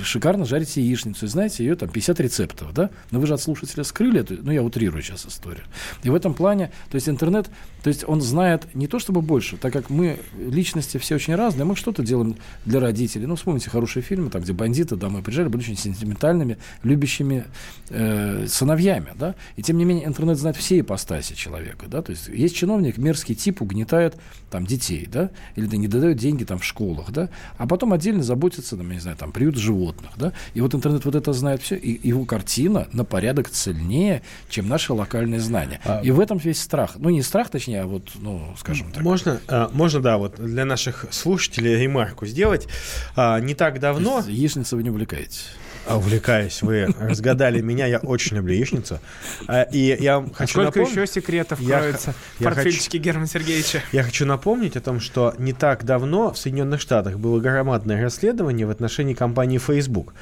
шикарно 0.03 0.45
жарите 0.45 0.81
яичницу, 0.81 1.25
и 1.25 1.29
знаете 1.29 1.63
ее 1.63 1.75
там 1.75 1.89
50 1.89 2.19
рецептов, 2.19 2.73
да? 2.73 2.89
Но 3.11 3.19
вы 3.19 3.27
же 3.27 3.33
от 3.33 3.41
слушателя 3.41 3.83
скрыли 3.83 4.21
эту, 4.21 4.37
ну, 4.41 4.51
я 4.51 4.63
утрирую 4.63 5.01
сейчас 5.01 5.25
историю. 5.25 5.63
И 6.03 6.09
в 6.09 6.15
этом 6.15 6.33
плане, 6.33 6.71
то 6.89 6.95
есть 6.95 7.09
интернет, 7.09 7.49
то 7.83 7.89
есть 7.89 8.03
он 8.07 8.21
знает 8.21 8.67
не 8.75 8.87
то 8.87 8.99
чтобы 8.99 9.21
больше, 9.21 9.57
так 9.57 9.71
как 9.73 9.89
мы, 9.89 10.19
личности 10.37 10.97
все 10.97 11.15
очень 11.15 11.35
разные, 11.35 11.65
мы 11.65 11.75
что-то 11.75 12.03
делаем 12.03 12.35
для 12.65 12.79
родителей. 12.79 13.25
Ну, 13.25 13.35
вспомните 13.35 13.69
хорошие 13.69 14.03
фильмы, 14.03 14.29
там, 14.29 14.41
где 14.41 14.53
бандиты 14.53 14.95
домой 14.95 15.21
приезжали, 15.21 15.47
были 15.47 15.61
очень 15.61 15.77
сентиментальными, 15.77 16.57
любящими 16.83 17.45
э, 17.89 18.45
сыновьями, 18.47 19.13
да? 19.15 19.35
И 19.55 19.63
тем 19.63 19.77
не 19.77 19.85
менее 19.85 20.05
интернет 20.05 20.37
знает 20.37 20.57
все 20.57 20.79
ипостаси 20.79 21.33
человека, 21.33 21.85
да? 21.87 22.01
То 22.01 22.11
есть 22.11 22.27
есть 22.27 22.55
чиновник, 22.55 22.97
мерзкий 22.97 23.35
тип, 23.35 23.61
угнетает 23.61 24.15
там 24.49 24.65
детей, 24.65 25.07
да? 25.11 25.29
Или 25.55 25.65
да, 25.67 25.77
не 25.77 25.87
додает 25.87 26.17
деньги 26.17 26.43
там 26.43 26.59
в 26.59 26.65
школах, 26.65 27.11
да? 27.11 27.29
А 27.57 27.67
потом 27.67 27.76
отдельно 27.93 28.23
заботится, 28.23 28.77
там, 28.77 28.87
я 28.89 28.95
не 28.95 28.99
знаю, 28.99 29.17
там, 29.17 29.31
приют 29.31 29.55
животных, 29.55 30.11
да? 30.17 30.33
И 30.53 30.61
вот 30.61 30.73
интернет 30.75 31.05
вот 31.05 31.15
это 31.15 31.33
знает 31.33 31.61
все, 31.61 31.75
и 31.75 32.07
его 32.07 32.25
картина 32.25 32.87
на 32.93 33.03
порядок 33.05 33.49
цельнее, 33.49 34.21
чем 34.49 34.67
наши 34.67 34.93
локальные 34.93 35.39
знания. 35.39 35.79
И 36.03 36.11
в 36.11 36.19
этом 36.19 36.37
весь 36.37 36.61
страх. 36.61 36.95
Ну, 36.97 37.09
не 37.09 37.21
страх, 37.21 37.49
точнее, 37.49 37.81
а 37.81 37.85
вот, 37.85 38.09
ну, 38.15 38.53
скажем 38.57 38.91
так. 38.91 39.03
Можно, 39.03 39.39
а, 39.47 39.69
можно, 39.73 39.99
да, 39.99 40.17
вот 40.17 40.35
для 40.35 40.65
наших 40.65 41.05
слушателей 41.11 41.77
ремарку 41.77 42.25
сделать. 42.25 42.67
А, 43.15 43.39
не 43.39 43.55
так 43.55 43.79
давно... 43.79 44.23
Яичница 44.27 44.75
вы 44.75 44.83
не 44.83 44.89
увлекаетесь. 44.89 45.47
А, 45.87 45.97
увлекаюсь, 45.97 46.61
вы 46.61 46.87
разгадали 46.99 47.61
меня, 47.61 47.85
я 47.85 47.99
очень 47.99 48.37
люблю 48.37 48.53
яичницу. 48.53 48.99
А, 49.47 49.63
и 49.63 49.95
я 49.99 50.19
вам 50.19 50.31
А 50.31 50.35
хочу 50.35 50.51
сколько 50.51 50.79
напомнить- 50.79 50.91
еще 50.91 51.07
секретов 51.07 51.59
Я 51.59 51.79
кроется 51.79 52.13
в 52.39 52.43
портфельчике 52.43 52.97
Германа 52.97 53.27
Сергеевича? 53.27 53.81
Я 53.91 54.03
хочу 54.03 54.25
напомнить 54.25 54.75
о 54.75 54.81
том, 54.81 54.99
что 54.99 55.33
не 55.37 55.53
так 55.53 55.85
давно 55.85 56.31
в 56.33 56.37
Соединенных 56.37 56.81
Штатах 56.81 57.17
было 57.19 57.39
громадное 57.39 58.01
расследование 58.01 58.67
в 58.67 58.69
отношении 58.69 59.13
компании 59.13 59.57
Facebook, 59.57 60.13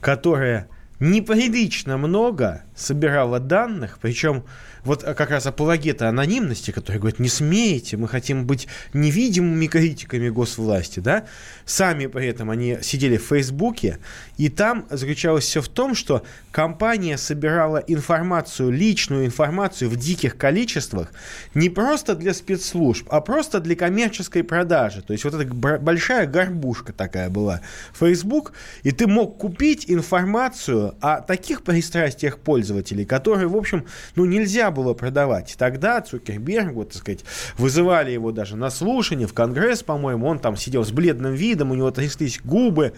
которая 0.00 0.68
неприлично 1.00 1.96
много 1.96 2.62
собирала 2.76 3.40
данных, 3.40 3.98
причем 4.00 4.44
вот 4.84 5.02
а, 5.04 5.14
как 5.14 5.30
раз 5.30 5.46
апологеты 5.46 6.04
анонимности, 6.04 6.70
которые 6.70 7.00
говорят, 7.00 7.18
не 7.18 7.28
смеете, 7.28 7.96
мы 7.96 8.08
хотим 8.08 8.46
быть 8.46 8.68
невидимыми 8.92 9.66
критиками 9.66 10.28
госвласти, 10.28 11.00
да, 11.00 11.24
сами 11.64 12.06
при 12.06 12.26
этом 12.26 12.50
они 12.50 12.78
сидели 12.82 13.16
в 13.16 13.22
Фейсбуке, 13.22 13.98
и 14.36 14.48
там 14.48 14.86
заключалось 14.90 15.44
все 15.44 15.60
в 15.60 15.68
том, 15.68 15.94
что 15.94 16.24
компания 16.50 17.16
собирала 17.16 17.78
информацию, 17.78 18.70
личную 18.70 19.26
информацию 19.26 19.90
в 19.90 19.96
диких 19.96 20.36
количествах, 20.36 21.12
не 21.54 21.70
просто 21.70 22.14
для 22.14 22.34
спецслужб, 22.34 23.06
а 23.10 23.20
просто 23.20 23.60
для 23.60 23.76
коммерческой 23.76 24.44
продажи. 24.44 25.02
То 25.02 25.12
есть 25.12 25.24
вот 25.24 25.34
эта 25.34 25.52
большая 25.52 26.26
горбушка 26.26 26.92
такая 26.92 27.30
была. 27.30 27.60
Facebook, 27.98 28.52
и 28.82 28.90
ты 28.90 29.06
мог 29.06 29.38
купить 29.38 29.86
информацию 29.88 30.94
о 31.00 31.20
таких 31.20 31.62
пристрастиях 31.62 32.38
пользователей, 32.38 33.04
которые, 33.04 33.48
в 33.48 33.56
общем, 33.56 33.86
ну, 34.16 34.24
нельзя 34.24 34.70
было 34.74 34.92
продавать. 34.92 35.54
Тогда 35.58 36.00
Цукерберг, 36.02 36.74
вот, 36.74 36.90
так 36.90 36.98
сказать, 36.98 37.24
вызывали 37.56 38.10
его 38.10 38.32
даже 38.32 38.56
на 38.56 38.70
слушание 38.70 39.26
в 39.26 39.32
Конгресс, 39.32 39.82
по-моему, 39.82 40.26
он 40.26 40.38
там 40.38 40.56
сидел 40.56 40.84
с 40.84 40.90
бледным 40.90 41.32
видом, 41.32 41.70
у 41.70 41.74
него 41.74 41.90
тряслись 41.90 42.40
губы, 42.44 42.92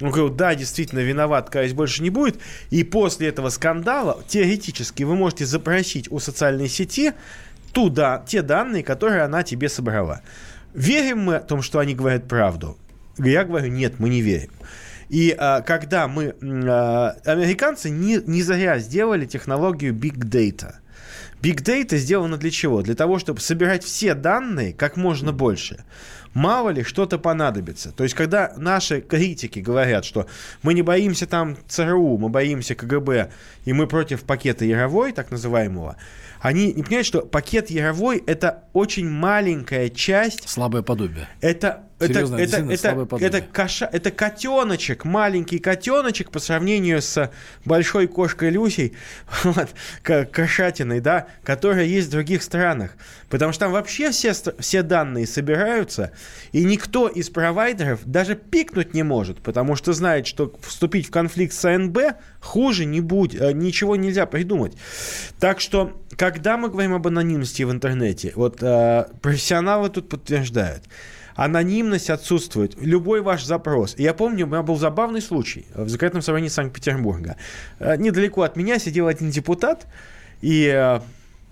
он 0.00 0.08
говорил, 0.08 0.30
да, 0.30 0.54
действительно 0.54 1.00
виноват, 1.00 1.50
каюсь, 1.50 1.72
больше 1.72 2.02
не 2.02 2.10
будет. 2.10 2.38
И 2.70 2.84
после 2.84 3.28
этого 3.28 3.48
скандала, 3.48 4.22
теоретически, 4.26 5.04
вы 5.04 5.14
можете 5.14 5.46
запросить 5.46 6.10
у 6.10 6.18
социальной 6.18 6.68
сети 6.68 7.12
туда 7.72 8.24
те 8.26 8.42
данные, 8.42 8.82
которые 8.82 9.22
она 9.22 9.42
тебе 9.42 9.68
собрала. 9.68 10.20
Верим 10.74 11.20
мы 11.20 11.36
о 11.36 11.40
том, 11.40 11.62
что 11.62 11.78
они 11.78 11.94
говорят 11.94 12.26
правду? 12.26 12.76
Я 13.18 13.44
говорю, 13.44 13.68
нет, 13.68 13.94
мы 13.98 14.08
не 14.08 14.20
верим. 14.20 14.50
И 15.08 15.34
а, 15.38 15.60
когда 15.60 16.08
мы... 16.08 16.34
а, 16.42 17.16
американцы 17.24 17.90
не, 17.90 18.20
не 18.26 18.42
зря 18.42 18.78
сделали 18.78 19.26
технологию 19.26 19.94
Big 19.94 20.16
Data. 20.16 20.76
Big 21.44 21.62
Data 21.62 21.98
сделано 21.98 22.38
для 22.38 22.50
чего? 22.50 22.80
Для 22.80 22.94
того, 22.94 23.18
чтобы 23.18 23.40
собирать 23.40 23.84
все 23.84 24.14
данные 24.14 24.72
как 24.72 24.96
можно 24.96 25.30
больше. 25.30 25.84
Мало 26.32 26.70
ли 26.70 26.82
что-то 26.82 27.18
понадобится. 27.18 27.92
То 27.92 28.02
есть, 28.02 28.14
когда 28.14 28.54
наши 28.56 29.02
критики 29.02 29.58
говорят, 29.58 30.06
что 30.06 30.26
мы 30.62 30.72
не 30.72 30.80
боимся 30.80 31.26
там 31.26 31.58
ЦРУ, 31.68 32.16
мы 32.16 32.30
боимся 32.30 32.74
КГБ, 32.74 33.30
и 33.66 33.72
мы 33.74 33.86
против 33.86 34.22
пакета 34.22 34.64
Яровой, 34.64 35.12
так 35.12 35.30
называемого, 35.30 35.96
они 36.44 36.74
не 36.74 36.82
понимают, 36.82 37.06
что 37.06 37.22
пакет 37.22 37.70
Яровой– 37.70 38.22
это 38.26 38.64
очень 38.74 39.08
маленькая 39.08 39.88
часть 39.88 40.46
Слабое 40.46 40.82
подобие. 40.82 41.26
это, 41.40 41.84
Серьезно, 41.98 42.36
это, 42.36 42.56
это, 42.58 43.06
это, 43.08 43.16
это, 43.24 43.40
коша, 43.40 43.88
это 43.90 44.10
котеночек, 44.10 45.04
маленький 45.04 45.58
котеночек 45.58 46.30
по 46.30 46.40
сравнению 46.40 47.00
с 47.00 47.30
большой 47.64 48.08
кошкой 48.08 48.50
Люсей, 48.50 48.94
вот, 49.44 49.70
ко- 50.02 50.26
кошатиной, 50.26 51.00
да. 51.00 51.28
которая 51.44 51.84
есть 51.84 52.08
в 52.08 52.10
других 52.10 52.42
странах. 52.42 52.96
Потому 53.30 53.52
что 53.52 53.60
там 53.60 53.72
вообще 53.72 54.10
все, 54.10 54.34
все 54.58 54.82
данные 54.82 55.26
собираются, 55.26 56.12
и 56.52 56.64
никто 56.64 57.08
из 57.08 57.30
провайдеров 57.30 58.00
даже 58.04 58.34
пикнуть 58.34 58.92
не 58.92 59.02
может, 59.02 59.40
потому 59.40 59.76
что 59.76 59.92
знает, 59.92 60.26
что 60.26 60.54
вступить 60.60 61.06
в 61.06 61.10
конфликт 61.10 61.54
с 61.54 61.64
АНБ 61.64 61.98
хуже 62.40 62.84
не 62.84 63.00
будет, 63.00 63.40
э, 63.40 63.52
ничего 63.52 63.96
нельзя 63.96 64.26
придумать. 64.26 64.74
Так 65.40 65.60
что, 65.60 66.00
когда 66.34 66.56
мы 66.56 66.68
говорим 66.68 66.94
об 66.94 67.06
анонимности 67.06 67.62
в 67.62 67.70
интернете, 67.70 68.32
вот 68.34 68.60
э, 68.60 69.06
профессионалы 69.22 69.88
тут 69.88 70.08
подтверждают, 70.08 70.82
анонимность 71.36 72.10
отсутствует. 72.10 72.74
Любой 72.80 73.22
ваш 73.22 73.44
запрос. 73.44 73.94
Я 73.98 74.14
помню, 74.14 74.46
у 74.46 74.48
меня 74.48 74.62
был 74.62 74.76
забавный 74.76 75.22
случай 75.22 75.64
в 75.74 75.88
закрытом 75.88 76.22
собрании 76.22 76.48
Санкт-Петербурга. 76.48 77.36
Э, 77.78 77.96
Недалеко 77.96 78.42
от 78.42 78.56
меня 78.56 78.80
сидел 78.80 79.06
один 79.06 79.30
депутат, 79.30 79.86
и 80.42 80.66
э, 80.74 81.00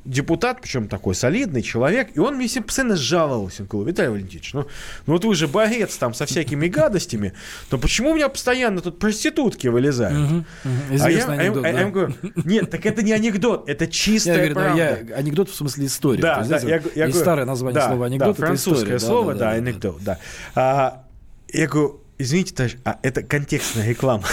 депутат, 0.04 0.60
причем 0.60 0.88
такой 0.88 1.14
солидный 1.14 1.62
человек, 1.62 2.10
и 2.14 2.18
он 2.18 2.36
мне 2.36 2.48
постоянно 2.60 2.96
жаловался. 2.96 3.62
Он 3.62 3.68
говорил, 3.68 3.88
Виталий 3.92 4.10
Валентинович, 4.10 4.52
ну, 4.54 4.66
ну 5.06 5.12
вот 5.12 5.24
вы 5.24 5.34
же 5.34 5.46
борец 5.46 5.96
там 5.96 6.12
со 6.12 6.26
всякими 6.26 6.66
гадостями, 6.66 7.34
но 7.70 7.78
почему 7.78 8.10
у 8.10 8.14
меня 8.14 8.28
постоянно 8.28 8.80
тут 8.80 8.98
проститутки 8.98 9.68
вылезают? 9.68 10.18
Мгм, 10.18 10.44
мгм. 10.64 10.76
А 10.88 10.92
я, 10.92 10.96
Известный 10.96 11.34
а 11.34 11.36
я- 11.36 11.42
анекдот, 11.42 11.64
а 11.64 11.68
я 11.68 11.74
да. 11.74 11.80
ему 11.80 11.92
говорю, 11.92 12.14
нет, 12.44 12.70
так 12.70 12.84
это 12.84 13.02
не 13.02 13.12
анекдот, 13.12 13.68
это 13.68 13.86
чистая 13.86 14.34
Я 14.34 14.38
говорю, 14.40 14.54
да, 14.54 14.60
правда. 14.62 15.12
я- 15.12 15.16
анекдот 15.16 15.50
в 15.50 15.54
смысле 15.54 15.86
история. 15.86 16.20
Да, 16.20 16.38
есть, 16.38 16.50
да, 16.50 16.58
знаете, 16.58 16.68
я, 16.94 17.02
я 17.02 17.06
говорю- 17.08 17.20
старое 17.22 17.46
название 17.46 17.74
да, 17.80 17.86
слова 17.86 18.00
да, 18.00 18.06
анекдот. 18.06 18.28
это 18.36 18.46
французское 18.46 18.74
история, 18.96 18.98
да, 18.98 19.06
слово, 19.06 19.32
да, 19.34 19.38
да, 19.38 19.44
да, 19.44 19.50
да. 19.50 19.56
анекдот, 19.56 19.96
да. 20.02 20.18
А, 20.56 21.04
я 21.52 21.66
говорю, 21.68 22.01
извините, 22.22 22.54
товарищ, 22.54 22.76
а 22.84 22.98
это 23.02 23.22
контекстная 23.22 23.88
реклама. 23.88 24.24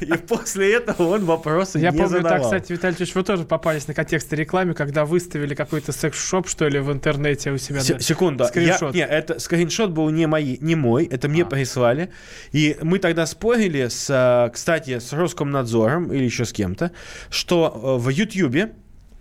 И 0.00 0.12
после 0.26 0.74
этого 0.74 1.14
он 1.14 1.24
вопросы 1.24 1.78
Я 1.78 1.90
не 1.90 1.98
помню, 1.98 2.14
так, 2.14 2.22
задавал. 2.22 2.44
кстати, 2.44 2.72
Виталий 2.72 2.96
Ильич, 2.96 3.14
вы 3.14 3.22
тоже 3.22 3.44
попались 3.44 3.86
на 3.86 3.94
контексте 3.94 4.36
рекламе, 4.36 4.74
когда 4.74 5.04
выставили 5.04 5.54
какой-то 5.54 5.92
секс-шоп, 5.92 6.48
что 6.48 6.68
ли, 6.68 6.80
в 6.80 6.90
интернете 6.92 7.50
у 7.52 7.58
себя. 7.58 7.80
Се- 7.80 7.94
да? 7.94 8.00
Секунду. 8.00 8.44
Я, 8.44 8.48
Скриншот. 8.48 8.94
не, 8.94 9.00
это 9.04 9.38
скриншот 9.38 9.90
был 9.90 10.10
не, 10.10 10.26
мои, 10.26 10.56
не 10.60 10.74
мой, 10.74 11.04
это 11.04 11.28
мне 11.28 11.44
прислали. 11.44 12.10
И 12.52 12.76
мы 12.82 12.98
тогда 12.98 13.26
спорили, 13.26 13.88
с, 13.88 14.08
э, 14.10 14.50
кстати, 14.52 14.98
с 14.98 15.12
Роскомнадзором 15.12 16.12
или 16.12 16.24
еще 16.24 16.44
с 16.44 16.52
кем-то, 16.52 16.92
что 17.30 17.98
э, 18.00 18.02
в 18.02 18.08
Ютьюбе, 18.08 18.72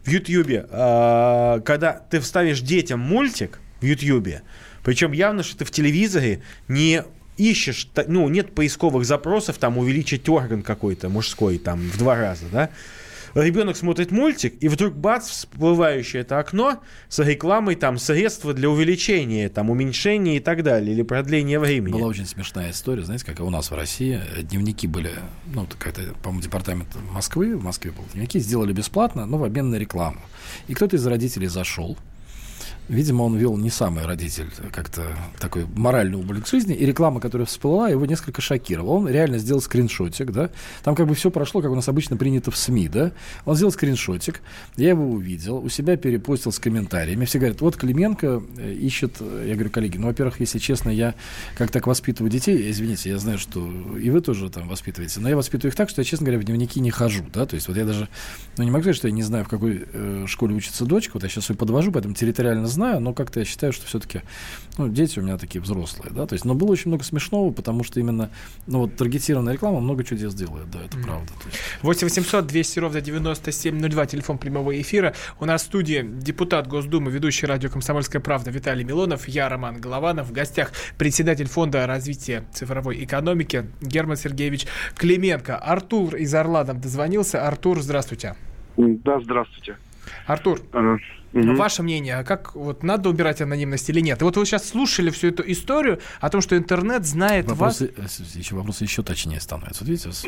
в 0.04 0.10
Ютьюбе, 0.10 0.66
э, 0.70 1.62
когда 1.66 1.94
ты 2.10 2.20
вставишь 2.20 2.62
детям 2.62 3.00
мультик 3.00 3.60
в 3.82 3.86
Ютьюбе, 3.86 4.42
причем 4.84 5.12
явно, 5.12 5.44
что 5.44 5.58
ты 5.58 5.66
в 5.66 5.72
телевизоре 5.72 6.42
не 6.68 7.04
ищешь, 7.38 7.90
ну, 8.08 8.30
нет 8.30 8.54
поисковых 8.54 9.06
запросов, 9.06 9.58
там, 9.58 9.78
увеличить 9.78 10.28
орган 10.30 10.62
какой-то 10.62 11.10
мужской, 11.10 11.58
там, 11.58 11.80
в 11.80 11.98
два 11.98 12.16
раза, 12.16 12.46
да? 12.52 12.70
Ребенок 13.34 13.78
смотрит 13.78 14.12
мультик, 14.12 14.56
и 14.60 14.68
вдруг 14.68 14.94
бац, 14.94 15.30
всплывающее 15.30 16.22
это 16.22 16.38
окно 16.40 16.82
с 17.08 17.24
рекламой 17.24 17.76
там 17.76 17.98
средства 17.98 18.54
для 18.54 18.70
увеличения, 18.70 19.48
там, 19.48 19.70
уменьшения 19.70 20.36
и 20.36 20.40
так 20.42 20.64
далее, 20.64 20.94
или 20.94 21.02
продления 21.02 21.58
времени. 21.58 21.94
Была 21.94 22.08
очень 22.08 22.26
смешная 22.26 22.72
история, 22.72 23.04
знаете, 23.04 23.26
как 23.26 23.40
у 23.40 23.50
нас 23.50 23.72
в 23.72 23.76
России 23.76 24.20
дневники 24.42 24.86
были, 24.86 25.12
ну, 25.46 25.64
это 25.64 25.78
как-то, 25.78 26.02
по-моему, 26.22 26.42
департамент 26.42 26.90
Москвы, 27.14 27.56
в 27.56 27.64
Москве 27.64 27.92
был, 27.92 28.04
дневники 28.12 28.38
сделали 28.40 28.74
бесплатно, 28.74 29.26
но 29.26 29.38
в 29.38 29.46
обмен 29.46 29.70
на 29.70 29.76
рекламу. 29.76 30.20
И 30.68 30.74
кто-то 30.74 30.98
из 30.98 31.08
родителей 31.08 31.48
зашел, 31.48 31.98
Видимо, 32.92 33.24
он 33.24 33.38
вел 33.38 33.56
не 33.56 33.70
самый 33.70 34.06
родитель, 34.06 34.50
как-то 34.74 35.08
такой 35.40 35.66
моральный 35.78 36.18
облик 36.18 36.46
жизни, 36.46 36.76
и 36.76 36.86
реклама, 36.86 37.22
которая 37.22 37.46
всплыла, 37.46 37.88
его 37.88 38.06
несколько 38.06 38.42
шокировала. 38.42 38.96
Он 38.96 39.08
реально 39.08 39.38
сделал 39.38 39.62
скриншотик, 39.62 40.32
да, 40.32 40.50
там 40.84 40.94
как 40.96 41.08
бы 41.08 41.16
все 41.16 41.32
прошло, 41.32 41.62
как 41.62 41.72
у 41.72 41.76
нас 41.76 41.88
обычно 41.88 42.18
принято 42.18 42.52
в 42.52 42.58
СМИ, 42.58 42.90
да, 42.90 43.14
он 43.46 43.56
сделал 43.56 43.72
скриншотик, 43.72 44.42
я 44.76 44.90
его 44.90 45.10
увидел, 45.10 45.60
у 45.60 45.70
себя 45.70 45.96
перепостил 45.96 46.52
с 46.52 46.60
комментариями, 46.60 47.24
все 47.24 47.40
говорят, 47.40 47.62
вот 47.62 47.78
Клименко 47.78 48.44
э, 48.58 48.74
ищет, 48.74 49.16
э, 49.22 49.46
я 49.48 49.54
говорю, 49.54 49.70
коллеги, 49.70 49.98
ну, 49.98 50.08
во-первых, 50.08 50.42
если 50.42 50.60
честно, 50.60 50.90
я 50.90 51.16
как 51.58 51.72
так 51.72 51.88
воспитываю 51.88 52.30
детей, 52.30 52.70
извините, 52.70 53.10
я 53.10 53.20
знаю, 53.20 53.38
что 53.38 53.66
и 53.98 54.10
вы 54.10 54.20
тоже 54.20 54.50
там 54.50 54.68
воспитываете, 54.68 55.22
но 55.22 55.30
я 55.30 55.38
воспитываю 55.38 55.72
их 55.72 55.78
так, 55.78 55.90
что 55.90 56.02
я, 56.02 56.04
честно 56.04 56.26
говоря, 56.26 56.42
в 56.42 56.44
дневники 56.44 56.82
не 56.82 56.92
хожу, 56.92 57.24
да, 57.34 57.46
то 57.46 57.56
есть 57.56 57.70
вот 57.70 57.78
я 57.78 57.86
даже, 57.86 58.10
ну, 58.58 58.66
не 58.66 58.70
могу 58.70 58.84
сказать, 58.84 58.98
что 58.98 59.08
я 59.08 59.14
не 59.14 59.24
знаю, 59.24 59.46
в 59.46 59.48
какой 59.48 59.86
э, 59.94 60.26
школе 60.28 60.56
учится 60.56 60.84
дочка, 60.84 61.12
вот 61.14 61.24
я 61.24 61.30
сейчас 61.30 61.50
ее 61.50 61.56
подвожу, 61.56 61.94
поэтому 61.94 62.16
территориально 62.16 62.68
знаю, 62.68 62.81
но 63.00 63.14
как-то 63.14 63.40
я 63.40 63.46
считаю, 63.46 63.74
что 63.74 63.86
все-таки, 63.86 64.22
ну, 64.78 64.90
дети 64.90 65.20
у 65.20 65.24
меня 65.24 65.38
такие 65.38 65.62
взрослые, 65.62 66.12
да, 66.12 66.26
то 66.26 66.34
есть, 66.34 66.46
но 66.46 66.54
было 66.54 66.72
очень 66.72 66.90
много 66.90 67.04
смешного, 67.04 67.52
потому 67.52 67.84
что 67.84 68.00
именно, 68.00 68.30
ну, 68.68 68.80
вот 68.80 68.96
таргетированная 68.96 69.54
реклама 69.54 69.80
много 69.80 70.04
чудес 70.04 70.34
делает, 70.34 70.70
да, 70.72 70.80
это 70.84 70.98
правда. 70.98 71.28
То 71.28 71.48
есть. 71.48 71.60
8 71.82 72.08
800 72.08 72.48
200 72.48 72.80
ровно 72.80 73.02
9702, 73.02 74.06
телефон 74.06 74.38
прямого 74.38 74.80
эфира. 74.80 75.14
У 75.40 75.46
нас 75.46 75.64
в 75.64 75.66
студии 75.66 76.04
депутат 76.04 76.68
Госдумы, 76.68 77.12
ведущий 77.12 77.46
радио 77.46 77.70
«Комсомольская 77.70 78.22
правда» 78.22 78.52
Виталий 78.52 78.84
Милонов, 78.84 79.28
я 79.28 79.50
Роман 79.50 79.80
Голованов. 79.80 80.28
В 80.28 80.32
гостях 80.32 80.72
председатель 80.98 81.48
Фонда 81.48 81.86
развития 81.88 82.46
цифровой 82.54 83.04
экономики 83.04 83.66
Герман 83.82 84.18
Сергеевич 84.18 84.68
Клименко. 84.96 85.58
Артур 85.58 86.16
из 86.16 86.34
Орла 86.34 86.64
нам 86.64 86.80
дозвонился. 86.80 87.46
Артур, 87.48 87.82
здравствуйте. 87.82 88.36
Да, 88.78 89.20
здравствуйте. 89.22 89.78
Артур, 90.26 90.62
Мгм. 91.34 91.56
ваше 91.56 91.84
мнение, 91.84 92.18
а 92.18 92.24
как 92.24 92.56
вот 92.56 92.84
надо 92.84 93.10
убирать 93.10 93.42
анонимность 93.42 93.90
или 93.90 94.02
нет? 94.02 94.22
И 94.22 94.24
вот 94.24 94.38
вы 94.38 94.46
сейчас 94.46 94.68
слушали 94.68 95.10
всю 95.10 95.28
эту 95.28 95.50
историю 95.50 96.00
о 96.20 96.30
том, 96.30 96.42
что 96.42 96.58
интернет 96.58 97.06
знает 97.06 97.46
вас. 97.48 97.82
Вопросы, 97.82 97.94
э, 97.96 98.40
еще 98.40 98.56
вопросы 98.56 98.84
еще 98.84 99.04
точнее 99.04 99.40
становятся. 99.40 99.84
Вот 99.84 99.90
видите, 99.90 100.12
с 100.12 100.26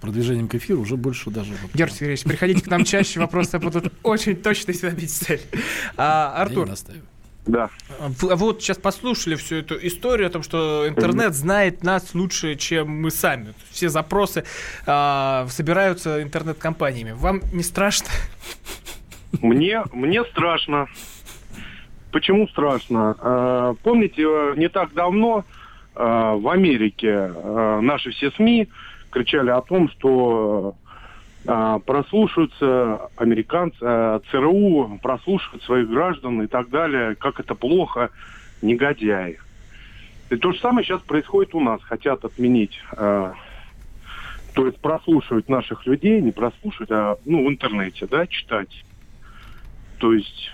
продвижением 0.00 0.48
к 0.48 0.54
эфиру 0.54 0.82
уже 0.82 0.96
больше 0.96 1.30
даже... 1.30 1.52
вот, 1.62 1.72
Георгий 1.74 1.94
Сергеевич, 1.94 2.22
приходите 2.24 2.60
к 2.62 2.66
нам 2.66 2.84
чаще, 2.84 3.20
вопросы 3.20 3.58
будут 3.58 3.92
очень 4.02 4.36
точно 4.36 4.72
всегда 4.72 4.90
бить 4.90 5.10
цель. 5.10 5.40
А, 5.96 6.34
Артур. 6.36 6.68
Да. 7.46 7.68
вы 7.98 8.32
а 8.32 8.36
вы 8.36 8.46
вот 8.46 8.62
сейчас 8.62 8.78
послушали 8.78 9.34
всю 9.34 9.56
эту 9.56 9.76
историю 9.86 10.28
о 10.28 10.30
том, 10.30 10.42
что 10.42 10.88
интернет 10.88 11.34
знает 11.34 11.82
нас 11.82 12.14
лучше, 12.14 12.54
чем 12.54 12.88
мы 12.88 13.10
сами. 13.10 13.52
Все 13.70 13.90
запросы 13.90 14.44
а, 14.86 15.46
собираются 15.50 16.22
интернет-компаниями. 16.22 17.12
Вам 17.12 17.42
не 17.52 17.62
страшно? 17.62 18.08
Мне, 19.42 19.82
мне 19.92 20.24
страшно. 20.24 20.88
Почему 22.12 22.46
страшно? 22.48 23.16
Э, 23.20 23.74
Помните, 23.82 24.22
э, 24.22 24.54
не 24.56 24.68
так 24.68 24.94
давно 24.94 25.44
э, 25.94 26.00
в 26.00 26.48
Америке 26.48 27.08
э, 27.08 27.80
наши 27.82 28.10
все 28.10 28.30
СМИ 28.32 28.68
кричали 29.10 29.50
о 29.50 29.60
том, 29.60 29.88
что 29.90 30.76
прослушаются 31.44 33.10
американцы, 33.16 33.76
ЦРУ 34.30 34.98
прослушивают 35.02 35.62
своих 35.64 35.90
граждан 35.90 36.40
и 36.40 36.46
так 36.46 36.70
далее, 36.70 37.16
как 37.16 37.38
это 37.38 37.54
плохо, 37.54 38.08
негодяи. 38.62 39.38
И 40.30 40.36
то 40.36 40.52
же 40.52 40.58
самое 40.60 40.86
сейчас 40.86 41.02
происходит 41.02 41.54
у 41.54 41.60
нас. 41.60 41.82
Хотят 41.82 42.24
отменить, 42.24 42.80
то 42.96 43.34
есть 44.56 44.78
прослушивать 44.78 45.50
наших 45.50 45.84
людей, 45.86 46.22
не 46.22 46.32
прослушивать, 46.32 46.90
а 46.90 47.18
ну, 47.26 47.46
в 47.46 47.50
интернете, 47.50 48.06
да, 48.10 48.26
читать. 48.26 48.70
То 49.98 50.12
есть 50.12 50.50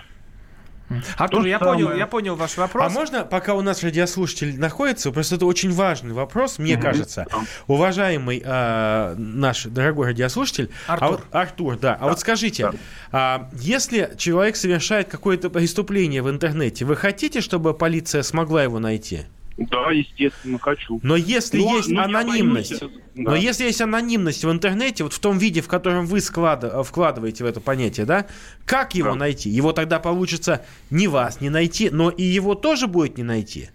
Артур, 1.16 1.46
я 1.46 1.58
понял, 1.58 1.94
я 1.94 2.06
понял 2.06 2.34
ваш 2.34 2.56
вопрос. 2.56 2.84
А 2.84 2.90
можно, 2.90 3.24
пока 3.24 3.54
у 3.54 3.62
нас 3.62 3.84
радиослушатель 3.84 4.58
находится, 4.58 5.12
просто 5.12 5.36
это 5.36 5.46
очень 5.46 5.70
важный 5.72 6.12
вопрос, 6.14 6.58
мне 6.58 6.74
Мгм. 6.74 6.82
кажется. 6.82 7.26
Уважаемый 7.68 8.42
э, 8.44 9.14
наш 9.16 9.64
дорогой 9.64 10.08
радиослушатель. 10.08 10.70
Артур. 10.88 11.06
А 11.06 11.10
вот, 11.10 11.24
Артур, 11.30 11.78
да. 11.78 11.96
А 12.00 12.08
вот 12.08 12.18
скажите, 12.18 12.72
а, 13.12 13.48
если 13.52 14.14
человек 14.18 14.56
совершает 14.56 15.08
какое-то 15.08 15.48
преступление 15.48 16.22
в 16.22 16.30
интернете, 16.30 16.84
вы 16.84 16.96
хотите, 16.96 17.40
чтобы 17.40 17.72
полиция 17.72 18.22
смогла 18.22 18.64
его 18.64 18.80
найти? 18.80 19.26
Да, 19.60 19.90
естественно, 19.90 20.58
хочу. 20.58 21.00
Но 21.02 21.16
если 21.16 21.58
Но- 21.58 21.76
есть 21.76 21.88
но 21.90 22.00
я 22.00 22.04
анонимность, 22.06 22.80
боюсь, 22.80 22.94
но 23.14 23.30
да. 23.32 23.36
если 23.36 23.64
есть 23.64 23.80
анонимность 23.82 24.42
в 24.42 24.50
интернете, 24.50 25.04
вот 25.04 25.12
в 25.12 25.18
том 25.20 25.36
виде, 25.36 25.60
в 25.60 25.68
котором 25.68 26.06
вы 26.06 26.20
склада- 26.20 26.82
вкладываете 26.82 27.44
в 27.44 27.46
это 27.46 27.60
понятие, 27.60 28.06
да, 28.06 28.26
как 28.64 28.94
его 28.94 29.10
Да. 29.10 29.16
найти? 29.16 29.50
Его 29.50 29.72
тогда 29.72 30.00
получится 30.00 30.64
не 30.90 31.08
вас 31.08 31.42
не 31.42 31.50
найти, 31.50 31.90
но 31.90 32.08
и 32.08 32.22
его 32.22 32.54
тоже 32.54 32.86
будет 32.86 33.18
не 33.18 33.22
найти. 33.22 33.68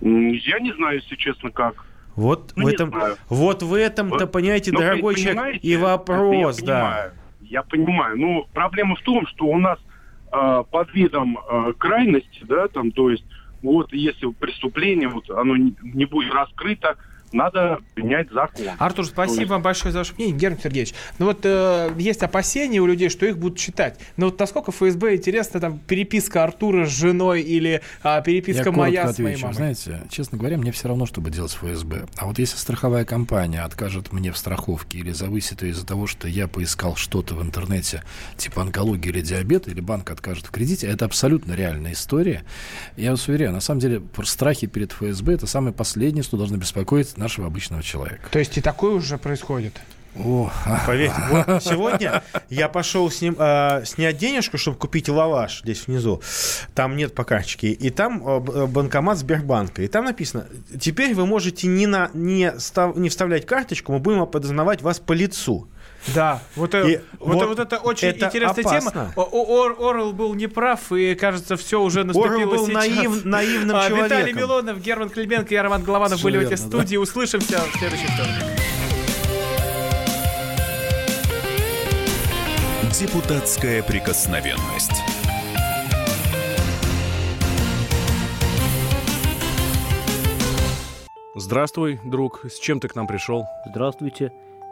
Я 0.00 0.60
не 0.60 0.72
знаю, 0.74 1.00
если 1.00 1.16
честно, 1.16 1.50
как. 1.50 1.84
Вот 2.14 2.52
Ну, 2.54 2.64
в 2.64 2.68
этом, 2.68 2.90
знаю. 2.90 3.16
вот 3.28 3.62
в 3.64 3.74
этом-то, 3.74 4.16
Вот. 4.26 4.32
понимаете, 4.32 4.70
Но 4.70 4.78
дорогой 4.80 5.16
человек, 5.16 5.58
и 5.64 5.76
вопрос, 5.76 6.60
я 6.60 6.66
да. 6.66 6.74
понимаю. 6.80 7.12
Я 7.42 7.62
понимаю. 7.62 8.16
Ну, 8.18 8.46
проблема 8.52 8.94
в 8.94 9.02
том, 9.02 9.26
что 9.26 9.46
у 9.46 9.58
нас 9.58 9.78
э, 10.32 10.64
под 10.70 10.92
видом 10.94 11.38
э, 11.38 11.72
крайности, 11.78 12.40
да, 12.42 12.68
там, 12.68 12.90
то 12.90 13.10
есть, 13.10 13.24
вот, 13.64 13.92
если 13.92 14.30
преступление, 14.30 15.08
вот, 15.08 15.28
оно 15.30 15.56
не, 15.56 16.04
будет 16.04 16.32
раскрыто, 16.32 16.96
надо 17.34 17.78
принять 17.94 18.30
закон. 18.30 18.66
Артур, 18.78 19.06
спасибо 19.06 19.50
вам 19.50 19.62
большое 19.62 19.92
за 19.92 19.98
ваше 19.98 20.14
мнение. 20.14 20.36
Герман 20.36 20.60
Сергеевич, 20.60 20.94
ну 21.18 21.26
вот 21.26 21.40
э, 21.44 21.92
есть 21.98 22.22
опасения 22.22 22.80
у 22.80 22.86
людей, 22.86 23.08
что 23.08 23.26
их 23.26 23.38
будут 23.38 23.58
читать. 23.58 23.98
Но 24.16 24.26
вот 24.26 24.38
насколько 24.38 24.72
ФСБ 24.72 25.16
интересно 25.16 25.60
там 25.60 25.78
переписка 25.78 26.44
Артура 26.44 26.86
с 26.86 26.90
женой 26.90 27.42
или 27.42 27.82
а, 28.02 28.20
переписка 28.20 28.70
Я 28.70 28.72
моя 28.72 29.12
с 29.12 29.18
моей 29.18 29.34
отвечу. 29.34 29.42
мамой? 29.42 29.54
Знаете, 29.54 30.02
честно 30.10 30.38
говоря, 30.38 30.56
мне 30.56 30.72
все 30.72 30.88
равно, 30.88 31.06
чтобы 31.06 31.30
делать 31.30 31.52
ФСБ. 31.52 32.06
А 32.16 32.26
вот 32.26 32.38
если 32.38 32.56
страховая 32.56 33.04
компания 33.04 33.62
откажет 33.62 34.12
мне 34.12 34.32
в 34.32 34.38
страховке 34.38 34.98
или 34.98 35.10
завысит 35.10 35.62
ее 35.62 35.70
из-за 35.70 35.86
того, 35.86 36.06
что 36.06 36.28
я 36.28 36.48
поискал 36.48 36.96
что-то 36.96 37.34
в 37.34 37.42
интернете, 37.42 38.02
типа 38.36 38.62
онкологии 38.62 39.08
или 39.08 39.20
диабета, 39.20 39.70
или 39.70 39.80
банк 39.80 40.10
откажет 40.10 40.46
в 40.46 40.50
кредите, 40.50 40.86
это 40.86 41.04
абсолютно 41.04 41.54
реальная 41.54 41.92
история. 41.92 42.44
Я 42.96 43.10
вас 43.10 43.26
уверяю, 43.28 43.52
на 43.52 43.60
самом 43.60 43.80
деле, 43.80 44.02
страхи 44.24 44.66
перед 44.66 44.92
ФСБ 44.92 45.34
это 45.34 45.46
самое 45.46 45.74
последнее, 45.74 46.22
что 46.22 46.36
должно 46.36 46.56
беспокоить 46.56 47.16
нашего 47.24 47.46
обычного 47.46 47.82
человека. 47.82 48.28
То 48.30 48.38
есть 48.38 48.56
и 48.58 48.60
такое 48.60 48.92
уже 48.94 49.16
происходит? 49.18 49.80
О, 50.16 50.48
Поверьте, 50.86 51.16
вот 51.30 51.64
сегодня 51.64 52.22
я 52.48 52.68
пошел 52.68 53.10
с 53.10 53.20
ним 53.20 53.34
э, 53.36 53.82
снять 53.84 54.16
денежку, 54.18 54.58
чтобы 54.58 54.76
купить 54.76 55.08
лаваш 55.08 55.62
здесь 55.62 55.86
внизу. 55.88 56.22
Там 56.74 56.94
нет 56.96 57.14
по 57.16 57.24
карточке. 57.24 57.72
И 57.72 57.90
там 57.90 58.22
э, 58.24 58.38
б- 58.38 58.66
банкомат 58.66 59.18
Сбербанка. 59.18 59.82
И 59.82 59.88
там 59.88 60.04
написано, 60.04 60.46
теперь 60.78 61.14
вы 61.14 61.26
можете 61.26 61.66
не, 61.66 61.88
на, 61.88 62.10
не, 62.14 62.52
став- 62.60 62.96
не 62.96 63.08
вставлять 63.08 63.44
карточку, 63.44 63.90
мы 63.92 63.98
будем 63.98 64.20
опознавать 64.22 64.82
вас 64.82 65.00
по 65.00 65.12
лицу. 65.14 65.66
Да, 66.14 66.42
вот, 66.54 66.74
И 66.74 67.00
вот, 67.18 67.34
вот 67.36 67.48
вот 67.48 67.58
это 67.60 67.78
очень 67.78 68.08
это 68.08 68.26
интересная 68.26 68.62
опасно. 68.64 68.90
тема. 68.90 69.12
О- 69.16 69.22
О- 69.22 69.60
Ор- 69.62 69.76
Орел 69.80 70.12
был 70.12 70.34
неправ, 70.34 70.92
и, 70.92 71.14
кажется, 71.14 71.56
все 71.56 71.80
уже 71.80 72.04
наступило 72.04 72.34
Орел 72.36 72.50
был 72.50 72.66
сейчас. 72.66 72.74
наив- 72.74 73.24
наивным 73.24 73.76
А, 73.76 73.88
Виталий 73.88 74.08
человеком. 74.08 74.36
Милонов, 74.36 74.80
Герман 74.80 75.08
Клименко 75.08 75.54
и 75.54 75.56
Роман 75.56 75.82
Голованов 75.82 76.20
были 76.22 76.36
в 76.36 76.40
этой 76.42 76.58
Совершенно, 76.58 76.70
да. 76.72 76.78
студии. 76.78 76.96
Услышимся 76.98 77.58
в 77.72 77.78
следующий 77.78 78.06
вторник. 78.06 78.44
Депутатская 82.92 83.82
прикосновенность. 83.82 84.92
Здравствуй, 91.34 92.00
друг. 92.04 92.44
С 92.48 92.58
чем 92.58 92.80
ты 92.80 92.88
к 92.88 92.94
нам 92.94 93.06
пришел? 93.06 93.46
Здравствуйте. 93.66 94.32